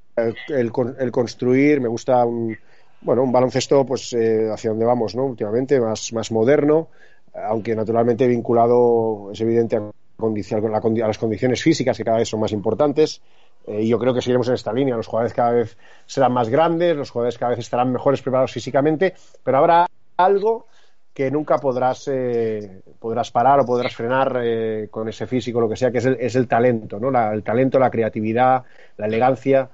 el, 0.49 1.11
construir, 1.11 1.81
me 1.81 1.87
gusta 1.87 2.25
un, 2.25 2.57
bueno, 3.01 3.23
un 3.23 3.31
baloncesto 3.31 3.85
pues 3.85 4.13
eh, 4.13 4.49
hacia 4.51 4.71
donde 4.71 4.85
vamos, 4.85 5.15
¿no? 5.15 5.25
Últimamente 5.25 5.79
más, 5.79 6.11
más 6.13 6.31
moderno, 6.31 6.87
aunque 7.33 7.75
naturalmente 7.75 8.27
vinculado, 8.27 9.31
es 9.31 9.41
evidente, 9.41 9.77
a, 9.77 9.81
a 9.81 11.07
las 11.07 11.17
condiciones 11.17 11.61
físicas 11.63 11.97
que 11.97 12.03
cada 12.03 12.17
vez 12.17 12.29
son 12.29 12.39
más 12.39 12.51
importantes. 12.51 13.21
Eh, 13.67 13.85
yo 13.87 13.99
creo 13.99 14.13
que 14.13 14.21
seguiremos 14.21 14.47
en 14.47 14.55
esta 14.55 14.73
línea. 14.73 14.95
Los 14.95 15.07
jugadores 15.07 15.33
cada 15.33 15.51
vez 15.51 15.77
serán 16.05 16.33
más 16.33 16.49
grandes, 16.49 16.95
los 16.95 17.11
jugadores 17.11 17.37
cada 17.37 17.51
vez 17.51 17.59
estarán 17.59 17.91
mejores 17.91 18.21
preparados 18.21 18.51
físicamente, 18.51 19.13
pero 19.43 19.57
ahora 19.57 19.85
algo 20.17 20.65
que 21.13 21.29
nunca 21.31 21.57
podrás, 21.57 22.07
eh, 22.07 22.81
podrás 22.99 23.31
parar 23.31 23.59
o 23.59 23.65
podrás 23.65 23.95
frenar 23.95 24.39
eh, 24.41 24.87
con 24.89 25.09
ese 25.09 25.27
físico, 25.27 25.59
lo 25.59 25.67
que 25.67 25.75
sea, 25.75 25.91
que 25.91 25.97
es 25.97 26.05
el, 26.05 26.17
es 26.19 26.35
el 26.35 26.47
talento, 26.47 26.99
¿no? 26.99 27.09
el 27.31 27.43
talento, 27.43 27.77
la 27.77 27.89
creatividad, 27.89 28.63
la 28.97 29.05
elegancia, 29.05 29.69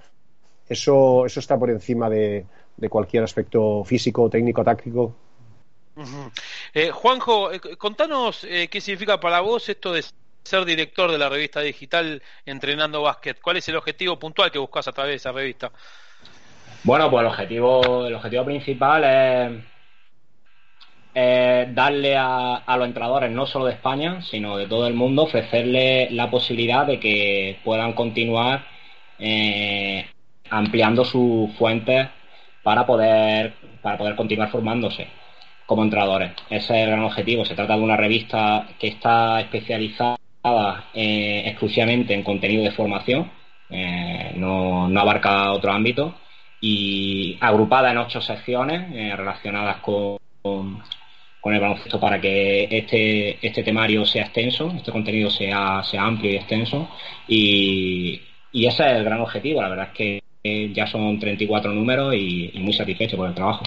eso, 0.67 1.25
eso 1.25 1.39
está 1.39 1.58
por 1.58 1.69
encima 1.69 2.10
de, 2.10 2.45
cualquier 2.89 3.23
aspecto 3.23 3.84
físico, 3.84 4.30
técnico, 4.30 4.63
táctico. 4.63 5.15
Eh, 6.73 6.91
Juanjo, 6.91 7.51
contanos 7.78 8.41
qué 8.41 8.82
significa 8.82 9.19
para 9.19 9.39
vos 9.39 9.69
esto 9.69 9.93
de 9.93 10.04
ser 10.43 10.65
director 10.65 11.12
de 11.12 11.17
la 11.17 11.30
revista 11.30 11.62
digital 11.62 12.21
Entrenando 12.45 13.01
Básquet. 13.01 13.39
¿Cuál 13.41 13.58
es 13.58 13.67
el 13.69 13.78
objetivo 13.78 14.19
puntual 14.19 14.51
que 14.51 14.60
buscas 14.60 14.88
a 14.88 14.91
través 14.91 15.12
de 15.12 15.15
esa 15.15 15.32
revista? 15.32 15.71
Bueno, 16.84 17.10
pues 17.10 17.21
el 17.21 17.28
objetivo, 17.28 18.06
el 18.06 18.13
objetivo 18.13 18.45
principal 18.45 19.04
es 21.15 21.73
darle 21.73 22.15
a, 22.17 22.63
los 22.78 22.88
entrenadores, 22.88 23.32
no 23.32 23.47
solo 23.47 23.65
de 23.65 23.73
España, 23.73 24.21
sino 24.21 24.58
de 24.58 24.67
todo 24.67 24.86
el 24.86 24.93
mundo, 24.93 25.23
ofrecerle 25.23 26.10
la 26.12 26.30
posibilidad 26.30 26.86
de 26.86 26.99
que 26.99 27.60
puedan 27.63 27.93
continuar 27.93 28.67
eh, 29.17 30.06
ampliando 30.49 31.05
sus 31.05 31.51
fuentes 31.58 32.08
para 32.63 32.86
poder, 32.86 33.53
para 33.81 33.97
poder 33.97 34.15
continuar 34.15 34.49
formándose 34.49 35.08
como 35.65 35.84
entrenadores. 35.84 36.31
Ese 36.49 36.73
es 36.73 36.84
el 36.84 36.89
gran 36.89 37.03
objetivo. 37.03 37.45
Se 37.45 37.55
trata 37.55 37.75
de 37.75 37.84
una 37.84 37.97
revista 37.97 38.67
que 38.79 38.88
está 38.88 39.41
especializada 39.41 40.17
eh, 40.93 41.43
exclusivamente 41.45 42.13
en 42.13 42.23
contenido 42.23 42.63
de 42.63 42.71
formación, 42.71 43.31
eh, 43.69 44.34
no, 44.36 44.88
no, 44.88 44.99
abarca 45.01 45.51
otro 45.51 45.71
ámbito, 45.71 46.15
y 46.62 47.38
agrupada 47.41 47.91
en 47.91 47.97
ocho 47.97 48.21
secciones 48.21 48.89
relacionadas 49.17 49.77
con, 49.77 50.17
con 51.45 51.53
el 51.53 51.62
baloncesto 51.62 51.99
para 51.99 52.19
que 52.19 52.67
este, 52.71 53.38
este 53.45 53.62
temario 53.62 54.03
sea 54.03 54.23
extenso, 54.23 54.73
este 54.75 54.91
contenido 54.91 55.29
sea, 55.29 55.84
sea 55.84 56.01
amplio 56.01 56.31
y 56.31 56.38
extenso. 56.38 56.89
Y, 57.27 58.19
ese 58.51 58.84
es 58.84 58.93
el 58.93 59.03
gran 59.03 59.21
objetivo. 59.21 59.62
La 59.62 59.69
verdad 59.69 59.89
es 59.91 59.95
que 59.95 60.23
ya 60.73 60.88
son 60.88 61.19
34 61.19 61.71
números 61.71 62.13
y, 62.15 62.51
muy 62.55 62.73
satisfecho 62.73 63.17
por 63.17 63.29
el 63.29 63.36
trabajo. 63.36 63.63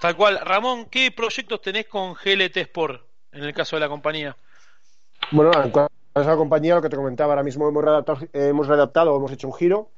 Tal 0.00 0.16
cual. 0.16 0.40
Ramón, 0.44 0.86
¿qué 0.90 1.10
proyectos 1.10 1.60
tenés 1.60 1.86
con 1.86 2.14
GLT 2.14 2.56
Sport 2.56 3.02
en 3.32 3.44
el 3.44 3.52
caso 3.52 3.76
de 3.76 3.80
la 3.80 3.88
compañía? 3.88 4.36
Bueno, 5.30 5.50
en 5.62 5.70
cuanto 5.70 5.92
a 6.14 6.20
la 6.20 6.36
compañía, 6.36 6.74
lo 6.74 6.82
que 6.82 6.88
te 6.88 6.96
comentaba, 6.96 7.32
ahora 7.32 7.42
mismo 7.42 7.68
hemos 7.68 7.84
redactado, 7.84 8.18
hemos, 8.32 8.66
redactado, 8.66 9.16
hemos 9.16 9.32
hecho 9.32 9.48
un 9.48 9.54
giro. 9.54 9.90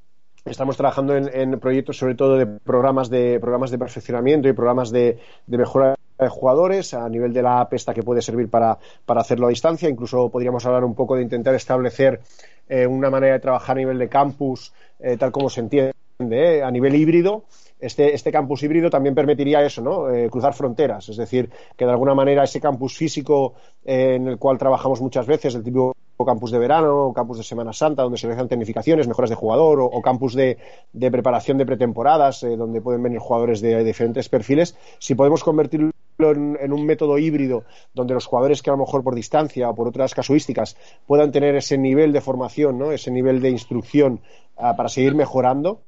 Estamos 0.45 0.77
trabajando 0.77 1.15
en, 1.15 1.61
proyectos 1.61 1.99
sobre 1.99 2.15
todo 2.15 2.39
de 2.39 2.47
programas 2.47 3.11
de 3.11 3.39
programas 3.41 3.71
de 3.71 3.79
perfeccionamiento 3.79 4.49
y 4.49 4.55
programas 4.55 4.91
de, 4.91 5.19
de 5.47 5.59
mejora 5.59 5.97
jugadores, 6.29 6.93
a 6.95 7.09
nivel 7.09 7.33
de 7.33 7.43
la 7.43 7.67
pesta 7.69 7.95
que 7.95 8.03
puede 8.03 8.23
servir 8.23 8.49
para, 8.51 8.79
hacerlo 9.07 9.47
a 9.47 9.51
distancia. 9.51 9.89
Incluso 9.89 10.29
podríamos 10.29 10.65
hablar 10.67 10.85
un 10.85 10.95
poco 10.95 11.17
de 11.17 11.23
intentar 11.23 11.55
establecer 11.55 12.21
eh, 12.69 12.87
una 12.87 13.11
manera 13.11 13.35
de 13.35 13.41
trabajar 13.41 13.77
a 13.77 13.81
nivel 13.81 13.99
de 13.99 14.09
campus, 14.09 14.73
eh, 14.99 15.17
tal 15.17 15.33
como 15.33 15.49
se 15.49 15.61
entiende, 15.61 15.93
eh, 16.31 16.63
a 16.63 16.71
nivel 16.71 16.95
híbrido. 16.95 17.45
Este, 17.79 18.15
este 18.15 18.31
campus 18.31 18.63
híbrido 18.63 18.91
también 18.91 19.15
permitiría 19.15 19.65
eso, 19.65 19.81
¿no? 19.81 20.05
cruzar 20.31 20.53
fronteras. 20.53 21.09
Es 21.09 21.17
decir, 21.17 21.49
que 21.77 21.87
de 21.87 21.91
alguna 21.91 22.15
manera 22.15 22.45
ese 22.45 22.61
campus 22.61 22.95
físico 22.95 23.55
en 23.85 24.29
el 24.29 24.37
cual 24.37 24.59
trabajamos 24.59 25.01
muchas 25.01 25.27
veces, 25.27 25.55
el 25.55 25.65
tipo 25.65 25.95
campus 26.25 26.51
de 26.51 26.59
verano, 26.59 27.13
campus 27.15 27.39
de 27.39 27.45
Semana 27.45 27.73
Santa, 27.73 28.03
donde 28.03 28.19
se 28.19 28.27
realizan 28.27 28.49
tecnificaciones, 28.49 29.09
mejoras 29.09 29.31
de 29.31 29.37
jugador, 29.37 29.81
o, 29.81 30.03
campus 30.03 30.35
de, 30.35 30.59
preparación 30.93 31.59
de 31.59 31.67
pretemporadas, 31.67 32.41
donde 32.43 32.81
pueden 32.81 33.03
venir 33.03 33.19
jugadores 33.19 33.61
de, 33.61 33.83
diferentes 33.85 34.29
perfiles, 34.29 34.77
si 34.99 35.15
podemos 35.15 35.43
convertirlo 35.43 35.93
en, 36.19 36.73
un 36.73 36.85
método 36.85 37.19
híbrido 37.19 37.65
donde 37.95 38.15
los 38.15 38.27
jugadores 38.27 38.63
que 38.63 38.71
a 38.71 38.75
lo 38.75 38.79
mejor 38.79 39.03
por 39.03 39.15
distancia 39.15 39.71
o 39.71 39.75
por 39.75 39.89
otras 39.89 40.15
casuísticas 40.15 40.77
puedan 41.07 41.33
tener 41.33 41.57
ese 41.57 41.79
nivel 41.79 42.13
de 42.13 42.21
formación, 42.21 42.79
¿no? 42.79 42.93
ese 42.93 43.11
nivel 43.11 43.41
de 43.41 43.51
instrucción 43.51 44.21
ah, 44.57 44.77
para 44.77 44.89
seguir 44.89 45.15
mejorando, 45.15 45.81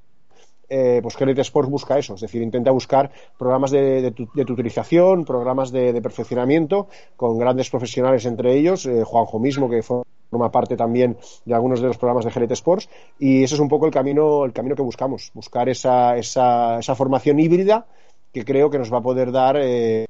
eh, 0.75 1.01
pues 1.03 1.17
Gerrit 1.17 1.39
Sports 1.41 1.69
busca 1.69 1.99
eso, 1.99 2.15
es 2.15 2.23
decir, 2.23 2.41
intenta 2.41 2.71
buscar 2.71 3.11
programas 3.39 3.71
de, 3.71 4.11
tutorización, 4.47 5.27
programas 5.27 5.71
de, 5.71 6.01
perfeccionamiento 6.01 6.89
con 7.15 7.39
grandes 7.39 7.69
profesionales 7.69 8.25
entre 8.25 8.57
ellos, 8.57 8.87
eh, 8.87 9.05
Juanjo 9.05 9.39
mismo 9.39 9.69
que 9.69 9.83
forma 9.83 10.51
parte 10.51 10.75
también 10.75 11.19
de 11.45 11.55
algunos 11.55 11.83
de 11.83 11.89
los 11.89 11.99
programas 11.99 12.25
de 12.25 12.31
Gerrit 12.31 12.53
Sports 12.53 12.89
y 13.19 13.43
ese 13.43 13.57
es 13.57 13.61
un 13.61 13.69
poco 13.69 13.85
el 13.85 13.93
camino, 13.93 14.47
el 14.47 14.55
camino 14.55 14.75
que 14.75 14.81
buscamos, 14.81 15.31
buscar 15.35 15.69
esa, 15.69 16.17
esa, 16.17 16.79
esa 16.79 16.95
formación 16.95 17.39
híbrida 17.39 17.85
que 18.33 18.43
creo 18.43 18.71
que 18.71 18.79
nos 18.79 18.91
va 18.91 18.99
a 18.99 19.03
poder 19.03 19.31
dar 19.31 19.59
eh, 19.61 20.07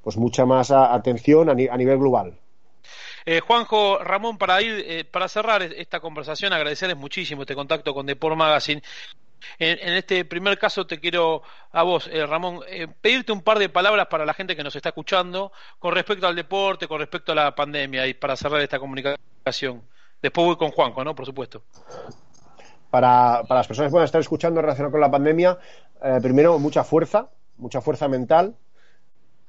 pues 0.00 0.16
mucha 0.16 0.46
más 0.46 0.70
atención 0.70 1.50
a 1.50 1.54
nivel 1.54 1.98
global. 1.98 2.38
Juanjo, 3.46 3.98
Ramón, 3.98 4.38
para 4.38 4.62
ir, 4.62 5.08
para 5.10 5.26
cerrar 5.26 5.62
esta 5.62 5.98
conversación, 5.98 6.52
agradecerles 6.52 6.96
muchísimo 6.96 7.42
este 7.42 7.56
contacto 7.56 7.94
con 7.94 8.06
Deport 8.06 8.36
Magazine. 8.36 8.80
En, 9.58 9.94
este 9.94 10.24
primer 10.24 10.58
caso 10.58 10.86
te 10.86 11.00
quiero 11.00 11.42
a 11.70 11.82
vos, 11.82 12.08
eh, 12.12 12.26
Ramón, 12.26 12.60
pedirte 13.00 13.32
un 13.32 13.42
par 13.42 13.58
de 13.58 13.68
palabras 13.68 14.06
para 14.08 14.24
la 14.24 14.34
gente 14.34 14.56
que 14.56 14.62
nos 14.62 14.74
está 14.76 14.90
escuchando 14.90 15.52
con 15.78 15.94
respecto 15.94 16.26
al 16.26 16.36
deporte, 16.36 16.88
con 16.88 16.98
respecto 16.98 17.32
a 17.32 17.34
la 17.34 17.54
pandemia 17.54 18.06
y 18.06 18.14
para 18.14 18.36
cerrar 18.36 18.60
esta 18.60 18.78
comunicación. 18.78 19.82
Después 20.20 20.46
voy 20.46 20.56
con 20.56 20.70
Juanjo, 20.70 21.04
¿no? 21.04 21.14
Por 21.14 21.26
supuesto. 21.26 21.62
Para, 22.90 23.42
para 23.48 23.60
las 23.60 23.66
personas 23.66 23.88
que 23.88 23.92
puedan 23.92 24.04
estar 24.04 24.20
escuchando 24.20 24.60
relacionado 24.60 24.92
con 24.92 25.00
la 25.00 25.10
pandemia, 25.10 25.58
primero 26.20 26.58
mucha 26.58 26.84
fuerza, 26.84 27.28
mucha 27.56 27.80
fuerza 27.80 28.06
mental, 28.08 28.54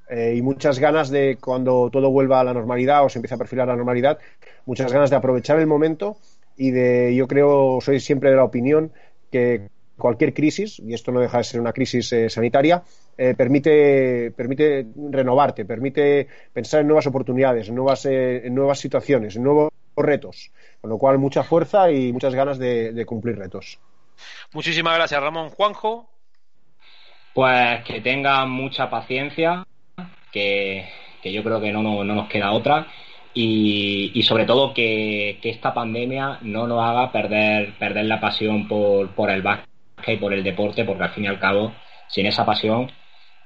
eh, 0.08 0.34
y 0.36 0.42
muchas 0.42 0.78
ganas 0.78 1.08
de 1.08 1.38
cuando 1.40 1.88
todo 1.90 2.10
vuelva 2.10 2.40
a 2.40 2.44
la 2.44 2.52
normalidad 2.52 3.04
o 3.04 3.08
se 3.08 3.18
empieza 3.18 3.36
a 3.36 3.38
perfilar 3.38 3.68
la 3.68 3.76
normalidad, 3.76 4.18
muchas 4.66 4.92
ganas 4.92 5.08
de 5.08 5.16
aprovechar 5.16 5.58
el 5.58 5.66
momento 5.66 6.18
y 6.56 6.72
de, 6.72 7.14
yo 7.14 7.26
creo, 7.26 7.78
soy 7.80 8.00
siempre 8.00 8.30
de 8.30 8.36
la 8.36 8.44
opinión 8.44 8.92
que 9.30 9.68
cualquier 9.96 10.34
crisis, 10.34 10.80
y 10.80 10.94
esto 10.94 11.12
no 11.12 11.20
deja 11.20 11.38
de 11.38 11.44
ser 11.44 11.60
una 11.60 11.72
crisis 11.72 12.12
eh, 12.12 12.28
sanitaria, 12.28 12.82
eh, 13.16 13.34
permite, 13.34 14.32
permite 14.36 14.86
renovarte, 15.10 15.64
permite 15.64 16.26
pensar 16.52 16.80
en 16.80 16.88
nuevas 16.88 17.06
oportunidades, 17.06 17.68
en 17.68 17.74
nuevas, 17.74 18.04
en 18.06 18.54
nuevas 18.54 18.78
situaciones, 18.78 19.36
en 19.36 19.44
nuevos 19.44 19.70
retos. 19.96 20.50
Con 20.80 20.90
lo 20.90 20.98
cual, 20.98 21.18
mucha 21.18 21.44
fuerza 21.44 21.90
y 21.90 22.12
muchas 22.12 22.34
ganas 22.34 22.58
de, 22.58 22.92
de 22.92 23.06
cumplir 23.06 23.38
retos. 23.38 23.78
Muchísimas 24.52 24.96
gracias, 24.96 25.20
Ramón. 25.20 25.50
Juanjo. 25.50 26.08
Pues 27.34 27.82
que 27.84 28.00
tengan 28.00 28.48
mucha 28.48 28.88
paciencia, 28.88 29.66
que, 30.30 30.86
yo 31.24 31.42
creo 31.42 31.60
que 31.60 31.72
no, 31.72 31.82
no, 31.82 32.04
nos 32.04 32.28
queda 32.28 32.52
otra. 32.52 32.86
Y, 33.34 34.22
sobre 34.22 34.44
todo 34.44 34.72
que, 34.72 35.40
esta 35.42 35.74
pandemia 35.74 36.38
no 36.42 36.68
nos 36.68 36.80
haga 36.80 37.10
perder, 37.10 37.76
perder 37.76 38.04
la 38.04 38.20
pasión 38.20 38.68
por, 38.68 39.10
por 39.16 39.30
el 39.30 39.42
básquet 39.42 39.73
y 40.12 40.16
por 40.16 40.32
el 40.32 40.44
deporte, 40.44 40.84
porque 40.84 41.04
al 41.04 41.10
fin 41.10 41.24
y 41.24 41.28
al 41.28 41.38
cabo, 41.38 41.72
sin 42.08 42.26
esa 42.26 42.44
pasión, 42.44 42.90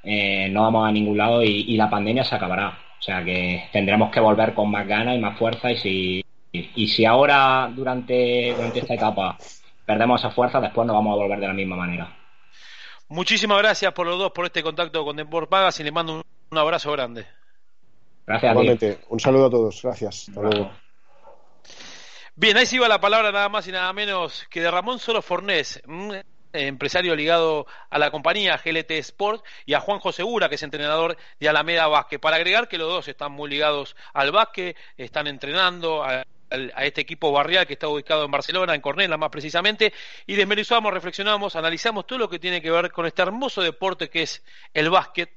eh, 0.03 0.49
no 0.51 0.63
vamos 0.63 0.89
a 0.89 0.93
ningún 0.93 1.17
lado 1.17 1.43
y, 1.43 1.77
la 1.77 1.91
pandemia 1.91 2.25
se 2.25 2.35
acabará. 2.35 2.79
O 2.99 3.03
sea 3.03 3.25
que 3.25 3.69
tendremos 3.73 4.11
que 4.11 4.21
volver 4.21 4.55
con 4.55 4.71
más 4.71 4.87
ganas 4.87 5.17
y 5.17 5.21
más 5.21 5.39
fuerza 5.39 5.71
y 5.71 5.77
si, 5.77 6.25
y, 6.53 6.89
si 6.89 7.05
ahora 7.05 7.71
durante, 7.75 8.53
durante 8.55 8.81
esta 8.81 8.95
etapa 8.95 9.39
perdemos 9.87 10.21
esa 10.21 10.31
fuerza, 10.31 10.61
después 10.61 10.87
no 10.87 10.95
vamos 10.95 11.13
a 11.13 11.23
volver 11.23 11.41
de 11.41 11.47
la 11.47 11.55
misma 11.55 11.77
manera. 11.77 12.15
Muchísimas 13.09 13.59
gracias 13.59 13.93
por 13.93 14.07
los 14.07 14.19
dos 14.19 14.33
por 14.33 14.45
este 14.45 14.63
contacto 14.63 15.05
con 15.05 15.17
Deport 15.17 15.49
Pagas 15.49 15.79
y 15.81 15.85
les 15.85 15.93
mando 15.93 16.17
un 16.17 16.23
un 16.51 16.59
abrazo 16.59 16.93
grande. 16.93 17.27
Gracias. 18.27 18.53
Igualmente. 18.53 18.99
Un 19.09 19.21
saludo 19.21 19.47
a 19.47 19.51
todos. 19.51 19.83
Gracias. 19.83 20.29
Hasta 20.29 20.41
luego. 20.41 20.71
Bien, 22.35 22.57
ahí 22.57 22.67
se 22.67 22.77
iba 22.77 22.89
la 22.89 23.01
palabra 23.01 23.33
nada 23.33 23.49
más 23.49 23.67
y 23.67 23.73
nada 23.73 23.93
menos 23.93 24.47
que 24.49 24.61
de 24.61 24.71
Ramón 24.71 24.99
Solo 24.99 25.23
Fornés, 25.23 25.83
empresario 26.53 27.15
ligado 27.15 27.67
a 27.91 27.99
la 27.99 28.11
compañía 28.11 28.61
GLT 28.63 28.91
Sport, 28.93 29.45
y 29.67 29.75
a 29.75 29.81
Juanjo 29.81 30.13
Segura, 30.13 30.49
que 30.49 30.57
es 30.57 30.63
entrenador 30.63 31.17
de 31.39 31.49
Alameda 31.49 31.87
Vázquez. 31.87 32.21
Para 32.21 32.37
agregar 32.37 32.69
que 32.69 32.79
los 32.79 32.89
dos 32.89 33.09
están 33.09 33.33
muy 33.33 33.51
ligados 33.51 33.97
al 34.13 34.33
básquet, 34.33 34.77
están 34.97 35.27
entrenando 35.27 36.05
a, 36.05 36.25
este 36.51 37.03
equipo 37.03 37.31
barrial 37.31 37.67
que 37.67 37.75
está 37.75 37.89
ubicado 37.89 38.25
en 38.25 38.31
Barcelona, 38.31 38.75
en 38.75 38.81
Cornella 38.81 39.19
más 39.19 39.29
precisamente, 39.29 39.93
y 40.27 40.35
desmenuzamos, 40.35 40.93
reflexionamos, 40.93 41.57
analizamos 41.57 42.07
todo 42.07 42.19
lo 42.19 42.31
que 42.31 42.39
tiene 42.39 42.63
que 42.63 42.71
ver 42.71 42.91
con 42.91 43.05
este 43.05 43.21
hermoso 43.21 43.61
deporte 43.61 44.09
que 44.09 44.23
es 44.23 44.43
el 44.73 44.89
básquet, 44.89 45.31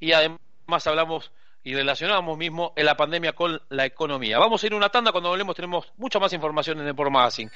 y 0.00 0.12
además 0.12 0.40
más 0.66 0.86
hablamos 0.86 1.30
y 1.62 1.74
relacionamos 1.74 2.36
mismo 2.36 2.72
en 2.76 2.86
la 2.86 2.96
pandemia 2.96 3.32
con 3.32 3.60
la 3.70 3.86
economía. 3.86 4.38
Vamos 4.38 4.62
a 4.62 4.66
ir 4.66 4.74
a 4.74 4.76
una 4.76 4.90
tanda, 4.90 5.12
cuando 5.12 5.30
volvemos 5.30 5.56
tenemos 5.56 5.92
mucha 5.96 6.18
más 6.18 6.32
información 6.32 6.80
en 6.80 6.86
el 6.86 6.94
Por 6.94 7.10
Magazine. 7.10 7.50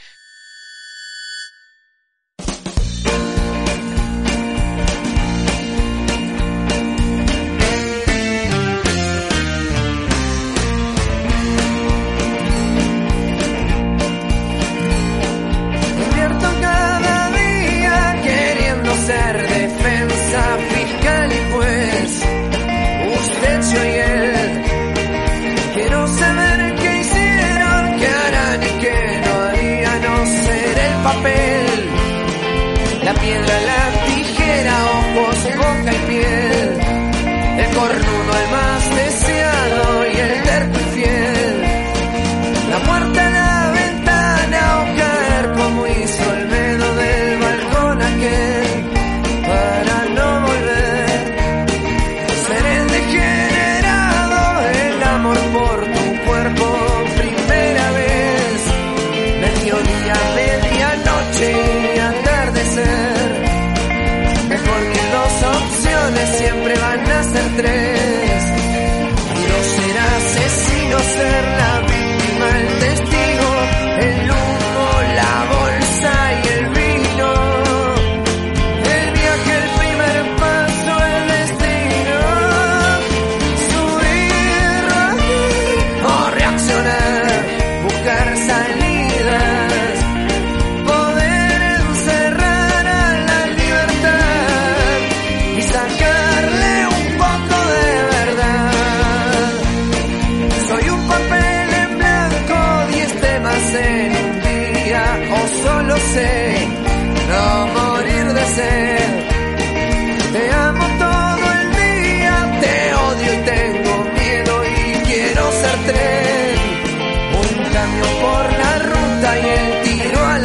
piedra 33.29 33.68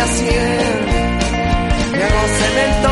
nacier, 0.06 0.60
me 1.98 2.06
gozo 2.16 2.46
en 2.66 2.83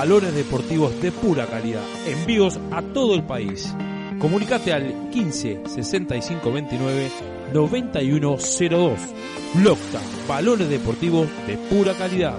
Balones 0.00 0.34
deportivos 0.34 0.98
de 1.02 1.12
pura 1.12 1.44
calidad. 1.44 1.82
Envíos 2.06 2.58
a 2.70 2.80
todo 2.80 3.14
el 3.14 3.22
país. 3.22 3.76
Comunicate 4.18 4.72
al 4.72 5.10
15 5.10 5.64
65 5.66 6.50
29 6.50 7.10
9102. 7.52 8.98
Locta, 9.62 10.00
balones 10.26 10.70
deportivos 10.70 11.28
de 11.46 11.58
pura 11.58 11.92
calidad. 11.92 12.38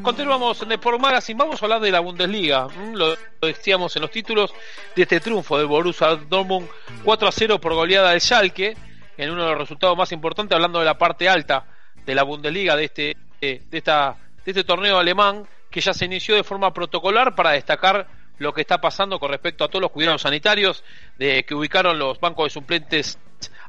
Continuamos 0.00 0.62
en 0.62 0.70
Sport 0.70 1.00
Magazine, 1.00 1.36
vamos 1.36 1.60
a 1.60 1.64
hablar 1.64 1.80
de 1.80 1.90
la 1.90 1.98
Bundesliga. 1.98 2.68
Mm, 2.68 2.94
lo 2.94 3.16
decíamos 3.42 3.96
en 3.96 4.02
los 4.02 4.12
títulos 4.12 4.54
de 4.94 5.02
este 5.02 5.18
triunfo 5.18 5.58
del 5.58 5.66
Borussia 5.66 6.14
Dortmund 6.14 6.68
4 7.02 7.26
a 7.26 7.32
0 7.32 7.60
por 7.60 7.74
goleada 7.74 8.10
del 8.10 8.20
Schalke, 8.20 8.76
en 9.16 9.30
uno 9.30 9.42
de 9.42 9.50
los 9.50 9.58
resultados 9.58 9.98
más 9.98 10.12
importantes, 10.12 10.54
hablando 10.54 10.78
de 10.78 10.84
la 10.84 10.96
parte 10.96 11.28
alta 11.28 11.64
de 12.06 12.14
la 12.14 12.22
Bundesliga 12.22 12.76
de 12.76 12.84
este, 12.84 13.16
de 13.40 13.60
esta 13.72 14.16
de 14.44 14.52
este 14.52 14.62
torneo 14.64 14.96
alemán 14.96 15.44
que 15.78 15.84
ya 15.84 15.94
se 15.94 16.06
inició 16.06 16.34
de 16.34 16.42
forma 16.42 16.74
protocolar 16.74 17.36
para 17.36 17.52
destacar 17.52 18.08
lo 18.38 18.52
que 18.52 18.62
está 18.62 18.80
pasando 18.80 19.20
con 19.20 19.30
respecto 19.30 19.62
a 19.62 19.68
todos 19.68 19.80
los 19.80 19.92
cuidados 19.92 20.22
sanitarios, 20.22 20.82
de 21.18 21.44
que 21.44 21.54
ubicaron 21.54 22.00
los 22.00 22.18
bancos 22.18 22.46
de 22.46 22.50
suplentes 22.50 23.16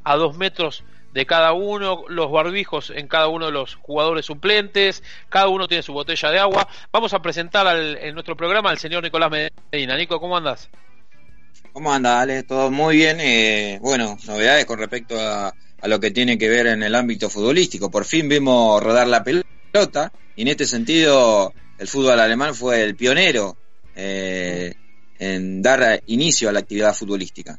a 0.03 0.15
dos 0.15 0.35
metros 0.35 0.83
de 1.13 1.27
cada 1.27 1.53
uno, 1.53 2.05
los 2.07 2.31
barbijos 2.31 2.91
en 2.95 3.07
cada 3.07 3.27
uno 3.27 3.45
de 3.45 3.51
los 3.51 3.75
jugadores 3.75 4.25
suplentes, 4.25 5.03
cada 5.29 5.49
uno 5.49 5.67
tiene 5.67 5.83
su 5.83 5.93
botella 5.93 6.31
de 6.31 6.39
agua. 6.39 6.67
Vamos 6.91 7.13
a 7.13 7.21
presentar 7.21 7.77
en 7.77 8.13
nuestro 8.15 8.35
programa 8.35 8.71
al 8.71 8.79
señor 8.79 9.03
Nicolás 9.03 9.29
Medina. 9.71 9.95
Nico, 9.95 10.19
¿cómo 10.19 10.35
andas? 10.35 10.67
¿Cómo 11.73 11.93
andas, 11.93 12.23
Ale? 12.23 12.41
Todo 12.41 12.71
muy 12.71 12.95
bien. 12.95 13.19
Eh, 13.19 13.77
bueno, 13.83 14.17
novedades 14.25 14.65
con 14.65 14.79
respecto 14.79 15.19
a, 15.19 15.53
a, 15.79 15.87
lo 15.87 15.99
que 15.99 16.09
tiene 16.09 16.39
que 16.39 16.49
ver 16.49 16.65
en 16.65 16.81
el 16.81 16.95
ámbito 16.95 17.29
futbolístico. 17.29 17.91
Por 17.91 18.05
fin 18.05 18.27
vimos 18.27 18.81
rodar 18.81 19.07
la 19.07 19.23
pelota 19.23 20.11
y 20.39 20.43
en 20.43 20.47
este 20.47 20.65
sentido, 20.65 21.53
el 21.79 21.87
fútbol 21.87 22.19
alemán 22.19 22.53
fue 22.53 22.83
el 22.83 22.95
pionero 22.95 23.55
eh, 23.95 24.73
en 25.17 25.61
dar 25.61 26.01
inicio 26.07 26.49
a 26.49 26.51
la 26.51 26.59
actividad 26.59 26.93
futbolística. 26.93 27.57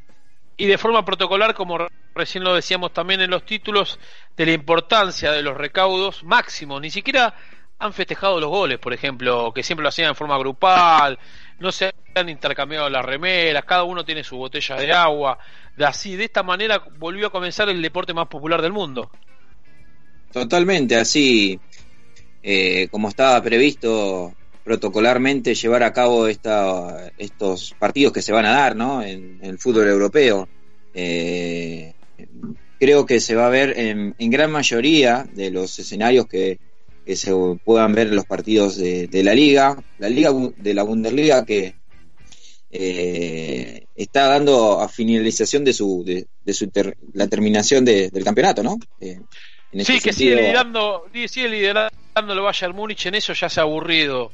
Y 0.57 0.67
de 0.67 0.77
forma 0.77 1.03
protocolar, 1.03 1.55
como 1.55 1.87
recién 2.13 2.43
lo 2.43 2.53
decíamos 2.53 2.93
también 2.93 3.21
en 3.21 3.31
los 3.31 3.45
títulos, 3.45 3.99
de 4.37 4.45
la 4.45 4.51
importancia 4.51 5.31
de 5.31 5.41
los 5.41 5.57
recaudos 5.57 6.23
máximos. 6.23 6.79
Ni 6.79 6.91
siquiera 6.91 7.33
han 7.79 7.93
festejado 7.93 8.39
los 8.39 8.49
goles, 8.49 8.77
por 8.77 8.93
ejemplo, 8.93 9.51
que 9.53 9.63
siempre 9.63 9.81
lo 9.81 9.89
hacían 9.89 10.09
en 10.09 10.15
forma 10.15 10.37
grupal, 10.37 11.17
no 11.59 11.71
se 11.71 11.91
han 12.13 12.29
intercambiado 12.29 12.89
las 12.89 13.03
remeras, 13.03 13.65
cada 13.65 13.83
uno 13.83 14.05
tiene 14.05 14.23
su 14.23 14.37
botella 14.37 14.75
de 14.75 14.93
agua. 14.93 15.39
De 15.75 15.85
así, 15.85 16.15
de 16.15 16.25
esta 16.25 16.43
manera 16.43 16.83
volvió 16.99 17.27
a 17.27 17.31
comenzar 17.31 17.69
el 17.69 17.81
deporte 17.81 18.13
más 18.13 18.27
popular 18.27 18.61
del 18.61 18.71
mundo. 18.71 19.09
Totalmente, 20.31 20.95
así 20.95 21.59
eh, 22.43 22.87
como 22.89 23.09
estaba 23.09 23.41
previsto 23.43 24.33
protocolarmente 24.63 25.55
llevar 25.55 25.83
a 25.83 25.93
cabo 25.93 26.27
esta, 26.27 27.11
estos 27.17 27.75
partidos 27.77 28.13
que 28.13 28.21
se 28.21 28.31
van 28.31 28.45
a 28.45 28.51
dar 28.51 28.75
¿no? 28.75 29.03
en, 29.03 29.39
el 29.41 29.57
fútbol 29.57 29.87
europeo. 29.87 30.47
Eh, 30.93 31.93
creo 32.79 33.05
que 33.05 33.19
se 33.19 33.35
va 33.35 33.47
a 33.47 33.49
ver 33.49 33.77
en, 33.77 34.15
gran 34.17 34.51
mayoría 34.51 35.27
de 35.33 35.51
los 35.51 35.77
escenarios 35.79 36.27
que, 36.27 36.59
se 37.13 37.33
puedan 37.65 37.93
ver 37.93 38.07
en 38.07 38.15
los 38.15 38.25
partidos 38.25 38.77
de, 38.77 39.09
la 39.23 39.33
liga, 39.33 39.83
la 39.97 40.07
liga 40.07 40.31
de 40.55 40.73
la 40.73 40.83
Bundesliga 40.83 41.45
que 41.45 41.75
eh, 42.71 43.85
está 43.95 44.27
dando 44.27 44.79
a 44.79 44.87
finalización 44.87 45.65
de 45.65 45.73
su, 45.73 46.05
de, 46.05 46.53
su 46.53 46.71
la 47.13 47.27
terminación 47.27 47.83
del 47.83 48.23
campeonato, 48.23 48.63
¿no? 48.63 48.79
sí, 48.99 49.99
que 49.99 50.13
sigue 50.13 50.35
liderando, 50.35 51.05
sigue 51.27 51.49
liderando 51.49 52.00
el 52.15 52.41
Bayern 52.41 52.75
Múnich, 52.75 53.05
en 53.05 53.15
eso 53.15 53.33
ya 53.33 53.49
se 53.49 53.59
ha 53.59 53.63
aburrido. 53.63 54.31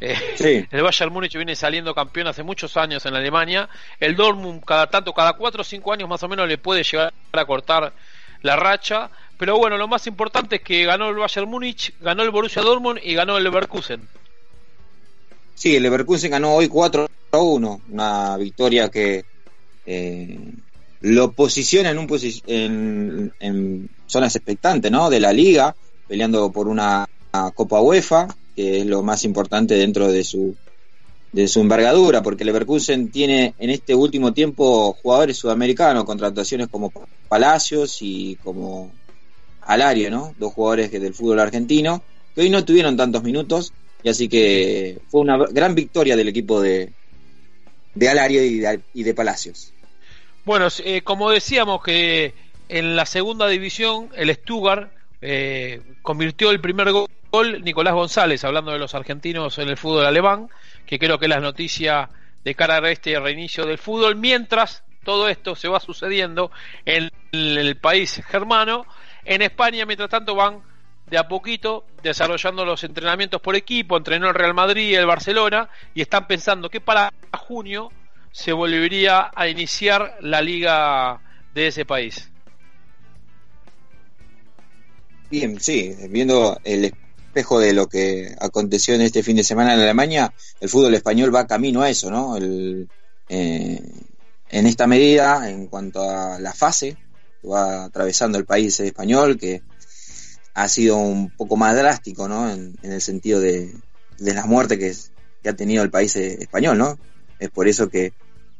Eh, 0.00 0.68
el 0.70 0.82
Bayern 0.82 1.12
Múnich 1.12 1.34
viene 1.36 1.56
saliendo 1.56 1.94
campeón 1.94 2.28
hace 2.28 2.42
muchos 2.42 2.76
años 2.76 3.04
en 3.06 3.14
Alemania. 3.14 3.68
El 3.98 4.16
Dortmund 4.16 4.64
cada 4.64 4.88
tanto, 4.88 5.12
cada 5.12 5.34
cuatro 5.34 5.62
o 5.62 5.64
cinco 5.64 5.92
años 5.92 6.08
más 6.08 6.22
o 6.22 6.28
menos 6.28 6.48
le 6.48 6.58
puede 6.58 6.82
llegar 6.82 7.12
a 7.32 7.44
cortar 7.44 7.92
la 8.42 8.56
racha. 8.56 9.10
Pero 9.36 9.58
bueno, 9.58 9.76
lo 9.76 9.88
más 9.88 10.06
importante 10.06 10.56
es 10.56 10.62
que 10.62 10.84
ganó 10.84 11.08
el 11.08 11.16
Bayern 11.16 11.48
Múnich, 11.48 11.94
ganó 12.00 12.22
el 12.22 12.30
Borussia 12.30 12.62
Dortmund 12.62 13.00
y 13.02 13.14
ganó 13.14 13.36
el 13.36 13.44
Leverkusen. 13.44 14.08
Sí, 15.54 15.76
el 15.76 15.82
Leverkusen 15.82 16.30
ganó 16.30 16.54
hoy 16.54 16.68
4 16.68 17.08
a 17.32 17.38
1, 17.38 17.80
una 17.90 18.36
victoria 18.36 18.88
que 18.90 19.24
eh, 19.86 20.38
lo 21.00 21.32
posiciona 21.32 21.90
en, 21.90 21.98
un 21.98 22.08
en, 22.46 23.32
en 23.40 23.90
zonas 24.06 24.34
expectantes 24.36 24.90
¿no? 24.90 25.10
de 25.10 25.20
la 25.20 25.32
liga, 25.32 25.74
peleando 26.06 26.50
por 26.50 26.68
una, 26.68 27.08
Copa 27.54 27.80
UEFA, 27.80 28.28
que 28.56 28.80
es 28.80 28.86
lo 28.86 29.02
más 29.02 29.24
importante 29.24 29.74
dentro 29.74 30.10
de 30.10 30.24
su, 30.24 30.56
de 31.32 31.48
su 31.48 31.60
envergadura, 31.60 32.22
porque 32.22 32.44
Leverkusen 32.44 33.10
tiene 33.10 33.54
en 33.58 33.70
este 33.70 33.94
último 33.94 34.32
tiempo 34.32 34.92
jugadores 35.02 35.36
sudamericanos, 35.36 36.04
contrataciones 36.04 36.68
como 36.68 36.92
Palacios 37.28 37.98
y 38.00 38.36
como 38.42 38.90
Alario, 39.62 40.10
¿no? 40.10 40.34
Dos 40.38 40.54
jugadores 40.54 40.90
del 40.90 41.14
fútbol 41.14 41.40
argentino, 41.40 42.02
que 42.34 42.42
hoy 42.42 42.50
no 42.50 42.64
tuvieron 42.64 42.96
tantos 42.96 43.22
minutos, 43.22 43.72
y 44.02 44.08
así 44.08 44.28
que 44.28 44.98
fue 45.08 45.20
una 45.20 45.36
gran 45.50 45.74
victoria 45.74 46.16
del 46.16 46.28
equipo 46.28 46.60
de, 46.60 46.92
de 47.94 48.08
Alario 48.08 48.42
y 48.44 49.02
de, 49.02 49.14
Palacios. 49.14 49.72
Bueno, 50.44 50.68
eh, 50.84 51.02
como 51.02 51.30
decíamos 51.30 51.82
que 51.82 52.32
en 52.68 52.96
la 52.96 53.04
segunda 53.06 53.48
división 53.48 54.08
el 54.16 54.34
Stuttgart 54.34 54.90
eh, 55.20 55.82
convirtió 56.00 56.50
el 56.50 56.60
primer 56.60 56.92
gol 56.92 57.08
Nicolás 57.62 57.94
González, 57.94 58.44
hablando 58.44 58.72
de 58.72 58.78
los 58.78 58.94
argentinos 58.94 59.58
en 59.58 59.68
el 59.68 59.76
fútbol 59.76 60.06
alemán, 60.06 60.48
que 60.86 60.98
creo 60.98 61.18
que 61.18 61.26
es 61.26 61.30
la 61.30 61.40
noticia 61.40 62.08
de 62.42 62.54
cara 62.54 62.76
a 62.76 62.90
este 62.90 63.18
reinicio 63.20 63.66
del 63.66 63.78
fútbol, 63.78 64.16
mientras 64.16 64.82
todo 65.04 65.28
esto 65.28 65.54
se 65.54 65.68
va 65.68 65.80
sucediendo 65.80 66.50
en 66.84 67.10
el 67.32 67.76
país 67.76 68.22
germano, 68.26 68.86
en 69.24 69.42
España, 69.42 69.84
mientras 69.84 70.08
tanto 70.08 70.34
van 70.34 70.62
de 71.06 71.18
a 71.18 71.28
poquito 71.28 71.84
desarrollando 72.02 72.64
los 72.64 72.82
entrenamientos 72.84 73.40
por 73.40 73.56
equipo, 73.56 73.96
entrenó 73.96 74.28
el 74.28 74.34
Real 74.34 74.54
Madrid, 74.54 74.96
el 74.96 75.06
Barcelona, 75.06 75.68
y 75.94 76.02
están 76.02 76.26
pensando 76.26 76.68
que 76.68 76.80
para 76.80 77.12
junio 77.32 77.90
se 78.30 78.52
volvería 78.52 79.30
a 79.34 79.48
iniciar 79.48 80.18
la 80.20 80.40
liga 80.40 81.20
de 81.54 81.66
ese 81.68 81.84
país. 81.84 82.30
Bien, 85.30 85.60
sí, 85.60 85.94
viendo 86.08 86.58
el 86.64 86.92
espejo 87.28 87.60
de 87.60 87.72
lo 87.72 87.88
que 87.88 88.34
aconteció 88.40 88.94
en 88.94 89.02
este 89.02 89.22
fin 89.22 89.36
de 89.36 89.44
semana 89.44 89.74
en 89.74 89.80
Alemania, 89.80 90.32
el 90.60 90.68
fútbol 90.68 90.94
español 90.94 91.34
va 91.34 91.46
camino 91.46 91.82
a 91.82 91.90
eso, 91.90 92.10
¿no? 92.10 92.36
El, 92.36 92.88
eh, 93.28 93.80
en 94.50 94.66
esta 94.66 94.86
medida, 94.86 95.48
en 95.50 95.66
cuanto 95.66 96.02
a 96.02 96.40
la 96.40 96.52
fase 96.54 96.96
que 97.40 97.48
va 97.48 97.84
atravesando 97.84 98.38
el 98.38 98.46
país 98.46 98.80
español, 98.80 99.38
que 99.38 99.62
ha 100.54 100.68
sido 100.68 100.96
un 100.96 101.30
poco 101.30 101.56
más 101.56 101.76
drástico, 101.76 102.26
¿no? 102.28 102.50
En, 102.50 102.76
el 102.82 103.00
sentido 103.00 103.40
de, 103.40 103.74
las 104.18 104.46
muertes 104.46 105.12
que, 105.42 105.48
ha 105.48 105.56
tenido 105.56 105.82
el 105.82 105.90
país 105.90 106.16
español, 106.16 106.78
¿no? 106.78 106.98
Es 107.38 107.50
por 107.50 107.68
eso 107.68 107.88
que 107.88 108.12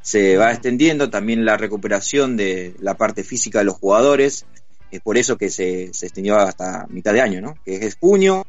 se 0.03 0.37
va 0.37 0.53
extendiendo 0.53 1.11
también 1.11 1.45
la 1.45 1.57
recuperación 1.57 2.37
de 2.37 2.75
la 2.81 2.97
parte 2.97 3.25
física 3.25 3.59
de 3.59 3.65
los 3.65 3.75
jugadores, 3.75 4.45
es 4.91 5.01
por 5.01 5.19
eso 5.19 5.37
que 5.37 5.51
se, 5.51 5.93
se 5.93 6.07
extendió 6.07 6.37
hasta 6.37 6.87
mitad 6.89 7.13
de 7.13 7.21
año, 7.21 7.41
¿no? 7.41 7.57
Que 7.65 7.77
es 7.77 7.97
junio, 7.97 8.47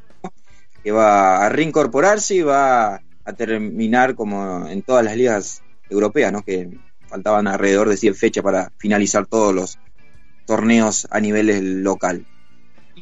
que 0.84 0.92
va 0.92 1.46
a 1.46 1.50
reincorporarse 1.50 2.36
y 2.36 2.42
va 2.42 3.02
a 3.26 3.34
terminar 3.34 4.16
como 4.16 4.68
en 4.68 4.82
todas 4.82 5.04
las 5.04 5.16
ligas 5.16 5.62
europeas, 5.90 6.32
¿no? 6.32 6.42
Que 6.44 6.70
faltaban 7.08 7.48
alrededor 7.48 7.90
de 7.90 7.98
100 7.98 8.16
fechas 8.16 8.44
para 8.44 8.72
finalizar 8.78 9.26
todos 9.26 9.54
los 9.54 9.80
torneos 10.46 11.08
a 11.12 11.20
nivel 11.20 11.84
local. 11.84 12.26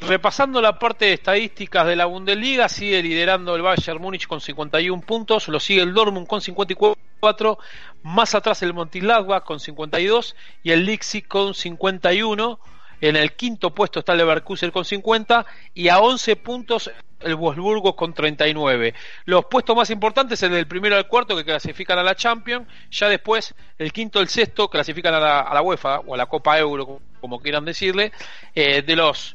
Repasando 0.00 0.62
la 0.62 0.78
parte 0.78 1.06
de 1.06 1.14
estadísticas 1.14 1.86
de 1.86 1.96
la 1.96 2.06
Bundesliga, 2.06 2.68
sigue 2.68 3.02
liderando 3.02 3.56
el 3.56 3.62
Bayern 3.62 4.00
Múnich 4.00 4.26
con 4.26 4.40
51 4.40 5.02
puntos, 5.02 5.48
lo 5.48 5.58
sigue 5.58 5.82
el 5.82 5.92
Dortmund 5.92 6.26
con 6.26 6.40
54, 6.40 7.58
más 8.04 8.34
atrás 8.34 8.62
el 8.62 8.74
Montilagua 8.74 9.44
con 9.44 9.58
52 9.58 10.36
y 10.62 10.70
el 10.70 10.84
Leipzig 10.84 11.26
con 11.26 11.52
51 11.52 12.60
en 13.00 13.16
el 13.16 13.32
quinto 13.32 13.74
puesto 13.74 14.00
está 14.00 14.12
el 14.12 14.18
Leverkusen 14.18 14.70
con 14.70 14.84
50 14.84 15.46
y 15.74 15.88
a 15.88 15.98
11 15.98 16.36
puntos 16.36 16.90
el 17.20 17.34
Wolfsburgo 17.34 17.96
con 17.96 18.14
39. 18.14 18.94
Los 19.24 19.46
puestos 19.46 19.76
más 19.76 19.90
importantes, 19.90 20.42
el 20.42 20.52
del 20.52 20.66
primero 20.66 20.96
al 20.96 21.08
cuarto 21.08 21.36
que 21.36 21.44
clasifican 21.44 21.98
a 21.98 22.02
la 22.02 22.14
Champions, 22.14 22.66
ya 22.90 23.08
después 23.08 23.54
el 23.78 23.92
quinto 23.92 24.20
el 24.20 24.28
sexto 24.28 24.68
clasifican 24.68 25.14
a 25.14 25.20
la, 25.20 25.62
UEFA 25.62 26.00
o 26.00 26.14
a 26.14 26.16
la 26.16 26.26
Copa 26.26 26.58
Euro, 26.58 27.00
como 27.20 27.40
quieran 27.40 27.64
decirle, 27.64 28.12
eh, 28.54 28.82
de 28.82 28.96
los 28.96 29.34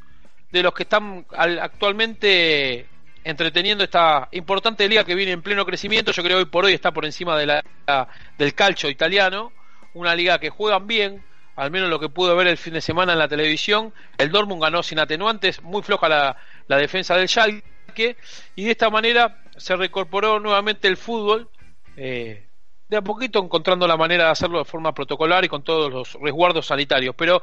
de 0.52 0.62
los 0.62 0.74
que 0.74 0.84
están 0.84 1.26
actualmente 1.32 2.86
entreteniendo 3.24 3.84
esta 3.84 4.28
importante 4.32 4.88
liga 4.88 5.04
que 5.04 5.16
viene 5.16 5.32
en 5.32 5.42
pleno 5.42 5.66
crecimiento, 5.66 6.12
yo 6.12 6.22
creo 6.22 6.38
que 6.38 6.44
hoy 6.44 6.50
por 6.50 6.66
hoy 6.66 6.74
está 6.74 6.92
por 6.92 7.06
encima 7.06 7.36
de 7.36 7.48
la, 7.48 7.64
del 8.38 8.54
calcio 8.54 8.88
italiano, 8.88 9.52
una 9.96 10.14
liga 10.14 10.38
que 10.38 10.52
juegan 10.52 10.86
bien, 10.86 11.24
al 11.56 11.72
menos 11.72 11.90
lo 11.90 12.00
que 12.00 12.10
pudo 12.10 12.36
ver 12.36 12.48
el 12.48 12.58
fin 12.58 12.74
de 12.74 12.82
semana 12.82 13.14
en 13.14 13.20
la 13.20 13.28
televisión. 13.28 13.94
El 14.18 14.32
Dortmund 14.32 14.62
ganó 14.62 14.82
sin 14.84 15.00
atenuantes, 15.00 15.62
muy 15.62 15.84
floja 15.84 16.10
la, 16.10 16.78
defensa 16.78 17.16
del 17.16 17.28
Schalke, 17.28 18.18
y 18.56 18.64
de 18.64 18.72
esta 18.72 18.90
manera 18.90 19.44
se 19.58 19.76
reincorporó 19.76 20.40
nuevamente 20.40 20.88
el 20.88 20.98
fútbol, 20.98 21.50
eh, 21.96 22.48
de 22.90 22.98
a 22.98 23.02
poquito 23.02 23.40
encontrando 23.40 23.88
la 23.88 23.98
manera 23.98 24.26
de 24.26 24.32
hacerlo 24.32 24.60
de 24.60 24.66
forma 24.66 24.94
protocolar 24.94 25.46
y 25.46 25.48
con 25.48 25.64
todos 25.64 25.92
los 25.92 26.14
resguardos 26.22 26.68
sanitarios. 26.68 27.16
Pero 27.16 27.42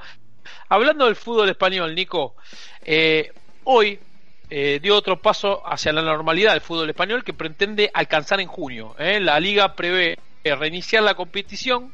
hablando 0.69 1.07
del 1.07 1.17
fútbol 1.17 1.49
español, 1.49 1.95
Nico, 1.95 2.35
eh, 2.83 3.33
hoy 3.65 4.01
eh, 4.49 4.81
dio 4.83 4.97
otro 4.97 5.23
paso 5.23 5.63
hacia 5.65 5.93
la 5.93 6.03
normalidad 6.03 6.53
del 6.53 6.61
fútbol 6.61 6.91
español 6.91 7.23
que 7.23 7.33
pretende 7.33 7.91
alcanzar 7.95 8.41
en 8.41 8.49
junio. 8.49 8.97
La 8.99 9.39
liga 9.39 9.77
prevé 9.77 10.19
reiniciar 10.43 11.05
la 11.05 11.15
competición 11.15 11.93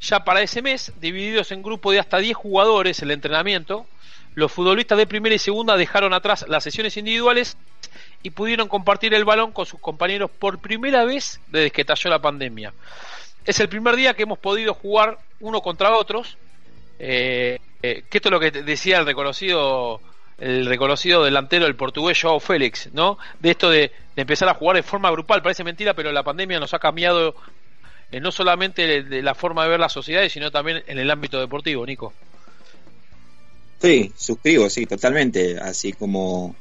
ya 0.00 0.24
para 0.24 0.42
ese 0.42 0.62
mes, 0.62 0.92
divididos 1.00 1.52
en 1.52 1.62
grupos 1.62 1.92
de 1.92 2.00
hasta 2.00 2.18
10 2.18 2.36
jugadores 2.36 3.00
el 3.02 3.10
entrenamiento. 3.10 3.86
Los 4.34 4.52
futbolistas 4.52 4.98
de 4.98 5.06
primera 5.06 5.34
y 5.34 5.38
segunda 5.38 5.76
dejaron 5.76 6.14
atrás 6.14 6.44
las 6.48 6.62
sesiones 6.62 6.96
individuales 6.96 7.56
y 8.22 8.30
pudieron 8.30 8.68
compartir 8.68 9.14
el 9.14 9.24
balón 9.24 9.52
con 9.52 9.66
sus 9.66 9.80
compañeros 9.80 10.30
por 10.30 10.58
primera 10.58 11.04
vez 11.04 11.40
desde 11.48 11.70
que 11.70 11.80
estalló 11.80 12.10
la 12.10 12.20
pandemia. 12.20 12.72
Es 13.44 13.58
el 13.60 13.68
primer 13.68 13.96
día 13.96 14.14
que 14.14 14.24
hemos 14.24 14.38
podido 14.38 14.74
jugar 14.74 15.18
uno 15.40 15.60
contra 15.60 15.96
otros, 15.96 16.36
eh, 16.98 17.58
eh, 17.82 18.04
que 18.08 18.18
esto 18.18 18.28
es 18.28 18.32
lo 18.32 18.40
que 18.40 18.50
decía 18.50 18.98
el 18.98 19.06
reconocido 19.06 20.00
el 20.38 20.66
reconocido 20.66 21.24
delantero 21.24 21.64
del 21.64 21.74
portugués 21.74 22.20
Joao 22.20 22.38
Félix, 22.38 22.90
¿no? 22.92 23.18
De 23.40 23.50
esto 23.50 23.70
de, 23.70 23.92
empezar 24.14 24.48
a 24.48 24.54
jugar 24.54 24.76
de 24.76 24.82
forma 24.82 25.10
grupal, 25.10 25.42
parece 25.42 25.64
mentira, 25.64 25.94
pero 25.94 26.12
la 26.12 26.22
pandemia 26.22 26.60
nos 26.60 26.74
ha 26.74 26.78
cambiado 26.78 27.34
eh, 28.10 28.20
no 28.20 28.32
solamente 28.32 29.02
de, 29.02 29.22
la 29.22 29.34
forma 29.34 29.64
de 29.64 29.70
ver 29.70 29.80
las 29.80 29.92
sociedades, 29.92 30.32
sino 30.32 30.50
también 30.50 30.82
en 30.86 30.98
el 30.98 31.10
ámbito 31.10 31.38
deportivo, 31.40 31.84
Nico. 31.84 32.12
Sí, 33.80 34.12
suscribo, 34.16 34.68
sí, 34.70 34.86
totalmente, 34.86 35.58
así 35.58 35.92
como 35.92 36.56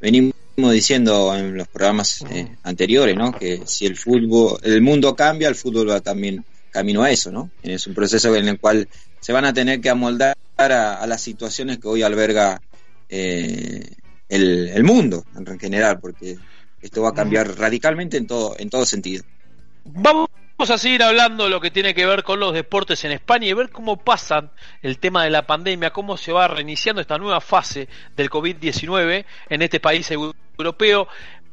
venimos 0.00 0.34
diciendo 0.56 1.34
en 1.34 1.56
los 1.56 1.66
programas 1.68 2.24
eh, 2.30 2.56
anteriores, 2.62 3.16
¿no? 3.16 3.32
Que 3.32 3.62
si 3.64 3.86
el 3.86 3.96
fútbol, 3.96 4.60
el 4.62 4.80
mundo 4.82 5.16
cambia, 5.16 5.48
el 5.48 5.56
fútbol 5.56 5.90
va 5.90 6.00
también 6.00 6.44
camino 6.70 7.02
a 7.02 7.10
eso, 7.10 7.32
¿no? 7.32 7.50
Es 7.62 7.86
un 7.86 7.94
proceso 7.94 8.34
en 8.36 8.48
el 8.48 8.60
cual 8.60 8.88
se 9.20 9.32
van 9.32 9.46
a 9.46 9.52
tener 9.52 9.80
que 9.80 9.90
amoldar 9.90 10.36
a, 10.56 11.06
las 11.06 11.22
situaciones 11.22 11.78
que 11.78 11.88
hoy 11.88 12.02
alberga 12.02 12.60
eh, 13.08 13.88
el, 14.28 14.84
mundo 14.84 15.24
en 15.34 15.58
general, 15.58 15.98
porque 15.98 16.36
esto 16.82 17.02
va 17.02 17.08
a 17.10 17.14
cambiar 17.14 17.56
radicalmente 17.58 18.16
en 18.16 18.26
todo, 18.26 18.54
en 18.58 18.70
todo 18.70 18.84
sentido. 18.84 19.24
Vamos 19.84 20.28
Vamos 20.56 20.70
a 20.70 20.78
seguir 20.78 21.02
hablando 21.02 21.48
lo 21.48 21.60
que 21.60 21.72
tiene 21.72 21.94
que 21.94 22.06
ver 22.06 22.22
con 22.22 22.38
los 22.38 22.54
deportes 22.54 23.04
en 23.04 23.10
España 23.10 23.48
y 23.48 23.52
ver 23.52 23.70
cómo 23.70 23.96
pasan 23.96 24.52
el 24.82 25.00
tema 25.00 25.24
de 25.24 25.30
la 25.30 25.42
pandemia, 25.42 25.90
cómo 25.90 26.16
se 26.16 26.30
va 26.30 26.46
reiniciando 26.46 27.00
esta 27.00 27.18
nueva 27.18 27.40
fase 27.40 27.88
del 28.14 28.30
COVID-19 28.30 29.24
en 29.48 29.62
este 29.62 29.80
país 29.80 30.08
europeo, 30.12 31.08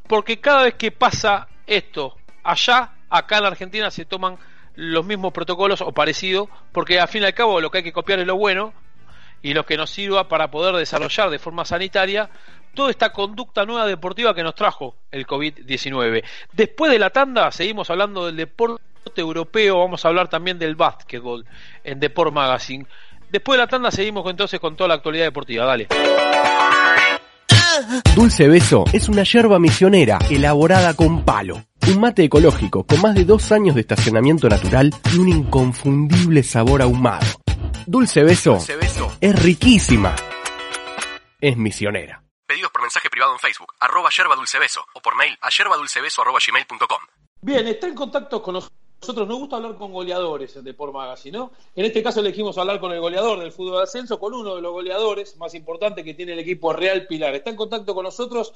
porque 0.08 0.40
cada 0.40 0.66
vez 0.66 0.76
que 0.76 0.92
pasa 0.92 1.48
esto 1.66 2.16
allá, 2.44 2.92
acá 3.10 3.38
en 3.38 3.42
la 3.42 3.50
Argentina 3.50 3.90
se 3.90 4.06
toman 4.06 4.38
los 4.76 5.04
mismos 5.04 5.34
protocolos 5.34 5.82
o 5.82 5.92
parecidos, 5.92 6.48
porque 6.72 7.00
al 7.00 7.08
fin 7.08 7.24
y 7.24 7.26
al 7.26 7.34
cabo 7.34 7.60
lo 7.60 7.72
que 7.72 7.80
hay 7.80 7.84
que 7.84 7.92
copiar 7.92 8.20
es 8.20 8.28
lo 8.28 8.36
bueno 8.38 8.72
y 9.42 9.56
lo 9.56 9.66
que 9.66 9.78
nos 9.78 9.90
sirva 9.90 10.28
para 10.28 10.52
poder 10.52 10.76
desarrollar 10.76 11.32
de 11.32 11.40
forma 11.40 11.66
sanitaria 11.66 12.30
toda 12.76 12.92
esta 12.92 13.12
conducta 13.12 13.66
nueva 13.66 13.88
deportiva 13.88 14.36
que 14.36 14.44
nos 14.44 14.54
trajo 14.54 14.96
el 15.10 15.26
COVID-19. 15.26 16.24
Después 16.54 16.92
de 16.92 17.00
la 17.00 17.10
tanda 17.10 17.52
seguimos 17.52 17.90
hablando 17.90 18.28
del 18.28 18.38
deporte 18.38 18.91
europeo, 19.16 19.80
vamos 19.80 20.06
a 20.06 20.08
hablar 20.08 20.30
también 20.30 20.60
del 20.60 20.76
básquetbol 20.76 21.46
en 21.84 22.00
Deport 22.00 22.34
Magazine. 22.34 22.86
Después 23.30 23.58
de 23.58 23.64
la 23.64 23.68
tanda 23.68 23.92
seguimos 23.92 24.30
entonces 24.30 24.60
con 24.60 24.76
toda 24.76 24.90
la 24.90 24.94
actualidad 24.96 25.26
deportiva. 25.26 25.66
Dale. 25.66 25.88
Dulce 28.16 28.48
Beso 28.48 28.84
es 28.92 29.10
una 29.10 29.24
yerba 29.24 29.58
misionera 29.60 30.20
elaborada 30.30 30.94
con 30.94 31.24
palo. 31.24 31.64
Un 31.88 32.00
mate 32.00 32.24
ecológico 32.24 32.86
con 32.86 33.02
más 33.02 33.16
de 33.16 33.26
dos 33.26 33.52
años 33.52 33.76
de 33.76 33.82
estacionamiento 33.82 34.48
natural 34.48 34.94
y 35.14 35.18
un 35.18 35.30
inconfundible 35.30 36.44
sabor 36.44 36.82
ahumado. 36.82 37.26
Dulce 37.86 38.24
Beso, 38.24 38.58
es 39.20 39.44
riquísima. 39.44 40.16
Es 41.40 41.58
misionera. 41.58 42.22
Pedidos 42.46 42.72
por 42.72 42.82
mensaje 42.82 43.10
privado 43.10 43.32
en 43.34 43.40
Facebook, 43.40 43.74
arroba 43.80 44.10
yerba 44.16 44.36
dulce 44.36 44.60
beso, 44.60 44.86
o 44.94 45.02
por 45.02 45.16
mail 45.16 45.38
a 45.42 45.50
yerbadulcebeso 45.50 46.22
arroba 46.22 46.40
gmail.com. 46.46 47.00
Bien, 47.42 47.66
está 47.66 47.88
en 47.88 47.96
contacto 47.96 48.44
con 48.44 48.56
nosotros 48.56 48.81
nosotros 49.02 49.28
nos 49.28 49.40
gusta 49.40 49.56
hablar 49.56 49.76
con 49.78 49.92
goleadores 49.92 50.54
de 50.54 50.62
Deport 50.62 50.94
Magazine, 50.94 51.36
¿no? 51.36 51.52
En 51.76 51.86
este 51.86 52.04
caso 52.04 52.20
elegimos 52.20 52.56
hablar 52.60 52.80
con 52.80 52.92
el 52.92 53.00
goleador 53.00 53.40
del 53.40 53.52
fútbol 53.52 53.78
de 53.78 53.84
ascenso, 53.84 54.20
con 54.20 54.32
uno 54.32 54.56
de 54.56 54.62
los 54.62 54.72
goleadores 54.72 55.36
más 55.38 55.56
importantes 55.56 56.06
que 56.06 56.14
tiene 56.14 56.34
el 56.34 56.40
equipo 56.40 56.72
Real 56.72 57.08
Pilar. 57.08 57.34
Está 57.34 57.50
en 57.50 57.56
contacto 57.56 57.96
con 57.96 58.04
nosotros. 58.04 58.54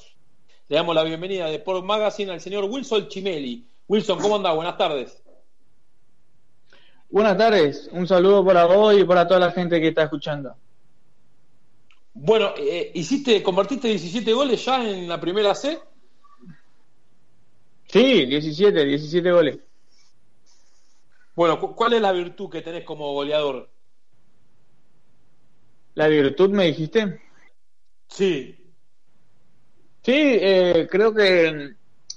Le 0.68 0.76
damos 0.76 0.94
la 0.94 1.04
bienvenida 1.04 1.46
a 1.46 1.50
Deport 1.50 1.84
Magazine 1.84 2.32
al 2.32 2.42
señor 2.42 2.66
Wilson 2.66 3.08
Chimeli. 3.08 3.66
Wilson, 3.88 4.20
¿cómo 4.20 4.36
anda? 4.36 4.54
Buenas 4.54 4.78
tardes. 4.78 5.20
Buenas 7.10 7.38
tardes, 7.38 7.90
un 7.92 8.06
saludo 8.08 8.46
para 8.46 8.66
vos 8.66 8.96
y 8.96 9.04
para 9.04 9.28
toda 9.28 9.40
la 9.40 9.52
gente 9.52 9.82
que 9.82 9.88
está 9.88 10.04
escuchando. 10.04 10.56
Bueno, 12.14 12.54
eh, 12.58 12.92
hiciste, 12.94 13.42
convertiste 13.42 13.88
17 13.88 14.32
goles 14.32 14.64
ya 14.64 14.88
en 14.88 15.08
la 15.08 15.20
primera 15.20 15.56
C. 15.56 15.80
Sí, 17.88 18.26
17, 18.26 18.86
17 18.86 19.32
goles. 19.32 19.65
Bueno, 21.36 21.60
¿cuál 21.60 21.94
es 21.94 22.02
la 22.02 22.14
virtud 22.14 22.50
que 22.50 22.62
tenés 22.62 22.86
como 22.86 23.12
goleador? 23.14 23.70
¿La 25.96 26.08
virtud 26.08 26.50
me 26.52 26.66
dijiste? 26.66 27.22
Sí. 28.08 28.58
Sí, 30.02 30.14
eh, 30.14 30.88
creo 30.90 31.14
que, 31.14 31.74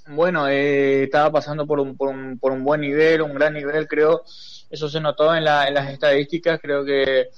bueno, 0.07 0.47
eh, 0.47 1.03
estaba 1.03 1.31
pasando 1.31 1.67
por 1.67 1.79
un, 1.79 1.97
por, 1.97 2.09
un, 2.09 2.39
por 2.39 2.51
un 2.53 2.63
buen 2.63 2.81
nivel, 2.81 3.21
un 3.21 3.33
gran 3.33 3.53
nivel, 3.53 3.87
creo. 3.87 4.23
Eso 4.69 4.87
se 4.87 5.01
notó 5.01 5.35
en, 5.35 5.43
la, 5.43 5.67
en 5.67 5.73
las 5.73 5.91
estadísticas. 5.91 6.59
Creo 6.61 6.85
que 6.85 7.29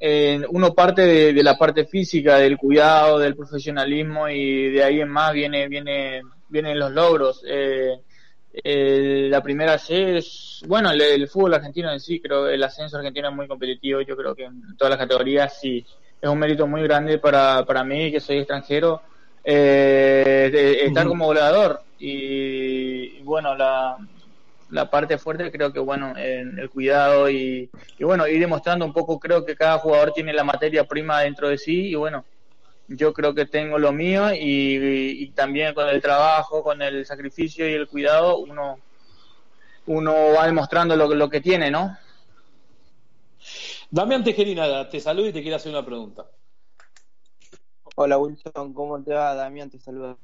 eh, 0.00 0.42
uno 0.50 0.74
parte 0.74 1.02
de, 1.32 1.42
la 1.42 1.56
parte 1.56 1.86
física, 1.86 2.36
del 2.36 2.58
cuidado, 2.58 3.18
del 3.18 3.36
profesionalismo 3.36 4.28
y 4.28 4.70
de 4.70 4.82
ahí 4.82 5.00
en 5.00 5.08
más 5.08 5.32
viene, 5.32 5.68
viene, 5.68 6.22
vienen 6.48 6.78
los 6.78 6.90
logros. 6.90 7.42
Eh, 7.46 8.00
la 8.64 9.42
primera 9.42 9.78
C 9.78 10.18
es, 10.18 10.62
bueno, 10.66 10.90
el, 10.90 11.28
fútbol 11.28 11.54
argentino 11.54 11.90
en 11.90 12.00
sí, 12.00 12.20
creo 12.20 12.48
el 12.48 12.62
ascenso 12.62 12.98
argentino 12.98 13.28
es 13.28 13.34
muy 13.34 13.48
competitivo, 13.48 14.00
yo 14.02 14.16
creo 14.16 14.34
que 14.34 14.44
en 14.44 14.76
todas 14.76 14.90
las 14.90 14.98
categorías 14.98 15.58
sí, 15.58 15.84
es 16.20 16.28
un 16.28 16.38
mérito 16.38 16.66
muy 16.66 16.82
grande 16.82 17.18
para, 17.18 17.64
para 17.64 17.82
mí, 17.82 18.12
que 18.12 18.20
soy 18.20 18.38
extranjero, 18.38 19.00
eh, 19.42 20.80
estar 20.84 21.06
como 21.06 21.26
goleador. 21.26 21.80
Y, 21.98 23.20
bueno, 23.22 23.54
la, 23.56 23.96
la 24.70 24.90
parte 24.90 25.18
fuerte 25.18 25.50
creo 25.50 25.72
que 25.72 25.78
bueno, 25.78 26.16
en 26.16 26.58
el 26.58 26.68
cuidado 26.70 27.30
y, 27.30 27.70
y 27.98 28.04
bueno, 28.04 28.26
ir 28.26 28.40
demostrando 28.40 28.84
un 28.84 28.92
poco, 28.92 29.18
creo 29.18 29.44
que 29.44 29.56
cada 29.56 29.78
jugador 29.78 30.12
tiene 30.12 30.32
la 30.32 30.44
materia 30.44 30.84
prima 30.84 31.20
dentro 31.20 31.48
de 31.48 31.58
sí 31.58 31.88
y 31.88 31.94
bueno, 31.94 32.24
yo 32.96 33.12
creo 33.12 33.34
que 33.34 33.46
tengo 33.46 33.78
lo 33.78 33.92
mío 33.92 34.28
y, 34.34 35.30
también 35.34 35.74
con 35.74 35.88
el 35.88 36.00
trabajo, 36.00 36.62
con 36.62 36.82
el 36.82 37.06
sacrificio 37.06 37.68
y 37.68 37.72
el 37.72 37.88
cuidado, 37.88 38.38
uno, 38.38 38.78
uno 39.86 40.14
va 40.36 40.46
demostrando 40.46 40.96
lo, 40.96 41.14
lo 41.14 41.28
que 41.28 41.40
tiene, 41.40 41.70
¿no? 41.70 41.96
Damián 43.90 44.24
Tejerina, 44.24 44.88
te 44.88 45.00
saludo 45.00 45.28
y 45.28 45.32
te 45.32 45.42
quiero 45.42 45.56
hacer 45.56 45.72
una 45.72 45.84
pregunta. 45.84 46.26
Hola 47.96 48.18
Wilson, 48.18 48.72
¿cómo 48.72 49.02
te 49.02 49.12
va? 49.12 49.34
Damián 49.34 49.70
te 49.70 49.78
saluda. 49.78 50.16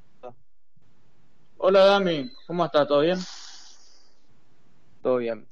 Hola 1.59 1.85
Dami, 1.85 2.31
¿cómo 2.47 2.64
estás? 2.64 2.87
¿Todo 2.87 3.01
bien? 3.01 3.19
Todo 5.03 5.16
bien. 5.16 5.47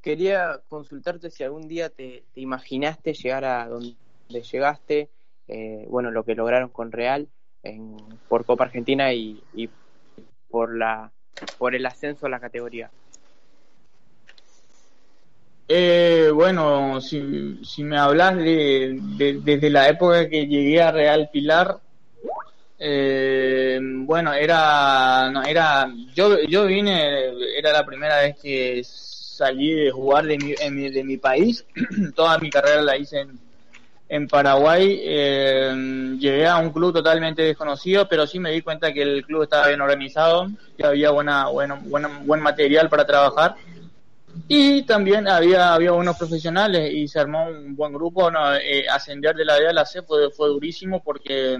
Quería 0.00 0.60
consultarte 0.68 1.30
si 1.30 1.44
algún 1.44 1.68
día 1.68 1.88
te, 1.88 2.24
te 2.34 2.40
imaginaste 2.40 3.14
llegar 3.14 3.44
a 3.44 3.68
donde 3.68 3.94
llegaste 4.28 5.08
eh, 5.48 5.86
bueno, 5.88 6.10
lo 6.10 6.24
que 6.24 6.34
lograron 6.34 6.70
con 6.70 6.92
Real 6.92 7.28
en, 7.62 7.96
por 8.28 8.44
Copa 8.44 8.64
Argentina 8.64 9.12
y, 9.12 9.42
por, 10.48 10.76
la, 10.76 11.10
por 11.58 11.74
el 11.74 11.86
ascenso 11.86 12.26
a 12.26 12.30
la 12.30 12.40
categoría. 12.40 12.90
Eh, 15.68 16.30
bueno, 16.34 17.00
si, 17.00 17.64
si 17.64 17.82
me 17.82 17.96
hablas 17.96 18.36
de, 18.36 18.98
desde 19.42 19.70
la 19.70 19.88
época 19.88 20.28
que 20.28 20.46
llegué 20.46 20.82
a 20.82 20.92
Real 20.92 21.30
Pilar, 21.32 21.78
eh, 22.78 23.78
bueno, 23.80 24.34
era, 24.34 25.32
era, 25.46 25.90
yo, 26.14 26.38
yo 26.48 26.66
vine, 26.66 27.32
era 27.56 27.72
la 27.72 27.86
primera 27.86 28.20
vez 28.20 28.36
que 28.40 28.82
salí 28.84 29.72
de 29.72 29.90
jugar 29.90 30.26
de 30.26 30.36
mi, 30.36 30.90
de 30.90 31.04
mi 31.04 31.16
país, 31.16 31.64
toda 32.14 32.38
mi 32.38 32.50
carrera 32.50 32.82
la 32.82 32.96
hice 32.96 33.20
en, 33.20 33.51
en 34.12 34.28
Paraguay 34.28 35.00
eh, 35.02 35.72
llegué 36.18 36.46
a 36.46 36.58
un 36.58 36.70
club 36.70 36.92
totalmente 36.92 37.40
desconocido, 37.40 38.06
pero 38.06 38.26
sí 38.26 38.38
me 38.38 38.50
di 38.50 38.60
cuenta 38.60 38.92
que 38.92 39.00
el 39.00 39.24
club 39.24 39.44
estaba 39.44 39.68
bien 39.68 39.80
organizado, 39.80 40.48
que 40.76 40.84
había 40.84 41.10
buena, 41.10 41.46
bueno, 41.46 41.80
buen 41.80 42.42
material 42.42 42.90
para 42.90 43.06
trabajar 43.06 43.54
y 44.48 44.82
también 44.82 45.26
había, 45.26 45.72
había 45.72 45.94
unos 45.94 46.18
profesionales 46.18 46.92
y 46.92 47.08
se 47.08 47.20
armó 47.20 47.46
un 47.46 47.74
buen 47.74 47.94
grupo. 47.94 48.30
Eh, 48.60 48.84
ascender 48.86 49.34
de 49.34 49.46
la 49.46 49.54
D 49.54 49.68
a 49.68 49.72
la 49.72 49.86
C 49.86 50.02
fue, 50.02 50.30
fue 50.30 50.48
durísimo 50.48 51.02
porque 51.02 51.56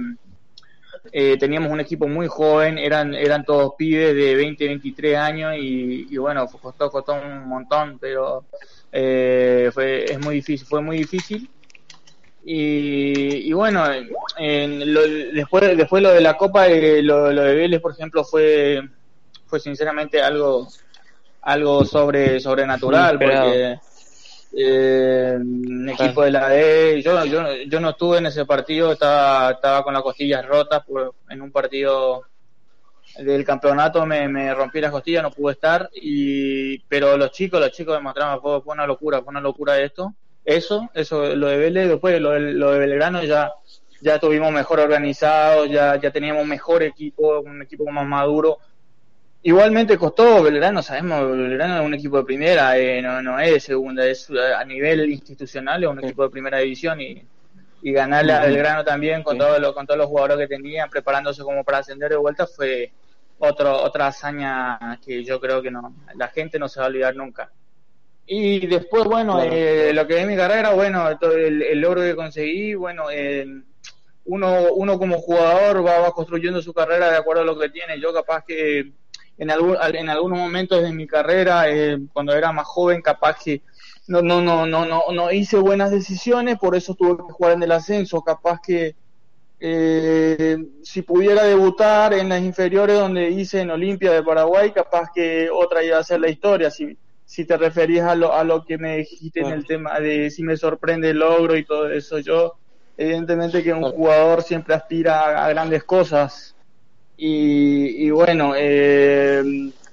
eh, 1.11 1.39
teníamos 1.39 1.73
un 1.73 1.81
equipo 1.81 2.07
muy 2.07 2.27
joven, 2.29 2.77
eran, 2.77 3.15
eran 3.15 3.47
todos 3.47 3.73
pibes 3.79 4.15
de 4.15 4.35
20, 4.35 4.67
23 4.67 5.17
años 5.17 5.55
y, 5.57 6.07
y 6.11 6.17
bueno, 6.19 6.47
costó, 6.47 6.91
costó 6.91 7.15
un 7.15 7.49
montón, 7.49 7.99
pero 7.99 8.45
eh, 8.93 9.71
fue, 9.73 10.05
es 10.05 10.21
muy 10.21 10.35
difícil, 10.35 10.67
fue 10.67 10.83
muy 10.83 10.99
difícil. 10.99 11.49
Y, 12.45 13.49
y 13.49 13.53
bueno, 13.53 13.85
en 14.37 14.93
lo, 14.93 15.03
después, 15.03 15.77
después 15.77 16.03
lo 16.03 16.11
de 16.11 16.21
la 16.21 16.37
Copa, 16.37 16.67
eh, 16.67 17.03
lo, 17.03 17.33
lo 17.33 17.43
de 17.43 17.55
Vélez, 17.55 17.81
por 17.81 17.93
ejemplo, 17.93 18.25
fue, 18.25 18.83
fue 19.47 19.61
sinceramente 19.61 20.21
algo, 20.21 20.69
algo 21.43 21.85
sobre, 21.85 22.41
sobrenatural, 22.41 23.19
porque 23.19 23.79
eh, 24.57 25.37
un 25.39 25.89
equipo 25.89 26.23
de 26.23 26.31
la 26.31 26.49
D, 26.49 27.01
yo, 27.03 27.25
yo, 27.25 27.43
yo 27.69 27.81
no 27.81 27.91
estuve 27.91 28.19
en 28.19 28.27
ese 28.27 28.45
partido, 28.45 28.93
estaba, 28.93 29.53
estaba 29.53 29.85
con 29.85 29.95
las 29.95 30.03
costillas 30.03 30.45
rotas 30.45 30.85
por, 30.85 31.15
en 31.29 31.43
un 31.43 31.53
partido 31.53 32.25
del 33.19 33.45
campeonato 33.45 34.07
me, 34.07 34.27
me 34.29 34.55
rompí 34.55 34.81
las 34.81 34.91
costillas, 34.91 35.23
no 35.23 35.31
pude 35.31 35.53
estar, 35.53 35.91
y, 35.95 36.79
pero 36.81 37.17
los 37.17 37.31
chicos, 37.31 37.61
los 37.61 37.71
chicos 37.71 37.95
demostraban, 37.95 38.41
fue, 38.41 38.63
fue 38.63 38.75
una 38.75 38.87
locura, 38.87 39.23
fue 39.23 39.31
una 39.31 39.41
locura 39.41 39.79
esto, 39.81 40.15
eso, 40.45 40.91
eso, 40.95 41.35
lo 41.37 41.49
de 41.49 41.57
Vélez, 41.57 41.89
después 41.89 42.21
lo 42.21 42.31
de, 42.31 42.41
lo 42.53 42.73
de 42.73 42.79
Belgrano 42.79 43.23
ya, 43.25 43.53
ya 44.01 44.17
estuvimos 44.17 44.53
mejor 44.53 44.81
organizados, 44.81 45.71
ya, 45.71 46.01
ya 46.01 46.11
teníamos 46.11 46.47
mejor 46.47 46.83
equipo, 46.83 47.41
un 47.41 47.63
equipo 47.63 47.85
más 47.91 48.07
maduro, 48.07 48.59
Igualmente 49.45 49.99
costó 49.99 50.41
Belgrano, 50.41 50.83
sabemos, 50.83 51.37
Belgrano 51.37 51.81
es 51.81 51.85
un 51.85 51.95
equipo 51.95 52.19
de 52.19 52.25
primera, 52.25 52.79
eh, 52.79 53.03
no, 53.03 53.21
no 53.21 53.41
es 53.41 53.51
de 53.51 53.59
segunda, 53.59 54.07
es 54.07 54.31
eh, 54.31 54.55
a 54.57 54.65
nivel 54.65 55.11
institucional 55.11 55.83
es 55.83 55.91
un 55.91 55.99
equipo 55.99 56.23
de 56.23 56.31
primera 56.31 56.59
división 56.59 57.01
y, 57.01 57.27
y 57.83 57.93
ganarle 57.93 58.35
a 58.35 58.41
Belgrano 58.43 58.85
también 58.85 59.25
con, 59.25 59.37
todos 59.37 59.59
los, 59.59 59.75
con 59.75 59.85
todos 59.85 59.99
los 59.99 60.07
jugadores 60.07 60.39
que 60.39 60.55
tenían, 60.55 60.89
preparándose 60.89 61.43
como 61.43 61.65
para 61.65 61.79
ascender 61.79 62.11
de 62.11 62.17
vuelta, 62.19 62.47
fue 62.47 62.93
otro, 63.41 63.83
otra 63.83 64.07
hazaña 64.07 65.01
que 65.05 65.25
yo 65.25 65.41
creo 65.41 65.61
que 65.61 65.73
no 65.73 65.93
la 66.15 66.29
gente 66.29 66.61
no 66.61 66.69
se 66.69 66.79
va 66.79 66.87
a 66.87 66.89
olvidar 66.89 67.17
nunca. 67.17 67.51
Y 68.27 68.67
después, 68.67 69.05
bueno, 69.05 69.35
Claro. 69.37 69.51
eh, 69.53 69.93
lo 69.93 70.07
que 70.07 70.21
es 70.21 70.27
mi 70.27 70.37
carrera, 70.37 70.73
bueno, 70.73 71.19
todo 71.19 71.33
el, 71.37 71.63
el 71.63 71.81
logro 71.81 72.03
que 72.03 72.15
conseguí, 72.15 72.75
bueno, 72.75 73.11
eh, 73.11 73.47
uno, 74.25 74.73
uno 74.75 74.99
como 74.99 75.19
jugador 75.19 75.85
va, 75.85 75.99
va 76.01 76.13
construyendo 76.13 76.63
su 76.63 76.73
carrera 76.73 77.11
de 77.11 77.17
acuerdo 77.19 77.43
a 77.43 77.47
lo 77.47 77.59
que 77.59 77.69
tiene. 77.69 78.01
Yo 78.01 78.13
capaz 78.13 78.45
que 78.47 78.93
en, 79.39 79.51
algún, 79.51 79.77
en 79.95 80.09
algunos 80.09 80.39
momentos 80.39 80.83
de 80.83 80.93
mi 80.93 81.07
carrera, 81.07 81.69
eh, 81.69 81.99
cuando 82.13 82.33
era 82.35 82.53
más 82.53 82.67
joven, 82.67 83.03
capaz 83.03 83.39
que 83.45 83.63
no, 84.07 84.23
no, 84.23 84.41
no, 84.41 84.67
no, 84.67 84.87
no, 84.87 85.03
no 85.13 85.33
hice 85.33 85.57
buenas 85.59 85.91
decisiones, 85.91 86.59
por 86.59 86.77
eso 86.77 86.95
tuve 86.95 87.17
que 87.17 87.33
jugar 87.33 87.53
en 87.55 87.63
el 87.65 87.73
ascenso. 87.73 88.23
Capaz 88.23 88.61
que 88.65 88.95
eh, 89.61 90.59
si 90.83 91.03
pudiera 91.03 91.45
debutar 91.45 92.15
en 92.15 92.29
las 92.29 92.41
inferiores 92.43 92.99
donde 92.99 93.31
hice 93.31 93.61
en 93.61 93.71
Olimpia 93.71 94.13
de 94.13 94.23
Paraguay, 94.23 94.71
capaz 94.73 95.11
que 95.15 95.49
otra 95.51 95.85
iba 95.85 95.99
a 95.99 96.05
ser 96.05 96.21
la 96.21 96.29
historia. 96.31 96.71
Si, 96.71 96.97
si 97.33 97.47
te 97.47 97.57
referías 97.57 98.07
a 98.07 98.15
lo, 98.15 98.35
a 98.35 98.45
lo 98.45 98.63
que 98.63 98.77
me 98.77 98.99
dijiste 98.99 99.41
en 99.41 99.47
el 99.47 99.65
tema 99.65 99.99
de 100.01 100.29
si 100.29 100.43
me 100.43 100.55
sorprende 100.55 101.09
el 101.09 101.21
logro 101.21 101.57
y 101.57 101.65
todo 101.65 101.91
eso, 101.91 102.19
yo 102.19 102.57
evidentemente 102.99 103.63
que 103.63 103.73
un 103.73 103.85
jugador 103.85 104.43
siempre 104.43 104.75
aspira 104.75 105.21
a, 105.21 105.47
a 105.47 105.49
grandes 105.49 105.83
cosas. 105.85 106.55
Y, 107.17 108.05
y 108.07 108.11
bueno, 108.11 108.53
eh, 108.55 109.43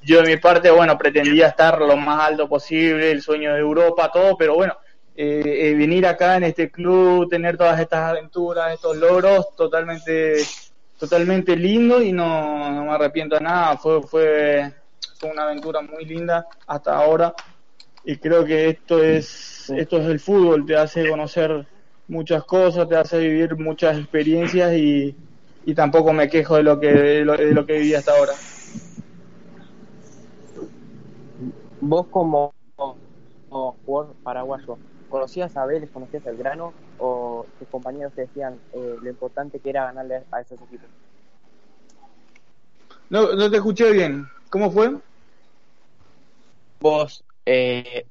yo 0.03 0.21
de 0.21 0.27
mi 0.27 0.35
parte, 0.35 0.69
bueno, 0.69 0.97
pretendía 0.97 1.47
estar 1.47 1.79
lo 1.79 1.95
más 1.95 2.27
alto 2.27 2.49
posible, 2.49 3.09
el 3.09 3.21
sueño 3.21 3.53
de 3.53 3.59
Europa, 3.61 4.11
todo, 4.11 4.35
pero 4.35 4.55
bueno, 4.55 4.75
eh, 5.15 5.41
eh, 5.45 5.75
venir 5.75 6.07
acá 6.07 6.35
en 6.35 6.43
este 6.43 6.69
club, 6.69 7.29
tener 7.29 7.55
todas 7.55 7.79
estas 7.79 8.01
aventuras, 8.11 8.73
estos 8.73 8.97
logros, 8.97 9.55
totalmente, 9.55 10.43
totalmente 10.99 11.55
lindo 11.55 12.01
y 12.01 12.11
no, 12.11 12.69
no 12.69 12.83
me 12.83 12.91
arrepiento 12.91 13.35
de 13.35 13.41
nada, 13.41 13.77
fue, 13.77 14.03
fue, 14.03 14.73
fue 15.20 15.30
una 15.30 15.43
aventura 15.43 15.82
muy 15.82 16.05
linda 16.05 16.47
hasta 16.65 16.95
ahora 16.95 17.34
y 18.05 18.17
creo 18.17 18.45
que 18.45 18.70
esto 18.70 19.03
es, 19.03 19.70
esto 19.70 19.97
es 19.97 20.05
el 20.07 20.20
fútbol, 20.20 20.65
te 20.65 20.78
hace 20.78 21.09
conocer 21.09 21.67
muchas 22.07 22.45
cosas, 22.45 22.88
te 22.88 22.95
hace 22.95 23.20
vivir 23.20 23.57
muchas 23.57 23.97
experiencias 23.97 24.74
y, 24.74 25.15
y 25.65 25.76
tampoco 25.76 26.13
me 26.13 26.30
quejo 26.30 26.55
de 26.55 26.63
lo 26.63 26.80
que 26.80 26.88
de 26.88 27.26
lo, 27.26 27.36
de 27.36 27.53
lo 27.53 27.65
que 27.65 27.74
viví 27.74 27.93
hasta 27.93 28.13
ahora. 28.13 28.34
Vos 31.82 32.07
como, 32.09 32.53
como 32.78 33.76
jugador 33.86 34.15
paraguayo, 34.24 34.80
¿conocías 35.09 35.55
a 35.57 35.65
Vélez, 35.65 35.91
conocías 35.91 36.26
al 36.28 36.38
Grano 36.38 36.74
o 36.97 37.45
tus 37.59 37.67
compañeros 37.67 38.13
te 38.13 38.22
decían 38.22 38.59
eh, 38.74 38.95
lo 39.01 39.09
importante 39.09 39.59
que 39.59 39.70
era 39.70 39.86
ganarle 39.86 40.24
a 40.32 40.41
esos 40.41 40.61
equipos? 40.61 40.89
No, 43.09 43.34
no 43.34 43.49
te 43.49 43.57
escuché 43.57 43.91
bien. 43.91 44.28
¿Cómo 44.49 44.72
fue? 44.72 44.95
Vos, 46.80 47.23
eh, 47.45 48.07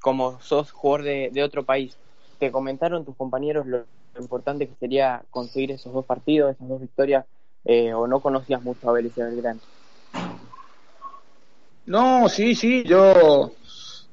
como 0.00 0.40
sos 0.40 0.70
jugador 0.72 1.04
de, 1.04 1.30
de 1.32 1.42
otro 1.42 1.64
país, 1.64 1.98
¿te 2.38 2.50
comentaron 2.50 3.04
tus 3.04 3.16
compañeros 3.16 3.66
lo, 3.66 3.84
importante 4.18 4.66
que 4.66 4.74
sería 4.76 5.22
conseguir 5.30 5.72
esos 5.72 5.92
dos 5.92 6.06
partidos, 6.06 6.54
esas 6.54 6.68
dos 6.68 6.80
victorias, 6.80 7.26
eh, 7.64 7.92
o 7.92 8.06
no 8.06 8.20
conocías 8.20 8.62
mucho 8.62 8.88
a 8.88 8.92
Vélez 8.92 9.14
Belgrano? 9.14 9.60
No, 11.84 12.28
sí, 12.28 12.54
sí, 12.54 12.82
yo, 12.84 13.52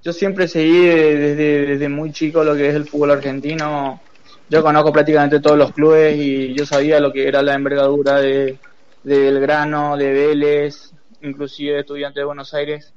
yo 0.03 0.13
siempre 0.13 0.47
seguí 0.47 0.85
desde, 0.85 1.65
desde 1.65 1.89
muy 1.89 2.11
chico 2.11 2.43
lo 2.43 2.55
que 2.55 2.69
es 2.69 2.75
el 2.75 2.85
fútbol 2.85 3.11
argentino. 3.11 4.01
Yo 4.49 4.61
conozco 4.61 4.91
prácticamente 4.91 5.39
todos 5.39 5.57
los 5.57 5.71
clubes 5.71 6.17
y 6.17 6.53
yo 6.53 6.65
sabía 6.65 6.99
lo 6.99 7.11
que 7.11 7.27
era 7.27 7.41
la 7.41 7.53
envergadura 7.53 8.19
de, 8.19 8.59
de 9.03 9.19
Belgrano, 9.19 9.97
de 9.97 10.11
Vélez, 10.11 10.91
inclusive 11.21 11.73
de 11.73 11.79
Estudiantes 11.79 12.21
de 12.21 12.25
Buenos 12.25 12.53
Aires. 12.53 12.93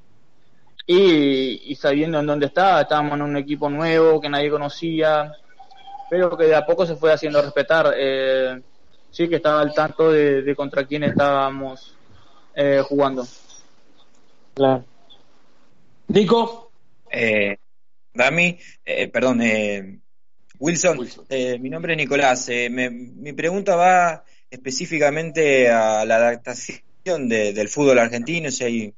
Y, 0.86 1.72
y 1.72 1.74
sabiendo 1.74 2.20
en 2.20 2.26
dónde 2.26 2.46
estaba, 2.46 2.82
estábamos 2.82 3.14
en 3.14 3.22
un 3.22 3.36
equipo 3.36 3.68
nuevo 3.68 4.20
que 4.20 4.28
nadie 4.28 4.50
conocía, 4.50 5.32
pero 6.08 6.36
que 6.36 6.44
de 6.44 6.54
a 6.54 6.64
poco 6.64 6.86
se 6.86 6.94
fue 6.96 7.12
haciendo 7.12 7.42
respetar. 7.42 7.92
Eh, 7.96 8.60
sí 9.10 9.28
que 9.28 9.36
estaba 9.36 9.60
al 9.62 9.74
tanto 9.74 10.12
de, 10.12 10.42
de 10.42 10.54
contra 10.54 10.86
quién 10.86 11.02
estábamos 11.02 11.96
eh, 12.54 12.82
jugando. 12.86 13.26
Claro. 14.54 14.84
Nico, 16.08 16.62
Eh, 17.10 17.56
Dami, 18.12 18.58
eh, 18.84 19.08
perdón, 19.08 19.40
eh, 19.42 20.00
Wilson, 20.58 21.06
eh, 21.28 21.58
mi 21.58 21.70
nombre 21.70 21.92
es 21.92 21.96
Nicolás. 21.98 22.48
Eh, 22.48 22.68
me- 22.70 22.90
mi 22.90 23.32
pregunta 23.32 23.76
va 23.76 24.24
específicamente 24.50 25.68
a 25.70 26.04
la 26.04 26.16
adaptación 26.16 27.28
de- 27.28 27.52
del 27.52 27.68
fútbol 27.68 27.98
argentino, 27.98 28.50
si 28.50 28.64
hay, 28.64 28.94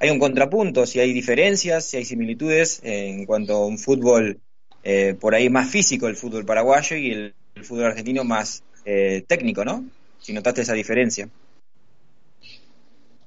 hay 0.00 0.10
un 0.10 0.18
contrapunto, 0.18 0.86
si 0.86 1.00
hay 1.00 1.12
diferencias, 1.12 1.84
si 1.86 1.96
hay 1.96 2.04
similitudes 2.04 2.80
en 2.82 3.26
cuanto 3.26 3.54
a 3.54 3.66
un 3.66 3.78
fútbol 3.78 4.38
eh, 4.82 5.14
por 5.20 5.34
ahí 5.34 5.50
más 5.50 5.70
físico, 5.70 6.08
el 6.08 6.16
fútbol 6.16 6.44
paraguayo, 6.44 6.96
y 6.96 7.10
el, 7.12 7.34
fútbol 7.62 7.86
argentino 7.86 8.22
más 8.22 8.62
eh, 8.84 9.24
técnico, 9.26 9.64
¿no? 9.64 9.84
Si 10.20 10.32
notaste 10.32 10.62
esa 10.62 10.74
diferencia. 10.74 11.28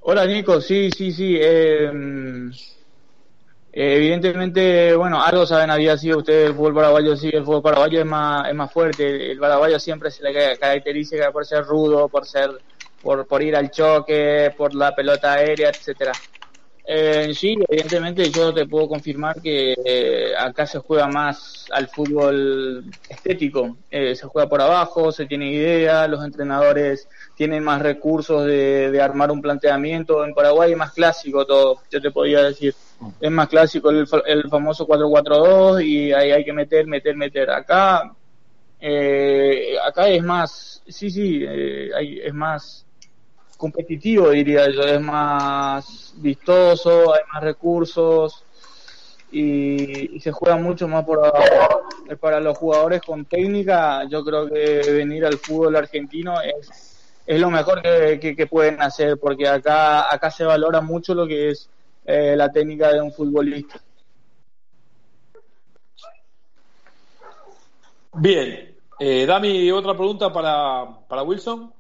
Hola 0.02 0.26
Nico, 0.26 0.62
sí, 0.62 0.90
sí, 0.90 1.12
sí. 1.12 1.38
eh, 1.40 1.92
evidentemente, 3.74 4.96
bueno, 4.96 5.22
algo 5.22 5.46
saben 5.46 5.70
había 5.70 5.98
sido 5.98 6.20
ustedes 6.20 6.50
el 6.50 6.56
fútbol 6.56 6.76
paraguayo, 6.76 7.16
sí, 7.16 7.30
el 7.32 7.44
fútbol 7.44 7.62
paraguayo 7.62 8.00
es 8.00 8.06
más, 8.06 8.48
es 8.50 8.56
más 8.56 8.72
fuerte. 8.72 9.32
El 9.32 9.40
paraguayo 9.40 9.80
siempre 9.80 10.10
se 10.10 10.24
le 10.24 10.34
ca- 10.34 10.58
caracteriza 10.58 11.32
por 11.32 11.46
ser 11.46 11.64
rudo, 11.66 12.08
por 12.10 12.26
ser, 12.26 12.50
por, 13.02 13.28
por 13.28 13.44
ir 13.44 13.56
al 13.56 13.70
choque, 13.70 14.54
por 14.58 14.74
la 14.74 14.96
pelota 14.96 15.34
aérea, 15.34 15.70
etcétera. 15.70 16.12
Eh, 16.84 17.32
sí, 17.36 17.56
evidentemente 17.70 18.32
yo 18.32 18.54
te 18.54 18.66
puedo 18.68 18.88
confirmar 18.88 19.40
que 19.42 19.76
eh, 19.86 20.34
acá 20.38 20.66
se 20.66 20.80
juega 20.80 21.08
más 21.08 21.68
al 21.72 21.88
fútbol 21.88 22.84
estético, 23.08 23.78
Eh, 23.90 24.16
se 24.16 24.26
juega 24.28 24.50
por 24.50 24.62
abajo, 24.62 25.12
se 25.12 25.26
tiene 25.28 25.52
idea, 25.52 26.08
los 26.08 26.24
entrenadores 26.26 27.08
tienen 27.36 27.64
más 27.64 27.82
recursos 27.82 28.46
de, 28.46 28.90
de 28.92 29.02
armar 29.02 29.32
un 29.32 29.42
planteamiento. 29.42 30.26
En 30.26 30.34
Paraguay 30.34 30.72
es 30.72 30.78
más 30.78 30.92
clásico 30.94 31.46
todo, 31.46 31.82
yo 31.90 32.02
te 32.02 32.12
podría 32.12 32.44
decir. 32.44 32.76
Es 33.20 33.32
más 33.32 33.48
clásico 33.50 33.90
el, 33.92 34.06
el 34.26 34.50
famoso 34.50 34.86
4-4-2 34.88 35.82
y 35.84 36.12
ahí 36.14 36.32
hay 36.32 36.44
que 36.44 36.54
meter, 36.54 36.88
meter, 36.88 37.16
meter. 37.16 37.52
Acá, 37.52 38.12
eh, 38.80 39.76
acá 39.86 40.10
es 40.10 40.24
más, 40.24 40.82
sí, 40.88 41.10
sí, 41.12 41.44
eh, 41.48 41.92
hay- 41.96 42.20
es 42.20 42.34
más 42.34 42.88
competitivo, 43.62 44.32
diría 44.32 44.68
yo, 44.72 44.82
es 44.82 45.00
más 45.00 46.16
vistoso, 46.18 47.14
hay 47.14 47.22
más 47.32 47.44
recursos 47.44 48.44
y, 49.32 50.16
y 50.16 50.20
se 50.20 50.32
juega 50.32 50.58
mucho 50.58 50.88
más 50.88 51.06
por 51.06 51.24
abajo. 51.24 51.84
Para 52.20 52.40
los 52.40 52.58
jugadores 52.58 53.02
con 53.04 53.26
técnica, 53.26 54.04
yo 54.10 54.24
creo 54.26 54.48
que 54.50 54.92
venir 54.92 55.24
al 55.28 55.38
fútbol 55.38 55.76
argentino 55.76 56.42
es, 56.42 57.14
es 57.28 57.40
lo 57.40 57.52
mejor 57.52 57.82
que, 57.84 58.20
que- 58.20 58.36
que 58.36 58.48
pueden 58.48 58.82
hacer, 58.82 59.18
porque 59.20 59.48
acá, 59.48 60.12
acá 60.14 60.32
se 60.32 60.44
valora 60.44 60.82
mucho 60.82 61.14
lo 61.14 61.28
que 61.28 61.52
es 61.52 61.70
eh, 62.06 62.34
la 62.36 62.52
técnica 62.52 62.92
de 62.92 63.00
un 63.02 63.14
futbolista. 63.14 63.80
bien. 68.14 68.76
Eh, 69.00 69.26
Dami, 69.26 69.72
otra 69.72 69.94
pregunta 69.96 70.32
para, 70.32 70.86
para 71.08 71.24
Wilson. 71.24 71.74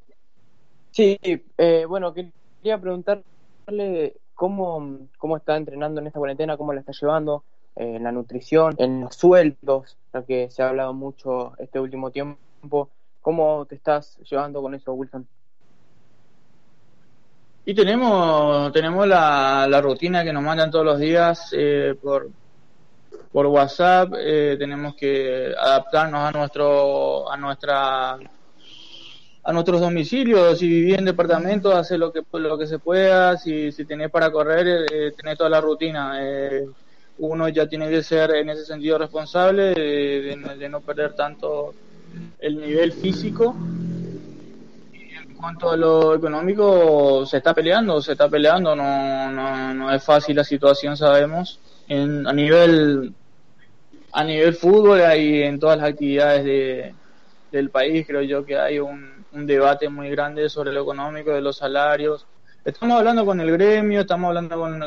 Sí, 0.91 1.17
eh, 1.23 1.85
bueno, 1.87 2.13
quería 2.13 2.77
preguntarle 2.79 4.17
cómo, 4.33 5.07
cómo 5.17 5.37
está 5.37 5.55
entrenando 5.55 6.01
en 6.01 6.07
esta 6.07 6.19
cuarentena, 6.19 6.57
cómo 6.57 6.73
la 6.73 6.81
está 6.81 6.91
llevando, 6.91 7.43
eh, 7.75 7.95
en 7.95 8.03
la 8.03 8.11
nutrición, 8.11 8.75
en 8.77 9.01
los 9.01 9.15
sueldos, 9.15 9.97
ya 10.13 10.23
que 10.23 10.49
se 10.49 10.61
ha 10.61 10.69
hablado 10.69 10.93
mucho 10.93 11.53
este 11.57 11.79
último 11.79 12.11
tiempo. 12.11 12.89
¿Cómo 13.21 13.65
te 13.65 13.75
estás 13.75 14.17
llevando 14.29 14.61
con 14.61 14.73
eso, 14.75 14.93
Wilson? 14.93 15.27
Y 17.63 17.73
tenemos, 17.73 18.73
tenemos 18.73 19.07
la, 19.07 19.67
la 19.69 19.81
rutina 19.81 20.23
que 20.23 20.33
nos 20.33 20.43
mandan 20.43 20.71
todos 20.71 20.83
los 20.83 20.99
días 20.99 21.53
eh, 21.55 21.95
por, 22.01 22.29
por 23.31 23.45
WhatsApp. 23.45 24.13
Eh, 24.17 24.55
tenemos 24.57 24.95
que 24.95 25.53
adaptarnos 25.57 26.21
a 26.21 26.31
nuestro, 26.31 27.31
a 27.31 27.37
nuestra 27.37 28.17
a 29.43 29.51
nuestros 29.51 29.81
domicilios, 29.81 30.59
si 30.59 30.67
vivís 30.67 30.97
en 30.97 31.05
departamento, 31.05 31.75
hacer 31.75 31.99
lo 31.99 32.11
que 32.11 32.21
lo 32.33 32.57
que 32.57 32.67
se 32.67 32.77
pueda, 32.77 33.37
si, 33.37 33.71
si 33.71 33.85
tenés 33.85 34.11
para 34.11 34.31
correr, 34.31 34.85
eh, 34.91 35.11
tenés 35.17 35.37
toda 35.37 35.49
la 35.49 35.61
rutina. 35.61 36.17
Eh, 36.21 36.67
uno 37.17 37.49
ya 37.49 37.67
tiene 37.67 37.89
que 37.89 38.03
ser 38.03 38.35
en 38.35 38.49
ese 38.49 38.65
sentido 38.65 38.97
responsable 38.97 39.73
de, 39.73 40.37
de, 40.57 40.69
no 40.69 40.81
perder 40.81 41.13
tanto 41.13 41.73
el 42.39 42.59
nivel 42.59 42.93
físico. 42.93 43.55
En 44.93 45.33
cuanto 45.35 45.71
a 45.71 45.77
lo 45.77 46.15
económico, 46.15 47.25
se 47.25 47.37
está 47.37 47.53
peleando, 47.53 48.01
se 48.01 48.11
está 48.11 48.29
peleando, 48.29 48.75
no, 48.75 49.31
no, 49.31 49.73
no 49.73 49.91
es 49.91 50.03
fácil 50.03 50.35
la 50.35 50.43
situación, 50.43 50.95
sabemos. 50.95 51.59
En, 51.87 52.27
a 52.27 52.33
nivel 52.33 53.13
a 54.13 54.23
nivel 54.23 54.53
fútbol 54.53 54.99
y 55.17 55.41
en 55.43 55.59
todas 55.59 55.77
las 55.77 55.89
actividades 55.89 56.43
de, 56.43 56.93
del 57.51 57.69
país, 57.69 58.05
creo 58.05 58.21
yo 58.21 58.45
que 58.45 58.57
hay 58.57 58.79
un, 58.79 59.10
un 59.33 59.45
debate 59.45 59.89
muy 59.89 60.09
grande 60.09 60.49
sobre 60.49 60.71
lo 60.71 60.81
económico, 60.81 61.31
de 61.31 61.41
los 61.41 61.57
salarios. 61.57 62.25
Estamos 62.63 62.97
hablando 62.97 63.25
con 63.25 63.39
el 63.39 63.51
gremio, 63.51 64.01
estamos 64.01 64.29
hablando 64.29 64.59
con, 64.59 64.79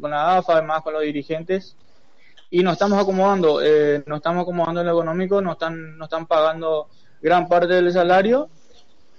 con, 0.00 0.10
la 0.10 0.36
AFA, 0.36 0.54
además 0.54 0.82
con 0.82 0.92
los 0.92 1.02
dirigentes, 1.02 1.76
y 2.50 2.62
nos 2.62 2.74
estamos 2.74 3.00
acomodando, 3.00 3.62
eh, 3.62 4.02
nos 4.06 4.18
estamos 4.18 4.42
acomodando 4.42 4.80
en 4.80 4.86
lo 4.86 4.92
económico, 4.92 5.40
nos 5.40 5.54
están, 5.54 5.96
nos 5.96 6.06
están 6.06 6.26
pagando 6.26 6.88
gran 7.22 7.48
parte 7.48 7.74
del 7.74 7.92
salario, 7.92 8.50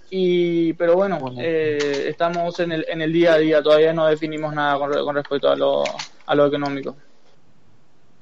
y 0.10 0.74
pero 0.74 0.96
bueno, 0.96 1.20
eh, 1.40 2.06
estamos 2.08 2.60
en 2.60 2.74
el, 2.74 2.86
en 2.88 3.02
el 3.02 3.12
día 3.12 3.34
a 3.34 3.38
día, 3.38 3.64
todavía 3.64 3.94
no 3.94 4.06
definimos 4.06 4.54
nada 4.54 4.78
con, 4.78 4.94
con 4.94 5.16
respecto 5.16 5.50
a 5.50 5.56
lo, 5.56 5.84
a 6.26 6.36
lo 6.36 6.46
económico. 6.46 6.96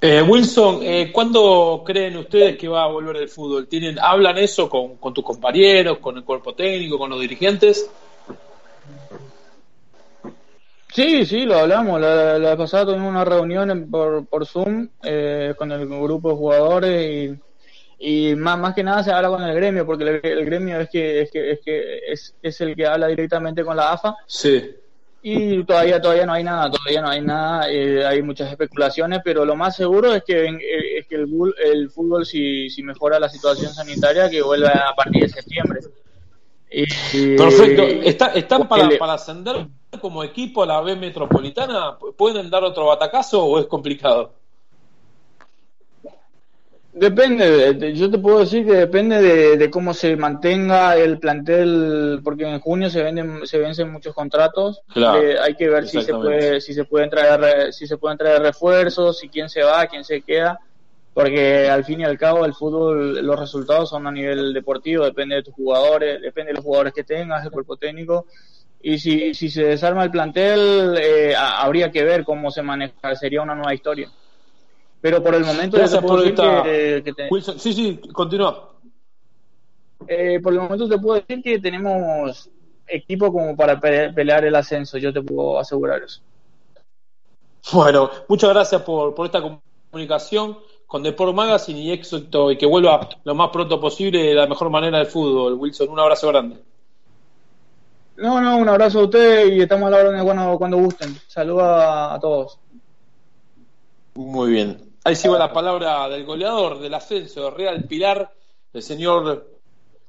Eh, 0.04 0.20
Wilson, 0.24 0.80
eh, 0.82 1.12
¿cuándo 1.12 1.84
creen 1.86 2.18
ustedes 2.18 2.58
que 2.58 2.68
va 2.68 2.86
a 2.86 2.88
volver 2.88 3.18
el 3.18 3.30
fútbol? 3.30 3.68
¿Tienen, 3.68 4.00
¿Hablan 4.00 4.36
eso 4.40 4.68
con, 4.68 4.98
con 4.98 5.14
tus 5.14 5.24
compañeros, 5.24 6.00
con 6.00 6.18
el 6.18 6.24
cuerpo 6.24 6.56
técnico, 6.56 6.98
con 6.98 7.12
los 7.12 7.22
dirigentes? 7.22 7.88
Sí, 10.92 11.24
sí, 11.24 11.46
lo 11.46 11.60
hablamos. 11.60 12.02
La, 12.02 12.40
la 12.40 12.58
pasada 12.58 12.88
tuvimos 12.88 13.12
una 13.12 13.24
reunión 13.24 13.92
por, 13.92 14.26
por 14.26 14.48
Zoom 14.48 14.90
eh, 15.04 15.54
con 15.56 15.72
el 15.72 15.88
grupo 15.88 16.30
de 16.30 16.36
jugadores 16.36 17.40
y, 18.00 18.32
y 18.32 18.36
más, 18.36 18.58
más 18.58 18.74
que 18.74 18.84
nada 18.84 19.04
se 19.04 19.12
habla 19.12 19.30
con 19.30 19.44
el 19.44 19.54
gremio, 19.54 19.86
porque 19.86 20.04
el, 20.04 20.20
el 20.24 20.46
gremio 20.46 20.80
es 20.80 20.90
que, 20.90 21.22
es, 21.22 21.32
que, 21.32 21.52
es, 21.52 21.60
que 21.64 22.00
es, 22.08 22.36
es 22.42 22.60
el 22.62 22.76
que 22.76 22.88
habla 22.88 23.06
directamente 23.06 23.64
con 23.64 23.78
la 23.78 23.92
AFA. 23.92 24.16
Sí 24.26 24.78
y 25.24 25.64
todavía 25.64 26.02
todavía 26.02 26.26
no 26.26 26.34
hay 26.34 26.44
nada 26.44 26.72
todavía 26.72 27.02
no 27.02 27.10
hay 27.10 27.22
nada 27.22 27.70
eh, 27.70 28.06
hay 28.06 28.24
muchas 28.24 28.50
especulaciones 28.50 29.22
pero 29.24 29.46
lo 29.46 29.56
más 29.56 29.76
seguro 29.76 30.14
es 30.16 30.24
que 30.24 30.46
eh, 30.46 30.98
es 30.98 31.08
que 31.08 31.16
el, 31.16 31.30
el 31.64 31.90
fútbol 31.92 32.26
si, 32.26 32.70
si 32.70 32.82
mejora 32.82 33.20
la 33.20 33.30
situación 33.30 33.72
sanitaria 33.74 34.30
que 34.30 34.42
vuelva 34.42 34.70
a 34.90 34.96
partir 34.96 35.24
de 35.24 35.30
septiembre. 35.30 35.82
Y, 36.74 37.36
perfecto. 37.36 37.84
¿Está, 37.84 38.28
están 38.28 38.68
para, 38.68 38.88
para 38.98 39.14
ascender 39.14 39.68
como 40.00 40.24
equipo 40.24 40.64
a 40.64 40.66
la 40.66 40.80
B 40.80 40.96
metropolitana 40.96 41.98
pueden 42.18 42.50
dar 42.50 42.64
otro 42.64 42.86
batacazo 42.86 43.44
o 43.44 43.60
es 43.60 43.66
complicado 43.66 44.41
Depende, 46.94 47.94
yo 47.94 48.12
te 48.12 48.18
puedo 48.18 48.40
decir 48.40 48.66
que 48.66 48.74
depende 48.74 49.56
de, 49.56 49.70
cómo 49.70 49.94
se 49.94 50.18
mantenga 50.18 50.98
el 50.98 51.20
plantel, 51.20 52.20
porque 52.22 52.44
en 52.44 52.60
junio 52.60 52.90
se 52.90 53.02
venden, 53.02 53.48
se 53.48 53.60
vencen 53.60 53.90
muchos 53.90 54.14
contratos. 54.14 54.82
Eh, 54.96 55.38
hay 55.42 55.56
que 55.56 55.70
ver 55.70 55.88
si 55.88 56.02
se 56.02 56.14
puede, 56.14 56.60
si 56.60 56.74
se 56.74 56.84
pueden 56.84 57.10
traer, 57.10 57.72
si 57.72 57.88
se 57.88 57.98
pueden 57.98 58.18
traer 58.18 58.42
refuerzos, 58.42 59.20
si 59.20 59.30
quién 59.30 59.48
se 59.48 59.64
va, 59.64 59.88
quién 59.88 60.04
se 60.04 60.22
queda, 60.22 60.60
porque 61.14 61.70
al 61.70 61.86
fin 61.86 62.02
y 62.02 62.04
al 62.04 62.18
cabo 62.18 62.44
el 62.46 62.54
fútbol, 62.54 63.26
los 63.26 63.40
resultados 63.40 63.90
son 63.90 64.06
a 64.06 64.12
nivel 64.12 64.54
deportivo, 64.54 65.06
depende 65.06 65.36
de 65.36 65.44
tus 65.44 65.54
jugadores, 65.54 66.22
depende 66.22 66.50
de 66.50 66.56
los 66.56 66.66
jugadores 66.66 66.94
que 66.94 67.06
tengas, 67.06 67.46
el 67.46 67.52
cuerpo 67.52 67.78
técnico. 67.78 68.26
Y 68.82 69.00
si, 69.00 69.34
si 69.34 69.50
se 69.50 69.64
desarma 69.64 70.04
el 70.04 70.12
plantel, 70.12 70.98
eh, 71.02 71.36
habría 71.38 71.90
que 71.90 72.04
ver 72.04 72.26
cómo 72.26 72.52
se 72.52 72.62
maneja, 72.62 73.16
sería 73.16 73.42
una 73.42 73.56
nueva 73.56 73.74
historia. 73.74 74.10
Pero 75.02 75.24
por 75.24 75.34
el 75.34 75.44
momento 75.44 75.78
te 75.78 76.02
puedo 76.02 76.22
decir 76.22 76.36
que, 76.36 77.28
Wilson, 77.30 77.60
sí, 77.60 77.74
sí, 77.74 78.00
continúa. 78.14 78.70
Eh, 80.08 80.40
por 80.42 80.54
el 80.54 80.60
momento 80.60 80.88
te 80.88 80.98
puedo 80.98 81.20
decir 81.20 81.44
que 81.44 81.60
tenemos 81.60 82.50
equipo 82.88 83.32
como 83.32 83.56
para 83.56 83.80
pelear 83.80 84.46
el 84.46 84.56
ascenso, 84.56 84.98
yo 84.98 85.12
te 85.12 85.22
puedo 85.22 85.60
asegurar 85.60 86.04
eso. 86.04 86.22
Bueno, 87.72 88.10
muchas 88.28 88.50
gracias 88.52 88.82
por, 88.82 89.16
por 89.16 89.26
esta 89.26 89.42
comunicación 89.92 90.58
con 90.86 91.04
Deport 91.04 91.34
Magazine 91.34 91.80
y 91.80 91.92
éxito 91.92 92.52
y 92.52 92.58
que 92.58 92.66
vuelva 92.66 93.08
lo 93.24 93.34
más 93.34 93.50
pronto 93.50 93.80
posible 93.80 94.24
de 94.24 94.34
la 94.34 94.48
mejor 94.48 94.70
manera 94.70 94.98
del 94.98 95.08
fútbol. 95.08 95.54
Wilson, 95.54 95.90
un 95.90 96.00
abrazo 96.00 96.28
grande. 96.28 96.58
No, 98.18 98.42
no, 98.42 98.58
un 98.58 98.68
abrazo 98.68 99.00
a 99.00 99.04
usted 99.06 99.54
y 99.54 99.62
estamos 99.62 99.88
a 99.88 99.92
la 99.92 99.98
orden 99.98 100.24
cuando, 100.24 100.58
cuando 100.58 100.78
gusten. 100.78 101.16
Saludos 101.28 101.64
a 101.66 102.20
todos. 102.22 102.60
Muy 104.16 104.52
bien. 104.52 104.91
Ahí 105.04 105.16
sigo 105.16 105.36
la 105.36 105.52
palabra 105.52 106.08
del 106.10 106.26
goleador 106.26 106.80
del 106.80 106.94
ascenso 106.94 107.46
de 107.46 107.52
Real 107.52 107.84
Pilar, 107.86 108.32
el 108.72 108.84
señor 108.84 109.50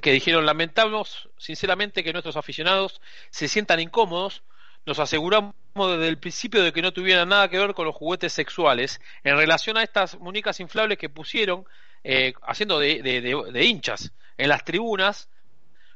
que 0.00 0.12
dijeron 0.12 0.46
lamentamos 0.46 1.28
sinceramente 1.36 2.04
que 2.04 2.12
nuestros 2.12 2.36
aficionados 2.36 3.00
se 3.30 3.48
sientan 3.48 3.80
incómodos 3.80 4.42
nos 4.86 4.98
aseguramos 4.98 5.54
desde 5.76 6.08
el 6.08 6.18
principio 6.18 6.62
de 6.62 6.72
que 6.72 6.82
no 6.82 6.92
tuvieran 6.92 7.28
nada 7.28 7.48
que 7.48 7.58
ver 7.58 7.74
con 7.74 7.86
los 7.86 7.94
juguetes 7.94 8.32
sexuales 8.32 9.00
en 9.24 9.36
relación 9.36 9.76
a 9.76 9.82
estas 9.82 10.18
muñecas 10.18 10.60
inflables 10.60 10.98
que 10.98 11.08
pusieron 11.08 11.64
eh, 12.04 12.34
haciendo 12.42 12.78
de, 12.78 13.02
de, 13.02 13.64
hinchas 13.64 14.12
en 14.36 14.50
las 14.50 14.64
tribunas 14.64 15.30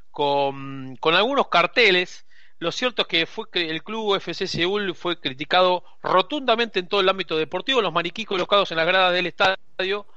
con, 0.09 0.95
con, 0.97 1.13
algunos 1.13 1.49
carteles. 1.49 2.25
Lo 2.57 2.71
cierto 2.71 3.03
es 3.03 3.07
que 3.07 3.25
fue 3.27 3.45
el 3.53 3.83
club 3.83 4.15
FC 4.15 4.47
Seúl 4.47 4.95
fue 4.95 5.19
criticado 5.19 5.83
rotundamente 6.01 6.79
en 6.79 6.87
todo 6.87 7.01
el 7.01 7.09
ámbito 7.09 7.37
deportivo, 7.37 7.81
los 7.81 7.93
maniquí 7.93 8.25
colocados 8.25 8.71
en 8.71 8.77
las 8.77 8.87
gradas 8.87 9.13
del 9.13 9.27
estadio 9.27 10.07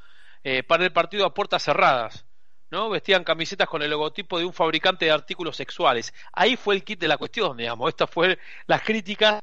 eh, 0.45 0.63
para 0.63 0.85
el 0.85 0.93
partido 0.93 1.27
a 1.27 1.35
puertas 1.35 1.63
cerradas 1.63 2.25
¿no? 2.73 2.89
Vestían 2.89 3.23
camisetas 3.23 3.69
con 3.69 3.83
el 3.83 3.91
logotipo 3.91 4.39
de 4.39 4.47
un 4.47 4.53
fabricante 4.55 5.05
de 5.05 5.11
artículos 5.11 5.57
sexuales. 5.57 6.15
Ahí 6.33 6.57
fue 6.57 6.75
el 6.75 6.83
kit 6.83 6.99
de 6.99 7.07
la 7.07 7.19
cuestión, 7.19 7.55
digamos. 7.55 7.91
Estas 7.91 8.09
fueron 8.09 8.39
las 8.67 8.83
críticas 8.83 9.43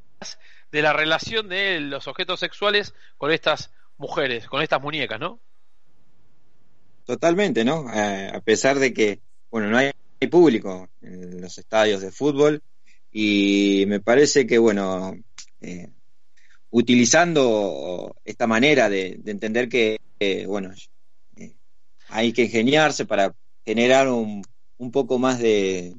de 0.72 0.82
la 0.82 0.94
relación 0.94 1.48
de 1.48 1.80
los 1.80 2.08
objetos 2.08 2.40
sexuales 2.40 2.96
con 3.18 3.32
estas 3.32 3.72
mujeres, 3.98 4.48
con 4.48 4.64
estas 4.64 4.82
muñecas, 4.82 5.20
¿no? 5.20 5.40
Totalmente, 7.06 7.64
¿no? 7.64 7.86
Eh, 7.94 8.32
a 8.34 8.40
pesar 8.42 8.80
de 8.80 8.94
que, 8.94 9.20
bueno, 9.52 9.70
no 9.70 9.78
hay, 9.78 9.92
público 10.30 10.90
en 11.02 11.40
los 11.40 11.58
estadios 11.58 12.02
de 12.02 12.12
fútbol 12.12 12.62
y 13.10 13.86
me 13.88 14.02
parece 14.02 14.46
que, 14.46 14.58
bueno, 14.58 15.16
eh, 15.62 15.88
utilizando 16.72 18.18
esta 18.26 18.46
manera 18.48 18.90
de, 18.90 19.22
entender 19.26 19.70
que, 19.70 19.98
bueno, 20.46 20.72
eh, 20.74 20.76
hay 22.10 22.34
que 22.34 22.44
ingeniarse 22.44 23.06
para 23.06 23.34
generar 23.66 24.08
un, 24.08 24.44
un 24.78 24.92
poco 24.92 25.20
más 25.20 25.40
de 25.40 25.96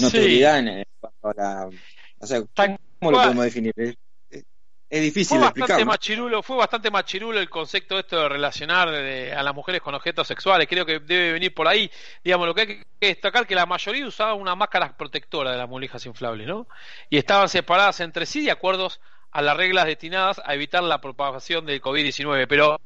notoriedad 0.00 0.58
en, 0.58 0.84
cuanto 0.98 1.28
a 1.28 1.34
la... 1.34 1.70
O 2.18 2.26
sea, 2.26 2.42
¿cómo 2.54 3.12
lo 3.12 3.18
podemos 3.18 3.44
definir? 3.44 3.72
es 4.90 5.02
difícil 5.02 5.38
fue 5.38 5.46
bastante 5.46 5.84
machirulo, 5.84 6.42
fue 6.42 6.56
bastante 6.56 6.90
machirulo 6.90 7.38
el 7.38 7.48
concepto 7.48 7.96
esto 7.96 8.22
de 8.22 8.28
relacionar 8.28 8.88
a 8.88 9.42
las 9.42 9.54
mujeres 9.54 9.80
con 9.80 9.94
objetos 9.94 10.26
sexuales. 10.26 10.66
Creo 10.68 10.84
que 10.84 10.98
debe 10.98 11.32
venir 11.32 11.54
por 11.54 11.68
ahí. 11.68 11.88
Digamos, 12.24 12.48
lo 12.48 12.54
que 12.54 12.60
hay 12.62 12.66
que 12.66 12.84
destacar 13.00 13.46
que 13.46 13.54
la 13.54 13.66
mayoría 13.66 14.04
usaba 14.04 14.34
una 14.34 14.56
máscara 14.56 14.96
protectora 14.96 15.52
de 15.52 15.58
las 15.58 15.68
molijas 15.68 16.04
inflables, 16.06 16.48
¿no? 16.48 16.66
Y 17.08 17.18
estaban 17.18 17.48
separadas 17.48 18.00
entre 18.00 18.26
sí 18.26 18.44
de 18.44 18.50
acuerdo 18.50 18.90
a 19.30 19.42
las 19.42 19.56
reglas 19.56 19.86
destinadas 19.86 20.42
a 20.44 20.54
evitar 20.54 20.82
la 20.82 21.00
propagación 21.00 21.66
del 21.66 21.80
COVID-19. 21.80 22.46
Pero, 22.48 22.80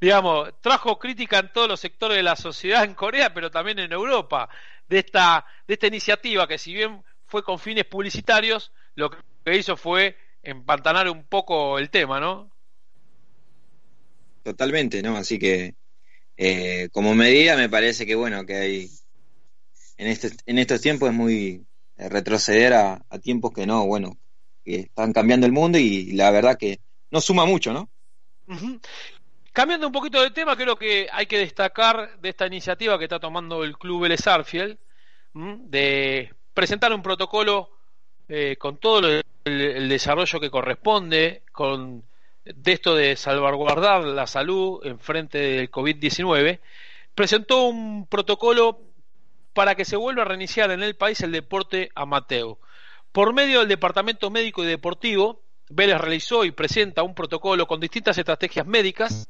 digamos, 0.00 0.52
trajo 0.60 0.98
crítica 0.98 1.38
en 1.38 1.52
todos 1.52 1.68
los 1.68 1.80
sectores 1.80 2.16
de 2.16 2.22
la 2.22 2.36
sociedad 2.36 2.84
en 2.84 2.94
Corea, 2.94 3.32
pero 3.32 3.50
también 3.50 3.78
en 3.78 3.92
Europa, 3.92 4.48
de 4.88 4.98
esta, 4.98 5.44
de 5.66 5.74
esta 5.74 5.86
iniciativa 5.86 6.46
que 6.46 6.58
si 6.58 6.74
bien 6.74 7.02
fue 7.26 7.42
con 7.42 7.58
fines 7.58 7.84
publicitarios, 7.84 8.72
lo 8.94 9.10
que 9.10 9.56
hizo 9.56 9.76
fue 9.76 10.16
empantanar 10.42 11.08
un 11.08 11.24
poco 11.24 11.78
el 11.78 11.90
tema, 11.90 12.20
¿no? 12.20 12.50
Totalmente, 14.42 15.02
¿no? 15.02 15.16
Así 15.16 15.38
que 15.38 15.74
eh, 16.36 16.88
como 16.92 17.14
medida 17.14 17.56
me 17.56 17.68
parece 17.68 18.06
que 18.06 18.14
bueno, 18.14 18.44
que 18.44 18.54
hay 18.54 18.90
en, 19.96 20.08
este, 20.08 20.30
en 20.46 20.58
estos 20.58 20.80
tiempos 20.80 21.08
es 21.10 21.14
muy 21.14 21.66
eh, 21.96 22.08
retroceder 22.08 22.74
a, 22.74 23.04
tiempos 23.22 23.52
que 23.52 23.66
no, 23.66 23.86
bueno, 23.86 24.18
que 24.64 24.80
están 24.80 25.12
cambiando 25.12 25.46
el 25.46 25.52
mundo 25.52 25.78
y 25.78 26.12
la 26.12 26.30
verdad 26.30 26.58
que 26.58 26.80
no 27.10 27.20
suma 27.20 27.46
mucho, 27.46 27.72
¿no? 27.72 27.90
Cambiando 29.54 29.86
un 29.86 29.92
poquito 29.92 30.20
de 30.20 30.32
tema, 30.32 30.56
creo 30.56 30.74
que 30.74 31.06
hay 31.12 31.26
que 31.26 31.38
destacar 31.38 32.18
de 32.18 32.28
esta 32.28 32.44
iniciativa 32.44 32.98
que 32.98 33.04
está 33.04 33.20
tomando 33.20 33.62
el 33.62 33.78
Club 33.78 34.02
Vélez 34.02 34.26
Arfiel, 34.26 34.80
de 35.32 36.34
presentar 36.52 36.92
un 36.92 37.02
protocolo 37.02 37.70
eh, 38.28 38.56
con 38.58 38.78
todo 38.78 39.00
lo 39.00 39.20
el, 39.44 39.88
desarrollo 39.88 40.40
que 40.40 40.50
corresponde 40.50 41.44
con 41.52 42.02
de 42.44 42.72
esto 42.72 42.96
de 42.96 43.14
salvaguardar 43.14 44.02
la 44.02 44.26
salud 44.26 44.84
en 44.84 44.98
frente 44.98 45.38
del 45.38 45.70
COVID-19, 45.70 46.58
presentó 47.14 47.62
un 47.62 48.08
protocolo 48.08 48.80
para 49.52 49.76
que 49.76 49.84
se 49.84 49.94
vuelva 49.94 50.22
a 50.22 50.24
reiniciar 50.24 50.72
en 50.72 50.82
el 50.82 50.96
país 50.96 51.20
el 51.20 51.30
deporte 51.30 51.90
amateur. 51.94 52.56
Por 53.12 53.32
medio 53.32 53.60
del 53.60 53.68
Departamento 53.68 54.30
Médico 54.30 54.64
y 54.64 54.66
Deportivo, 54.66 55.43
Vélez 55.74 56.00
realizó 56.00 56.44
y 56.44 56.52
presenta 56.52 57.02
un 57.02 57.16
protocolo 57.16 57.66
con 57.66 57.80
distintas 57.80 58.16
estrategias 58.16 58.64
médicas 58.64 59.28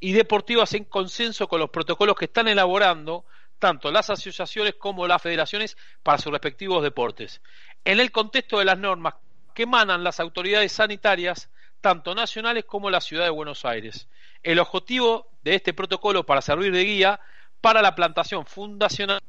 y 0.00 0.12
deportivas 0.12 0.72
en 0.72 0.84
consenso 0.84 1.46
con 1.48 1.60
los 1.60 1.68
protocolos 1.68 2.16
que 2.16 2.24
están 2.24 2.48
elaborando 2.48 3.26
tanto 3.58 3.90
las 3.90 4.08
asociaciones 4.08 4.76
como 4.76 5.06
las 5.06 5.20
federaciones 5.20 5.76
para 6.02 6.16
sus 6.16 6.32
respectivos 6.32 6.82
deportes. 6.82 7.42
En 7.84 8.00
el 8.00 8.10
contexto 8.10 8.58
de 8.58 8.64
las 8.64 8.78
normas 8.78 9.16
que 9.54 9.64
emanan 9.64 10.02
las 10.02 10.18
autoridades 10.18 10.72
sanitarias, 10.72 11.50
tanto 11.82 12.14
nacionales 12.14 12.64
como 12.64 12.88
la 12.88 13.02
ciudad 13.02 13.24
de 13.24 13.30
Buenos 13.30 13.66
Aires. 13.66 14.08
El 14.42 14.60
objetivo 14.60 15.28
de 15.42 15.56
este 15.56 15.74
protocolo 15.74 16.24
para 16.24 16.40
servir 16.40 16.72
de 16.72 16.84
guía 16.84 17.20
para 17.60 17.82
la 17.82 17.94
plantación 17.94 18.46
fundacional 18.46 19.20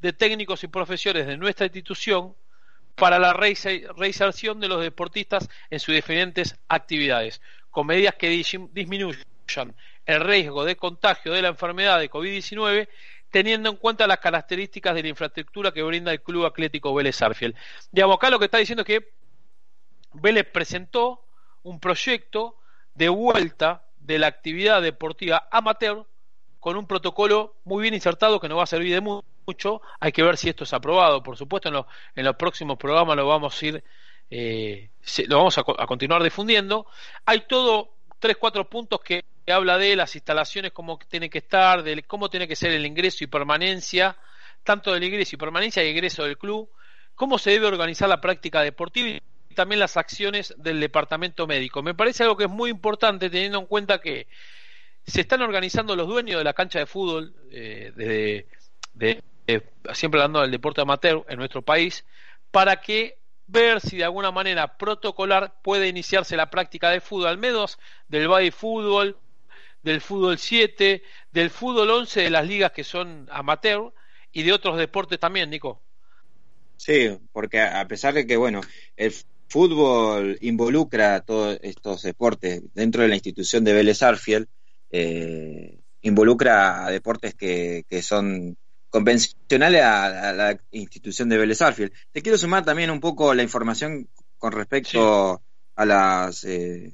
de 0.00 0.12
técnicos 0.14 0.64
y 0.64 0.68
profesores 0.68 1.26
de 1.26 1.36
nuestra 1.36 1.66
institución 1.66 2.34
para 2.96 3.18
la 3.18 3.32
reinserción 3.32 4.58
de 4.58 4.68
los 4.68 4.82
deportistas 4.82 5.48
en 5.70 5.78
sus 5.78 5.94
diferentes 5.94 6.56
actividades, 6.68 7.40
con 7.70 7.86
medidas 7.86 8.14
que 8.14 8.28
disminuyan 8.28 9.74
el 10.06 10.20
riesgo 10.20 10.64
de 10.64 10.76
contagio 10.76 11.32
de 11.32 11.42
la 11.42 11.48
enfermedad 11.48 11.98
de 12.00 12.10
COVID-19 12.10 12.88
teniendo 13.30 13.68
en 13.68 13.76
cuenta 13.76 14.06
las 14.06 14.18
características 14.18 14.94
de 14.94 15.02
la 15.02 15.08
infraestructura 15.08 15.72
que 15.72 15.82
brinda 15.82 16.12
el 16.12 16.22
Club 16.22 16.46
Atlético 16.46 16.94
Vélez 16.94 17.20
Arfiel. 17.20 17.54
Digamos, 17.92 18.16
acá 18.16 18.30
lo 18.30 18.38
que 18.38 18.46
está 18.46 18.58
diciendo 18.58 18.82
es 18.82 18.86
que 18.86 19.12
Vélez 20.14 20.46
presentó 20.50 21.22
un 21.62 21.78
proyecto 21.78 22.56
de 22.94 23.08
vuelta 23.08 23.84
de 23.98 24.18
la 24.18 24.28
actividad 24.28 24.80
deportiva 24.80 25.48
amateur 25.50 26.06
con 26.60 26.76
un 26.76 26.86
protocolo 26.86 27.56
muy 27.64 27.82
bien 27.82 27.94
insertado 27.94 28.40
que 28.40 28.48
nos 28.48 28.58
va 28.58 28.62
a 28.62 28.66
servir 28.66 28.94
de 28.94 29.00
mucho. 29.00 29.26
Hay 30.00 30.12
que 30.12 30.22
ver 30.22 30.36
si 30.36 30.48
esto 30.48 30.64
es 30.64 30.72
aprobado. 30.72 31.22
Por 31.22 31.36
supuesto, 31.36 31.68
en, 31.68 31.76
en 32.14 32.24
los 32.24 32.36
próximos 32.36 32.76
programas 32.78 33.16
lo 33.16 33.26
vamos 33.26 33.60
a 33.60 33.66
ir, 33.66 33.84
eh, 34.30 34.90
lo 35.28 35.38
vamos 35.38 35.58
a, 35.58 35.62
continuar 35.62 36.22
difundiendo. 36.22 36.86
Hay 37.24 37.46
todo 37.46 37.94
tres, 38.18 38.36
cuatro 38.38 38.68
puntos 38.68 39.00
que 39.00 39.24
habla 39.46 39.78
de 39.78 39.94
las 39.96 40.14
instalaciones, 40.14 40.72
cómo 40.72 40.98
tiene 40.98 41.30
que 41.30 41.38
estar, 41.38 41.82
de 41.82 42.02
cómo 42.02 42.28
tiene 42.28 42.48
que 42.48 42.56
ser 42.56 42.72
el 42.72 42.84
ingreso 42.84 43.24
y 43.24 43.28
permanencia, 43.28 44.16
tanto 44.64 44.92
del 44.92 45.04
ingreso 45.04 45.36
y 45.36 45.38
permanencia 45.38 45.84
y 45.84 45.90
ingreso 45.90 46.24
del 46.24 46.38
club, 46.38 46.68
cómo 47.14 47.38
se 47.38 47.50
debe 47.50 47.66
organizar 47.66 48.08
la 48.08 48.20
práctica 48.20 48.62
deportiva 48.62 49.20
también 49.56 49.80
las 49.80 49.96
acciones 49.96 50.54
del 50.58 50.78
departamento 50.78 51.48
médico. 51.48 51.82
Me 51.82 51.94
parece 51.94 52.22
algo 52.22 52.36
que 52.36 52.44
es 52.44 52.50
muy 52.50 52.70
importante 52.70 53.28
teniendo 53.28 53.58
en 53.58 53.66
cuenta 53.66 54.00
que 54.00 54.28
se 55.04 55.22
están 55.22 55.42
organizando 55.42 55.96
los 55.96 56.06
dueños 56.06 56.38
de 56.38 56.44
la 56.44 56.52
cancha 56.52 56.78
de 56.78 56.86
fútbol, 56.86 57.34
eh, 57.50 58.46
de, 58.94 59.22
siempre 59.94 60.20
hablando 60.20 60.40
del 60.40 60.50
deporte 60.50 60.80
amateur 60.80 61.24
en 61.28 61.38
nuestro 61.38 61.62
país, 61.62 62.04
para 62.50 62.80
que 62.80 63.18
ver 63.46 63.80
si 63.80 63.96
de 63.96 64.04
alguna 64.04 64.30
manera 64.30 64.76
protocolar 64.76 65.54
puede 65.62 65.88
iniciarse 65.88 66.36
la 66.36 66.50
práctica 66.50 66.90
de 66.90 67.00
fútbol, 67.00 67.28
al 67.28 67.38
menos 67.38 67.78
del 68.08 68.28
body 68.28 68.50
fútbol, 68.50 69.16
del 69.82 70.00
fútbol 70.00 70.38
7, 70.38 71.02
del 71.30 71.50
fútbol 71.50 71.90
11 71.90 72.22
de 72.22 72.30
las 72.30 72.46
ligas 72.46 72.72
que 72.72 72.82
son 72.82 73.28
amateur 73.30 73.92
y 74.32 74.42
de 74.42 74.52
otros 74.52 74.76
deportes 74.78 75.20
también, 75.20 75.48
Nico. 75.48 75.80
Sí, 76.76 77.16
porque 77.32 77.60
a 77.60 77.86
pesar 77.86 78.14
de 78.14 78.26
que, 78.26 78.36
bueno, 78.36 78.60
el 78.96 79.12
fútbol 79.48 80.36
involucra 80.40 81.20
todos 81.20 81.58
estos 81.62 82.02
deportes 82.02 82.62
dentro 82.74 83.02
de 83.02 83.08
la 83.08 83.14
institución 83.14 83.64
de 83.64 83.72
Vélez 83.72 84.02
Arfiel, 84.02 84.48
eh, 84.90 85.78
involucra 86.02 86.84
a 86.84 86.90
deportes 86.90 87.34
que, 87.34 87.84
son 88.02 88.56
convencionales 88.90 89.82
a, 89.82 90.32
la 90.32 90.58
institución 90.70 91.28
de 91.28 91.38
Vélez 91.38 91.62
Arfiel. 91.62 91.92
Te 92.12 92.22
quiero 92.22 92.38
sumar 92.38 92.64
también 92.64 92.90
un 92.90 93.00
poco 93.00 93.34
la 93.34 93.42
información 93.42 94.08
con 94.38 94.52
respecto 94.52 95.42
a 95.74 95.84
las 95.84 96.44
eh, 96.44 96.92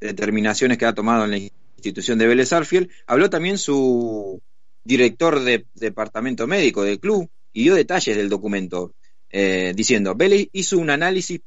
determinaciones 0.00 0.78
que 0.78 0.86
ha 0.86 0.94
tomado 0.94 1.24
en 1.24 1.30
la 1.30 1.38
institución 1.76 2.18
de 2.18 2.26
Vélez 2.26 2.52
Arfiel. 2.52 2.90
Habló 3.06 3.30
también 3.30 3.58
su 3.58 4.40
director 4.84 5.40
de 5.40 5.66
departamento 5.74 6.46
médico 6.46 6.82
del 6.82 7.00
club 7.00 7.30
y 7.52 7.62
dio 7.64 7.74
detalles 7.74 8.16
del 8.16 8.28
documento, 8.28 8.94
eh, 9.30 9.72
diciendo, 9.74 10.14
Vélez 10.14 10.48
hizo 10.52 10.78
un 10.78 10.90
análisis 10.90 11.40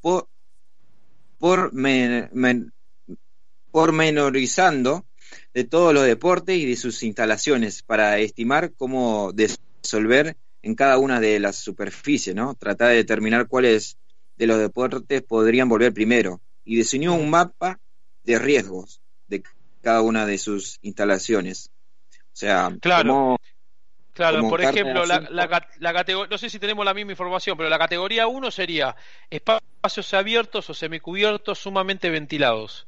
por, 0.00 0.28
por, 1.38 1.72
menorizando 3.92 5.06
de 5.54 5.64
todos 5.64 5.94
los 5.94 6.04
deportes 6.04 6.56
y 6.56 6.66
de 6.66 6.76
sus 6.76 7.02
instalaciones 7.02 7.82
para 7.82 8.18
estimar 8.18 8.72
cómo 8.74 9.32
resolver 9.34 10.36
en 10.62 10.74
cada 10.74 10.98
una 10.98 11.20
de 11.20 11.40
las 11.40 11.56
superficies, 11.56 12.34
¿no? 12.34 12.54
Tratar 12.54 12.90
de 12.90 12.96
determinar 12.96 13.46
cuáles 13.48 13.96
de 14.36 14.46
los 14.46 14.58
deportes 14.58 15.22
podrían 15.22 15.68
volver 15.68 15.92
primero 15.92 16.40
y 16.64 16.76
diseñó 16.76 17.14
un 17.14 17.30
mapa 17.30 17.80
de 18.24 18.38
riesgos 18.38 19.00
de 19.26 19.42
cada 19.82 20.02
una 20.02 20.26
de 20.26 20.38
sus 20.38 20.78
instalaciones. 20.82 21.70
O 22.12 22.36
sea, 22.36 22.76
claro. 22.80 23.36
Claro, 24.18 24.48
por 24.48 24.60
ejemplo, 24.60 25.06
la, 25.06 25.20
la, 25.30 25.92
categoría, 25.92 26.28
no 26.28 26.38
sé 26.38 26.50
si 26.50 26.58
tenemos 26.58 26.84
la 26.84 26.92
misma 26.92 27.12
información, 27.12 27.56
pero 27.56 27.68
la 27.68 27.78
categoría 27.78 28.26
1 28.26 28.50
sería 28.50 28.96
espacios 29.30 30.12
abiertos 30.12 30.68
o 30.68 30.74
semicubiertos 30.74 31.60
sumamente 31.60 32.10
ventilados, 32.10 32.87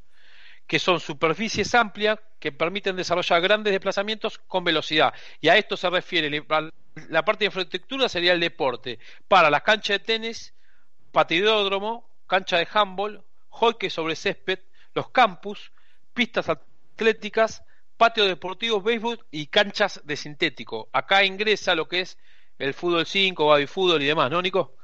que 0.70 0.78
son 0.78 1.00
superficies 1.00 1.74
amplias 1.74 2.20
que 2.38 2.52
permiten 2.52 2.94
desarrollar 2.94 3.42
grandes 3.42 3.72
desplazamientos 3.72 4.38
con 4.38 4.62
velocidad. 4.62 5.12
Y 5.40 5.48
a 5.48 5.56
esto 5.56 5.76
se 5.76 5.90
refiere, 5.90 6.30
la 7.08 7.24
parte 7.24 7.40
de 7.40 7.46
infraestructura 7.46 8.08
sería 8.08 8.34
el 8.34 8.38
deporte, 8.38 9.00
para 9.26 9.50
las 9.50 9.62
canchas 9.62 9.98
de 9.98 10.04
tenis, 10.04 10.54
patidódromo, 11.10 12.08
cancha 12.28 12.58
de 12.58 12.68
handball, 12.72 13.20
hockey 13.48 13.90
sobre 13.90 14.14
césped, 14.14 14.60
los 14.94 15.10
campus, 15.10 15.72
pistas 16.14 16.48
atléticas, 16.48 17.64
patio 17.96 18.26
deportivo, 18.26 18.80
béisbol 18.80 19.26
y 19.32 19.48
canchas 19.48 20.00
de 20.04 20.14
sintético. 20.14 20.88
Acá 20.92 21.24
ingresa 21.24 21.74
lo 21.74 21.88
que 21.88 22.02
es 22.02 22.16
el 22.60 22.74
fútbol 22.74 23.06
5, 23.06 23.44
baby 23.44 23.66
fútbol 23.66 24.02
y 24.02 24.06
demás, 24.06 24.30
¿no, 24.30 24.40
Nico? 24.40 24.76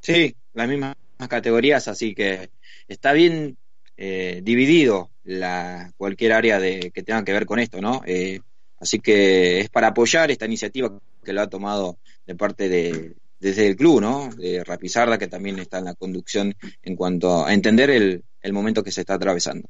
Sí, 0.00 0.34
las 0.54 0.66
mismas 0.66 0.96
categorías, 1.28 1.86
así 1.86 2.14
que 2.14 2.48
está 2.88 3.12
bien 3.12 3.58
eh, 3.96 4.40
dividido 4.42 5.10
la, 5.24 5.92
cualquier 5.96 6.32
área 6.32 6.58
de, 6.58 6.90
que 6.92 7.02
tenga 7.02 7.24
que 7.24 7.32
ver 7.32 7.46
con 7.46 7.58
esto, 7.58 7.80
¿no? 7.80 8.02
Eh, 8.06 8.40
así 8.78 9.00
que 9.00 9.60
es 9.60 9.68
para 9.68 9.88
apoyar 9.88 10.30
esta 10.30 10.46
iniciativa 10.46 10.90
que 11.24 11.32
lo 11.32 11.42
ha 11.42 11.48
tomado 11.48 11.98
de 12.26 12.34
parte 12.34 12.68
de 12.68 13.14
desde 13.38 13.66
el 13.66 13.76
club, 13.76 14.00
¿no? 14.00 14.30
De 14.34 14.64
Rapizarda, 14.64 15.18
que 15.18 15.28
también 15.28 15.58
está 15.58 15.78
en 15.78 15.84
la 15.84 15.94
conducción 15.94 16.54
en 16.82 16.96
cuanto 16.96 17.44
a 17.44 17.52
entender 17.52 17.90
el, 17.90 18.24
el 18.40 18.52
momento 18.52 18.82
que 18.82 18.90
se 18.90 19.02
está 19.02 19.14
atravesando. 19.14 19.68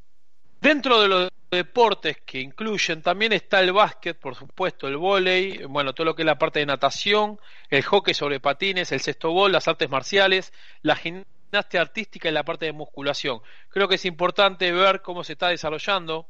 Dentro 0.61 1.01
de 1.01 1.09
los 1.09 1.31
deportes 1.51 2.19
que 2.25 2.41
incluyen 2.41 3.03
también 3.03 3.33
está 3.33 3.61
el 3.61 3.73
básquet, 3.73 4.19
por 4.19 4.35
supuesto, 4.35 4.89
el 4.89 4.97
vóley, 4.97 5.65
bueno, 5.65 5.93
todo 5.93 6.07
lo 6.07 6.17
que 6.17 6.23
es 6.23 6.27
la 6.27 6.39
parte 6.39 6.61
de 6.61 6.67
natación, 6.67 7.39
el 7.71 7.83
hockey 7.83 8.15
sobre 8.15 8.41
patines, 8.41 8.91
el 8.93 9.01
bol, 9.23 9.53
las 9.53 9.69
artes 9.69 9.91
marciales, 9.91 10.53
la 10.83 10.97
gimnasia 10.97 11.36
artística 11.53 12.29
y 12.29 12.33
la 12.33 12.45
parte 12.45 12.67
de 12.67 12.73
musculación. 12.73 13.41
Creo 13.69 13.89
que 13.89 13.97
es 13.97 14.05
importante 14.05 14.71
ver 14.73 15.03
cómo 15.03 15.25
se 15.25 15.35
está 15.35 15.49
desarrollando 15.49 16.27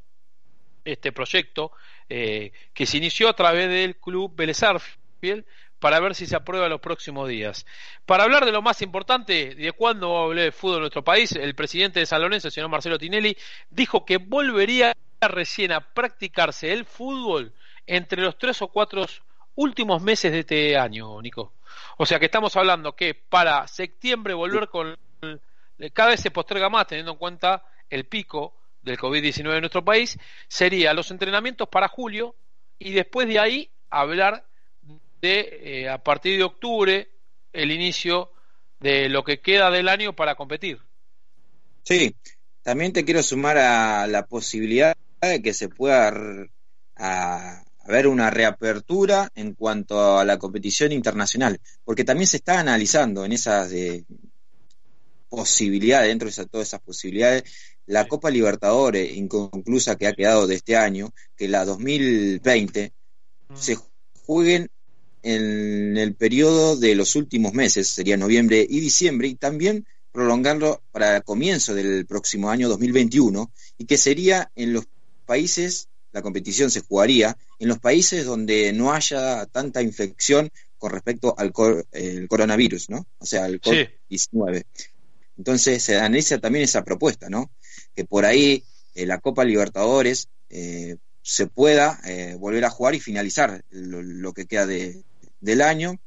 este 0.84 1.12
proyecto 1.12 1.72
eh, 2.08 2.52
que 2.72 2.86
se 2.86 2.98
inició 2.98 3.28
a 3.28 3.34
través 3.34 3.68
del 3.68 3.96
club 3.96 4.34
Vélez 4.36 4.60
para 5.78 6.00
ver 6.00 6.14
si 6.14 6.26
se 6.26 6.36
aprueba 6.36 6.66
en 6.66 6.72
los 6.72 6.80
próximos 6.80 7.28
días. 7.28 7.66
Para 8.06 8.24
hablar 8.24 8.44
de 8.44 8.52
lo 8.52 8.62
más 8.62 8.80
importante, 8.82 9.54
de 9.54 9.72
cuándo 9.72 10.16
hablé 10.16 10.42
de 10.42 10.52
fútbol 10.52 10.76
en 10.76 10.80
nuestro 10.82 11.04
país, 11.04 11.32
el 11.32 11.54
presidente 11.54 12.00
de 12.00 12.06
San 12.06 12.22
Lorenzo, 12.22 12.48
el 12.48 12.52
señor 12.52 12.70
Marcelo 12.70 12.98
Tinelli, 12.98 13.36
dijo 13.70 14.04
que 14.04 14.18
volvería 14.18 14.94
recién 15.20 15.72
a 15.72 15.80
practicarse 15.80 16.72
el 16.72 16.84
fútbol 16.84 17.52
entre 17.86 18.22
los 18.22 18.38
tres 18.38 18.62
o 18.62 18.68
cuatro 18.68 19.06
últimos 19.54 20.02
meses 20.02 20.32
de 20.32 20.40
este 20.40 20.76
año, 20.76 21.20
Nico. 21.20 21.52
O 21.98 22.06
sea 22.06 22.18
que 22.18 22.26
estamos 22.26 22.56
hablando 22.56 22.94
que 22.94 23.14
para 23.14 23.66
septiembre 23.66 24.34
volver 24.34 24.68
con... 24.68 24.96
Cada 25.92 26.10
vez 26.10 26.20
se 26.20 26.30
posterga 26.30 26.68
más 26.68 26.86
teniendo 26.86 27.12
en 27.12 27.18
cuenta 27.18 27.64
el 27.90 28.06
pico 28.06 28.54
del 28.82 28.98
COVID-19 28.98 29.54
en 29.54 29.60
nuestro 29.60 29.84
país, 29.84 30.18
sería 30.48 30.94
los 30.94 31.10
entrenamientos 31.10 31.68
para 31.68 31.88
julio 31.88 32.36
y 32.78 32.92
después 32.92 33.26
de 33.26 33.38
ahí 33.38 33.70
hablar 33.90 34.46
de 35.20 35.60
eh, 35.62 35.88
a 35.88 36.02
partir 36.02 36.38
de 36.38 36.44
octubre 36.44 37.10
el 37.52 37.70
inicio 37.70 38.30
de 38.80 39.08
lo 39.08 39.24
que 39.24 39.40
queda 39.40 39.70
del 39.70 39.88
año 39.88 40.14
para 40.14 40.34
competir. 40.34 40.80
Sí, 41.82 42.14
también 42.62 42.92
te 42.92 43.04
quiero 43.04 43.22
sumar 43.22 43.58
a 43.58 44.06
la 44.06 44.26
posibilidad 44.26 44.96
de 45.20 45.42
que 45.42 45.54
se 45.54 45.68
pueda 45.68 46.12
haber 46.96 48.06
una 48.06 48.30
reapertura 48.30 49.30
en 49.34 49.54
cuanto 49.54 50.18
a 50.18 50.24
la 50.24 50.38
competición 50.38 50.92
internacional, 50.92 51.60
porque 51.84 52.04
también 52.04 52.26
se 52.26 52.38
está 52.38 52.60
analizando 52.60 53.24
en 53.24 53.32
esas 53.32 53.72
eh, 53.72 54.04
posibilidades, 55.28 56.08
dentro 56.08 56.30
de 56.30 56.46
todas 56.46 56.68
esas 56.68 56.80
posibilidades, 56.80 57.44
la 57.86 58.08
Copa 58.08 58.30
Libertadores 58.30 59.16
inconclusa 59.16 59.96
que 59.96 60.06
ha 60.06 60.12
quedado 60.12 60.46
de 60.46 60.56
este 60.56 60.76
año, 60.76 61.12
que 61.36 61.48
la 61.48 61.64
2020 61.64 62.92
mm. 63.48 63.56
se 63.56 63.76
jueguen 64.24 64.68
en 65.22 65.96
el 65.96 66.14
periodo 66.14 66.76
de 66.76 66.94
los 66.94 67.16
últimos 67.16 67.52
meses, 67.52 67.88
sería 67.88 68.16
noviembre 68.16 68.64
y 68.68 68.80
diciembre, 68.80 69.28
y 69.28 69.34
también 69.34 69.86
prolongarlo 70.12 70.82
para 70.92 71.16
el 71.16 71.24
comienzo 71.24 71.74
del 71.74 72.06
próximo 72.06 72.50
año 72.50 72.68
2021, 72.68 73.50
y 73.78 73.84
que 73.86 73.98
sería 73.98 74.50
en 74.54 74.72
los 74.72 74.86
países, 75.26 75.88
la 76.12 76.22
competición 76.22 76.70
se 76.70 76.80
jugaría 76.80 77.36
en 77.58 77.68
los 77.68 77.78
países 77.78 78.24
donde 78.24 78.72
no 78.72 78.92
haya 78.92 79.46
tanta 79.46 79.82
infección 79.82 80.50
con 80.78 80.92
respecto 80.92 81.34
al 81.36 81.52
el 81.92 82.28
coronavirus, 82.28 82.90
¿no? 82.90 83.06
O 83.18 83.26
sea, 83.26 83.46
el 83.46 83.60
COVID-19. 83.60 84.64
Entonces 85.36 85.82
se 85.82 85.98
analiza 85.98 86.38
también 86.38 86.64
esa 86.64 86.84
propuesta, 86.84 87.28
¿no? 87.28 87.50
Que 87.94 88.04
por 88.04 88.24
ahí 88.24 88.64
eh, 88.94 89.06
la 89.06 89.18
Copa 89.18 89.44
Libertadores 89.44 90.28
eh, 90.48 90.96
se 91.22 91.46
pueda 91.48 92.00
eh, 92.04 92.36
volver 92.38 92.64
a 92.64 92.70
jugar 92.70 92.94
y 92.94 93.00
finalizar 93.00 93.64
lo 93.70 94.32
que 94.32 94.46
queda 94.46 94.66
de, 94.66 95.04
del 95.40 95.60
año. 95.60 95.98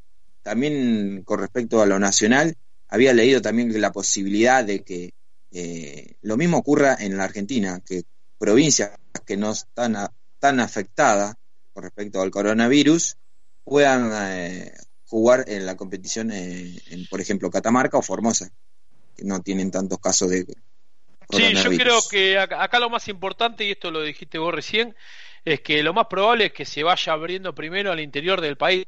También 0.43 1.23
con 1.25 1.39
respecto 1.39 1.81
a 1.81 1.85
lo 1.85 1.99
nacional, 1.99 2.55
había 2.87 3.13
leído 3.13 3.41
también 3.41 3.79
la 3.81 3.91
posibilidad 3.91 4.63
de 4.63 4.83
que 4.83 5.13
eh, 5.51 6.15
lo 6.21 6.37
mismo 6.37 6.57
ocurra 6.57 6.95
en 6.99 7.17
la 7.17 7.25
Argentina, 7.25 7.81
que 7.85 8.03
provincias 8.37 8.91
que 9.25 9.35
no 9.35 9.51
están 9.51 9.97
tan 10.39 10.59
afectadas 10.61 11.35
con 11.73 11.83
respecto 11.83 12.21
al 12.21 12.31
coronavirus 12.31 13.17
puedan 13.65 14.71
jugar 15.05 15.43
en 15.47 15.65
la 15.65 15.75
competición 15.75 16.31
en, 16.31 17.05
por 17.09 17.19
ejemplo, 17.19 17.51
Catamarca 17.51 17.97
o 17.97 18.01
Formosa, 18.01 18.49
no 19.23 19.41
tienen 19.41 19.71
tantos 19.71 19.99
casos 19.99 20.29
de 20.29 20.45
Sí, 21.31 21.53
yo 21.53 21.69
creo 21.69 21.99
que 22.09 22.39
acá 22.39 22.79
lo 22.79 22.89
más 22.89 23.07
importante, 23.07 23.63
y 23.63 23.71
esto 23.71 23.91
lo 23.91 24.01
dijiste 24.01 24.39
vos 24.39 24.53
recién, 24.53 24.95
es 25.45 25.61
que 25.61 25.83
lo 25.83 25.93
más 25.93 26.07
probable 26.07 26.45
es 26.45 26.53
que 26.53 26.65
se 26.65 26.83
vaya 26.83 27.13
abriendo 27.13 27.53
primero 27.53 27.91
al 27.91 27.99
interior 27.99 28.41
del 28.41 28.57
país 28.57 28.87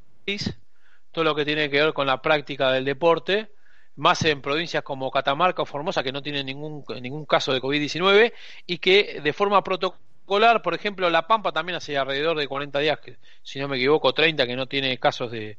todo 1.11 1.23
lo 1.23 1.35
que 1.35 1.45
tiene 1.45 1.69
que 1.69 1.83
ver 1.83 1.93
con 1.93 2.07
la 2.07 2.21
práctica 2.21 2.71
del 2.71 2.85
deporte, 2.85 3.51
más 3.95 4.23
en 4.23 4.41
provincias 4.41 4.83
como 4.83 5.11
Catamarca 5.11 5.61
o 5.61 5.65
Formosa, 5.65 6.03
que 6.03 6.11
no 6.11 6.23
tienen 6.23 6.45
ningún, 6.45 6.83
ningún 7.01 7.25
caso 7.25 7.53
de 7.53 7.61
COVID-19, 7.61 8.33
y 8.65 8.77
que 8.77 9.19
de 9.21 9.33
forma 9.33 9.63
protocolar, 9.63 10.61
por 10.61 10.73
ejemplo, 10.73 11.09
La 11.09 11.27
Pampa 11.27 11.51
también 11.51 11.75
hace 11.75 11.97
alrededor 11.97 12.37
de 12.37 12.47
40 12.47 12.79
días, 12.79 12.99
si 13.43 13.59
no 13.59 13.67
me 13.67 13.77
equivoco, 13.77 14.13
30, 14.13 14.47
que 14.47 14.55
no 14.55 14.67
tiene 14.67 14.97
casos 14.97 15.31
de, 15.31 15.57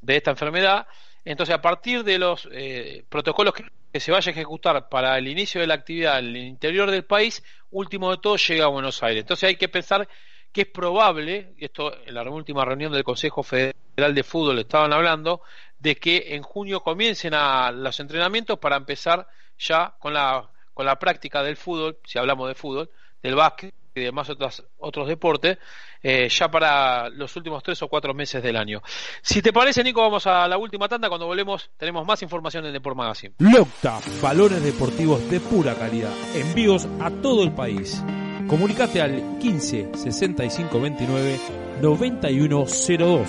de 0.00 0.16
esta 0.16 0.30
enfermedad. 0.30 0.86
Entonces, 1.30 1.54
a 1.54 1.60
partir 1.60 2.04
de 2.04 2.18
los 2.18 2.48
eh, 2.52 3.04
protocolos 3.06 3.52
que, 3.52 4.00
se 4.00 4.10
vaya 4.10 4.30
a 4.30 4.32
ejecutar 4.32 4.88
para 4.88 5.18
el 5.18 5.28
inicio 5.28 5.60
de 5.60 5.66
la 5.66 5.74
actividad 5.74 6.20
en 6.20 6.26
el 6.26 6.36
interior 6.38 6.90
del 6.90 7.04
país, 7.04 7.44
último 7.70 8.10
de 8.10 8.16
todo 8.16 8.36
llega 8.36 8.64
a 8.64 8.68
Buenos 8.68 9.02
Aires. 9.02 9.24
Entonces, 9.24 9.46
hay 9.46 9.56
que 9.56 9.68
pensar 9.68 10.08
que 10.52 10.62
es 10.62 10.68
probable, 10.68 11.52
esto 11.58 11.92
en 12.06 12.14
la 12.14 12.22
última 12.22 12.64
reunión 12.64 12.92
del 12.92 13.04
Consejo 13.04 13.42
Federal 13.42 14.14
de 14.14 14.22
Fútbol 14.22 14.58
estaban 14.58 14.90
hablando, 14.94 15.42
de 15.78 15.96
que 15.96 16.34
en 16.34 16.42
junio 16.42 16.80
comiencen 16.80 17.34
a 17.34 17.72
los 17.72 18.00
entrenamientos 18.00 18.58
para 18.58 18.76
empezar 18.76 19.28
ya 19.58 19.96
con 19.98 20.14
la, 20.14 20.48
con 20.72 20.86
la 20.86 20.98
práctica 20.98 21.42
del 21.42 21.58
fútbol, 21.58 21.98
si 22.04 22.18
hablamos 22.18 22.48
de 22.48 22.54
fútbol, 22.54 22.90
del 23.22 23.34
básquet 23.34 23.74
y 23.94 24.00
demás 24.00 24.28
otros, 24.30 25.08
deportes, 25.08 25.58
eh, 26.02 26.28
ya 26.28 26.50
para 26.50 27.08
los 27.08 27.34
últimos 27.36 27.62
tres 27.62 27.82
o 27.82 27.88
cuatro 27.88 28.14
meses 28.14 28.42
del 28.42 28.56
año. 28.56 28.82
Si 29.22 29.42
te 29.42 29.52
parece, 29.52 29.82
Nico, 29.82 30.00
vamos 30.00 30.26
a 30.26 30.46
la 30.48 30.58
última 30.58 30.88
tanda. 30.88 31.08
Cuando 31.08 31.26
volvemos, 31.26 31.70
tenemos 31.76 32.06
más 32.06 32.22
información 32.22 32.66
en 32.66 32.72
Deport 32.72 32.96
Magazine. 32.96 33.34
Locta, 33.38 34.00
valores 34.22 34.62
deportivos 34.62 35.28
de 35.30 35.40
pura 35.40 35.74
calidad. 35.74 36.12
Envíos 36.34 36.86
a 37.00 37.10
todo 37.10 37.42
el 37.42 37.52
país. 37.52 38.02
Comunicate 38.48 39.02
al 39.02 39.38
15 39.38 39.90
65 39.94 40.80
29 40.80 41.40
9102. 41.82 43.28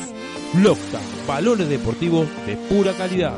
Locta, 0.63 0.99
valores 1.27 1.67
deportivos 1.67 2.27
de 2.45 2.55
pura 2.55 2.93
calidad. 2.93 3.37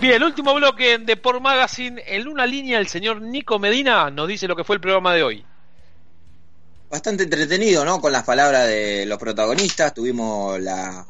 Bien, 0.00 0.22
último 0.22 0.54
bloque 0.54 0.94
en 0.94 1.04
Deport 1.04 1.42
Magazine. 1.42 2.02
En 2.06 2.26
una 2.26 2.46
línea, 2.46 2.78
el 2.78 2.88
señor 2.88 3.20
Nico 3.20 3.58
Medina 3.58 4.08
nos 4.08 4.28
dice 4.28 4.48
lo 4.48 4.56
que 4.56 4.64
fue 4.64 4.76
el 4.76 4.80
programa 4.80 5.12
de 5.12 5.22
hoy. 5.22 5.44
Bastante 6.88 7.24
entretenido, 7.24 7.84
¿no? 7.84 8.00
Con 8.00 8.10
las 8.10 8.24
palabras 8.24 8.66
de 8.66 9.04
los 9.04 9.18
protagonistas. 9.18 9.92
Tuvimos 9.92 10.58
la, 10.58 11.04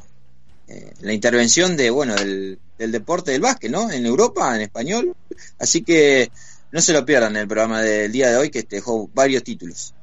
eh, 0.67 0.91
la 0.99 1.13
intervención 1.13 1.77
de, 1.77 1.89
bueno, 1.89 2.15
del, 2.15 2.59
deporte 2.77 3.31
del 3.31 3.39
básquet, 3.39 3.71
¿no? 3.71 3.89
En 3.89 4.05
Europa, 4.05 4.53
en 4.57 4.63
español. 4.63 5.15
Así 5.57 5.83
que 5.83 6.29
no 6.73 6.81
se 6.81 6.91
lo 6.91 7.05
pierdan 7.05 7.37
el 7.37 7.47
programa 7.47 7.81
del 7.81 8.11
día 8.11 8.29
de 8.29 8.35
hoy 8.35 8.49
que 8.49 8.63
dejó 8.63 9.09
varios 9.13 9.41
títulos. 9.41 9.93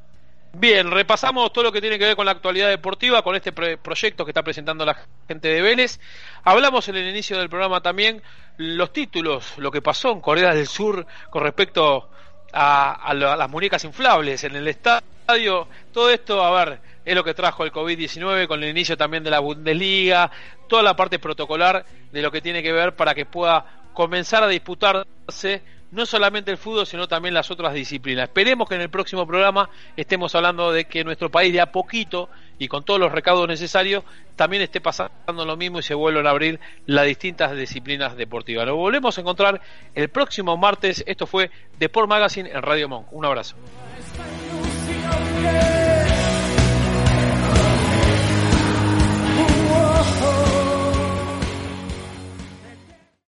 Bien, 0.55 0.91
repasamos 0.91 1.53
todo 1.53 1.64
lo 1.64 1.72
que 1.72 1.82
tiene 1.82 1.99
que 1.99 2.07
ver 2.07 2.16
con 2.16 2.24
la 2.24 2.32
actualidad 2.32 2.70
deportiva, 2.70 3.22
con 3.22 3.36
este 3.36 3.53
proyecto 3.53 4.24
que 4.24 4.30
está 4.30 4.43
presentando 4.43 4.86
la 4.86 5.07
gente 5.28 5.49
de 5.49 5.61
Vélez. 5.61 6.01
Hablamos 6.43 6.89
en 6.89 6.97
el 6.97 7.07
inicio 7.07 7.36
del 7.39 7.51
programa 7.51 7.82
también 7.82 8.22
los 8.59 8.93
títulos, 8.93 9.55
lo 9.57 9.71
que 9.71 9.81
pasó 9.81 10.11
en 10.13 10.21
Corea 10.21 10.53
del 10.53 10.67
Sur 10.67 11.07
con 11.31 11.43
respecto 11.43 12.11
a, 12.53 12.93
a 12.93 13.15
las 13.15 13.51
muñecas 13.51 13.85
inflables 13.85 14.45
en 14.45 14.57
el 14.57 14.69
estadio. 14.69 15.69
Todo 15.93 16.11
esto, 16.11 16.45
a 16.45 16.65
ver, 16.65 16.81
es 17.05 17.15
lo 17.15 17.25
que 17.25 17.35
trajo 17.35 17.65
el 17.65 17.73
COVID-19 17.73 18.47
con 18.47 18.63
el 18.63 18.71
inicio 18.71 18.97
también 18.97 19.25
de 19.25 19.31
la 19.31 19.39
Bundesliga, 19.39 20.31
toda 20.69 20.83
la 20.83 20.95
parte 20.95 21.19
protocolar 21.19 21.85
de 22.13 22.23
lo 22.23 22.31
que 22.31 22.43
tiene 22.43 22.63
que 22.63 22.73
ver 22.73 22.95
para 22.95 23.15
que 23.15 23.25
pueda 23.25 23.65
comenzar 23.95 24.43
a 24.43 24.49
disputarse 24.49 25.63
no 25.91 26.05
solamente 26.05 26.51
el 26.51 26.59
fútbol, 26.59 26.87
sino 26.87 27.09
también 27.09 27.35
las 27.35 27.51
otras 27.51 27.73
disciplinas. 27.73 28.29
Esperemos 28.29 28.69
que 28.69 28.75
en 28.75 28.83
el 28.83 28.91
próximo 28.91 29.27
programa 29.27 29.71
estemos 29.97 30.35
hablando 30.35 30.71
de 30.71 30.85
que 30.85 31.05
nuestro 31.05 31.31
país 31.31 31.53
de 31.53 31.61
a 31.61 31.73
poquito 31.73 32.29
y 32.59 32.69
con 32.69 32.85
todos 32.85 33.01
los 33.01 33.13
recaudos 33.13 33.49
necesarios 33.49 34.05
también 34.37 34.63
esté 34.63 34.81
pasando 34.81 35.45
lo 35.45 35.57
mismo 35.57 35.81
y 35.81 35.83
se 35.83 35.95
vuelvan 35.95 36.27
a 36.27 36.31
abrir 36.31 36.61
las 36.87 37.07
distintas 37.07 37.57
disciplinas 37.57 38.17
deportivas. 38.17 38.67
Nos 38.67 38.77
volvemos 38.77 39.17
a 39.19 39.21
encontrar 39.21 39.61
el 39.95 40.09
próximo 40.09 40.57
martes. 40.57 41.03
Esto 41.07 41.27
fue 41.27 41.51
Deport 41.79 42.09
Magazine 42.09 42.51
en 42.51 42.63
Radio 42.63 42.89
Monk. 42.89 43.13
Un 43.13 43.25
abrazo. 43.25 43.57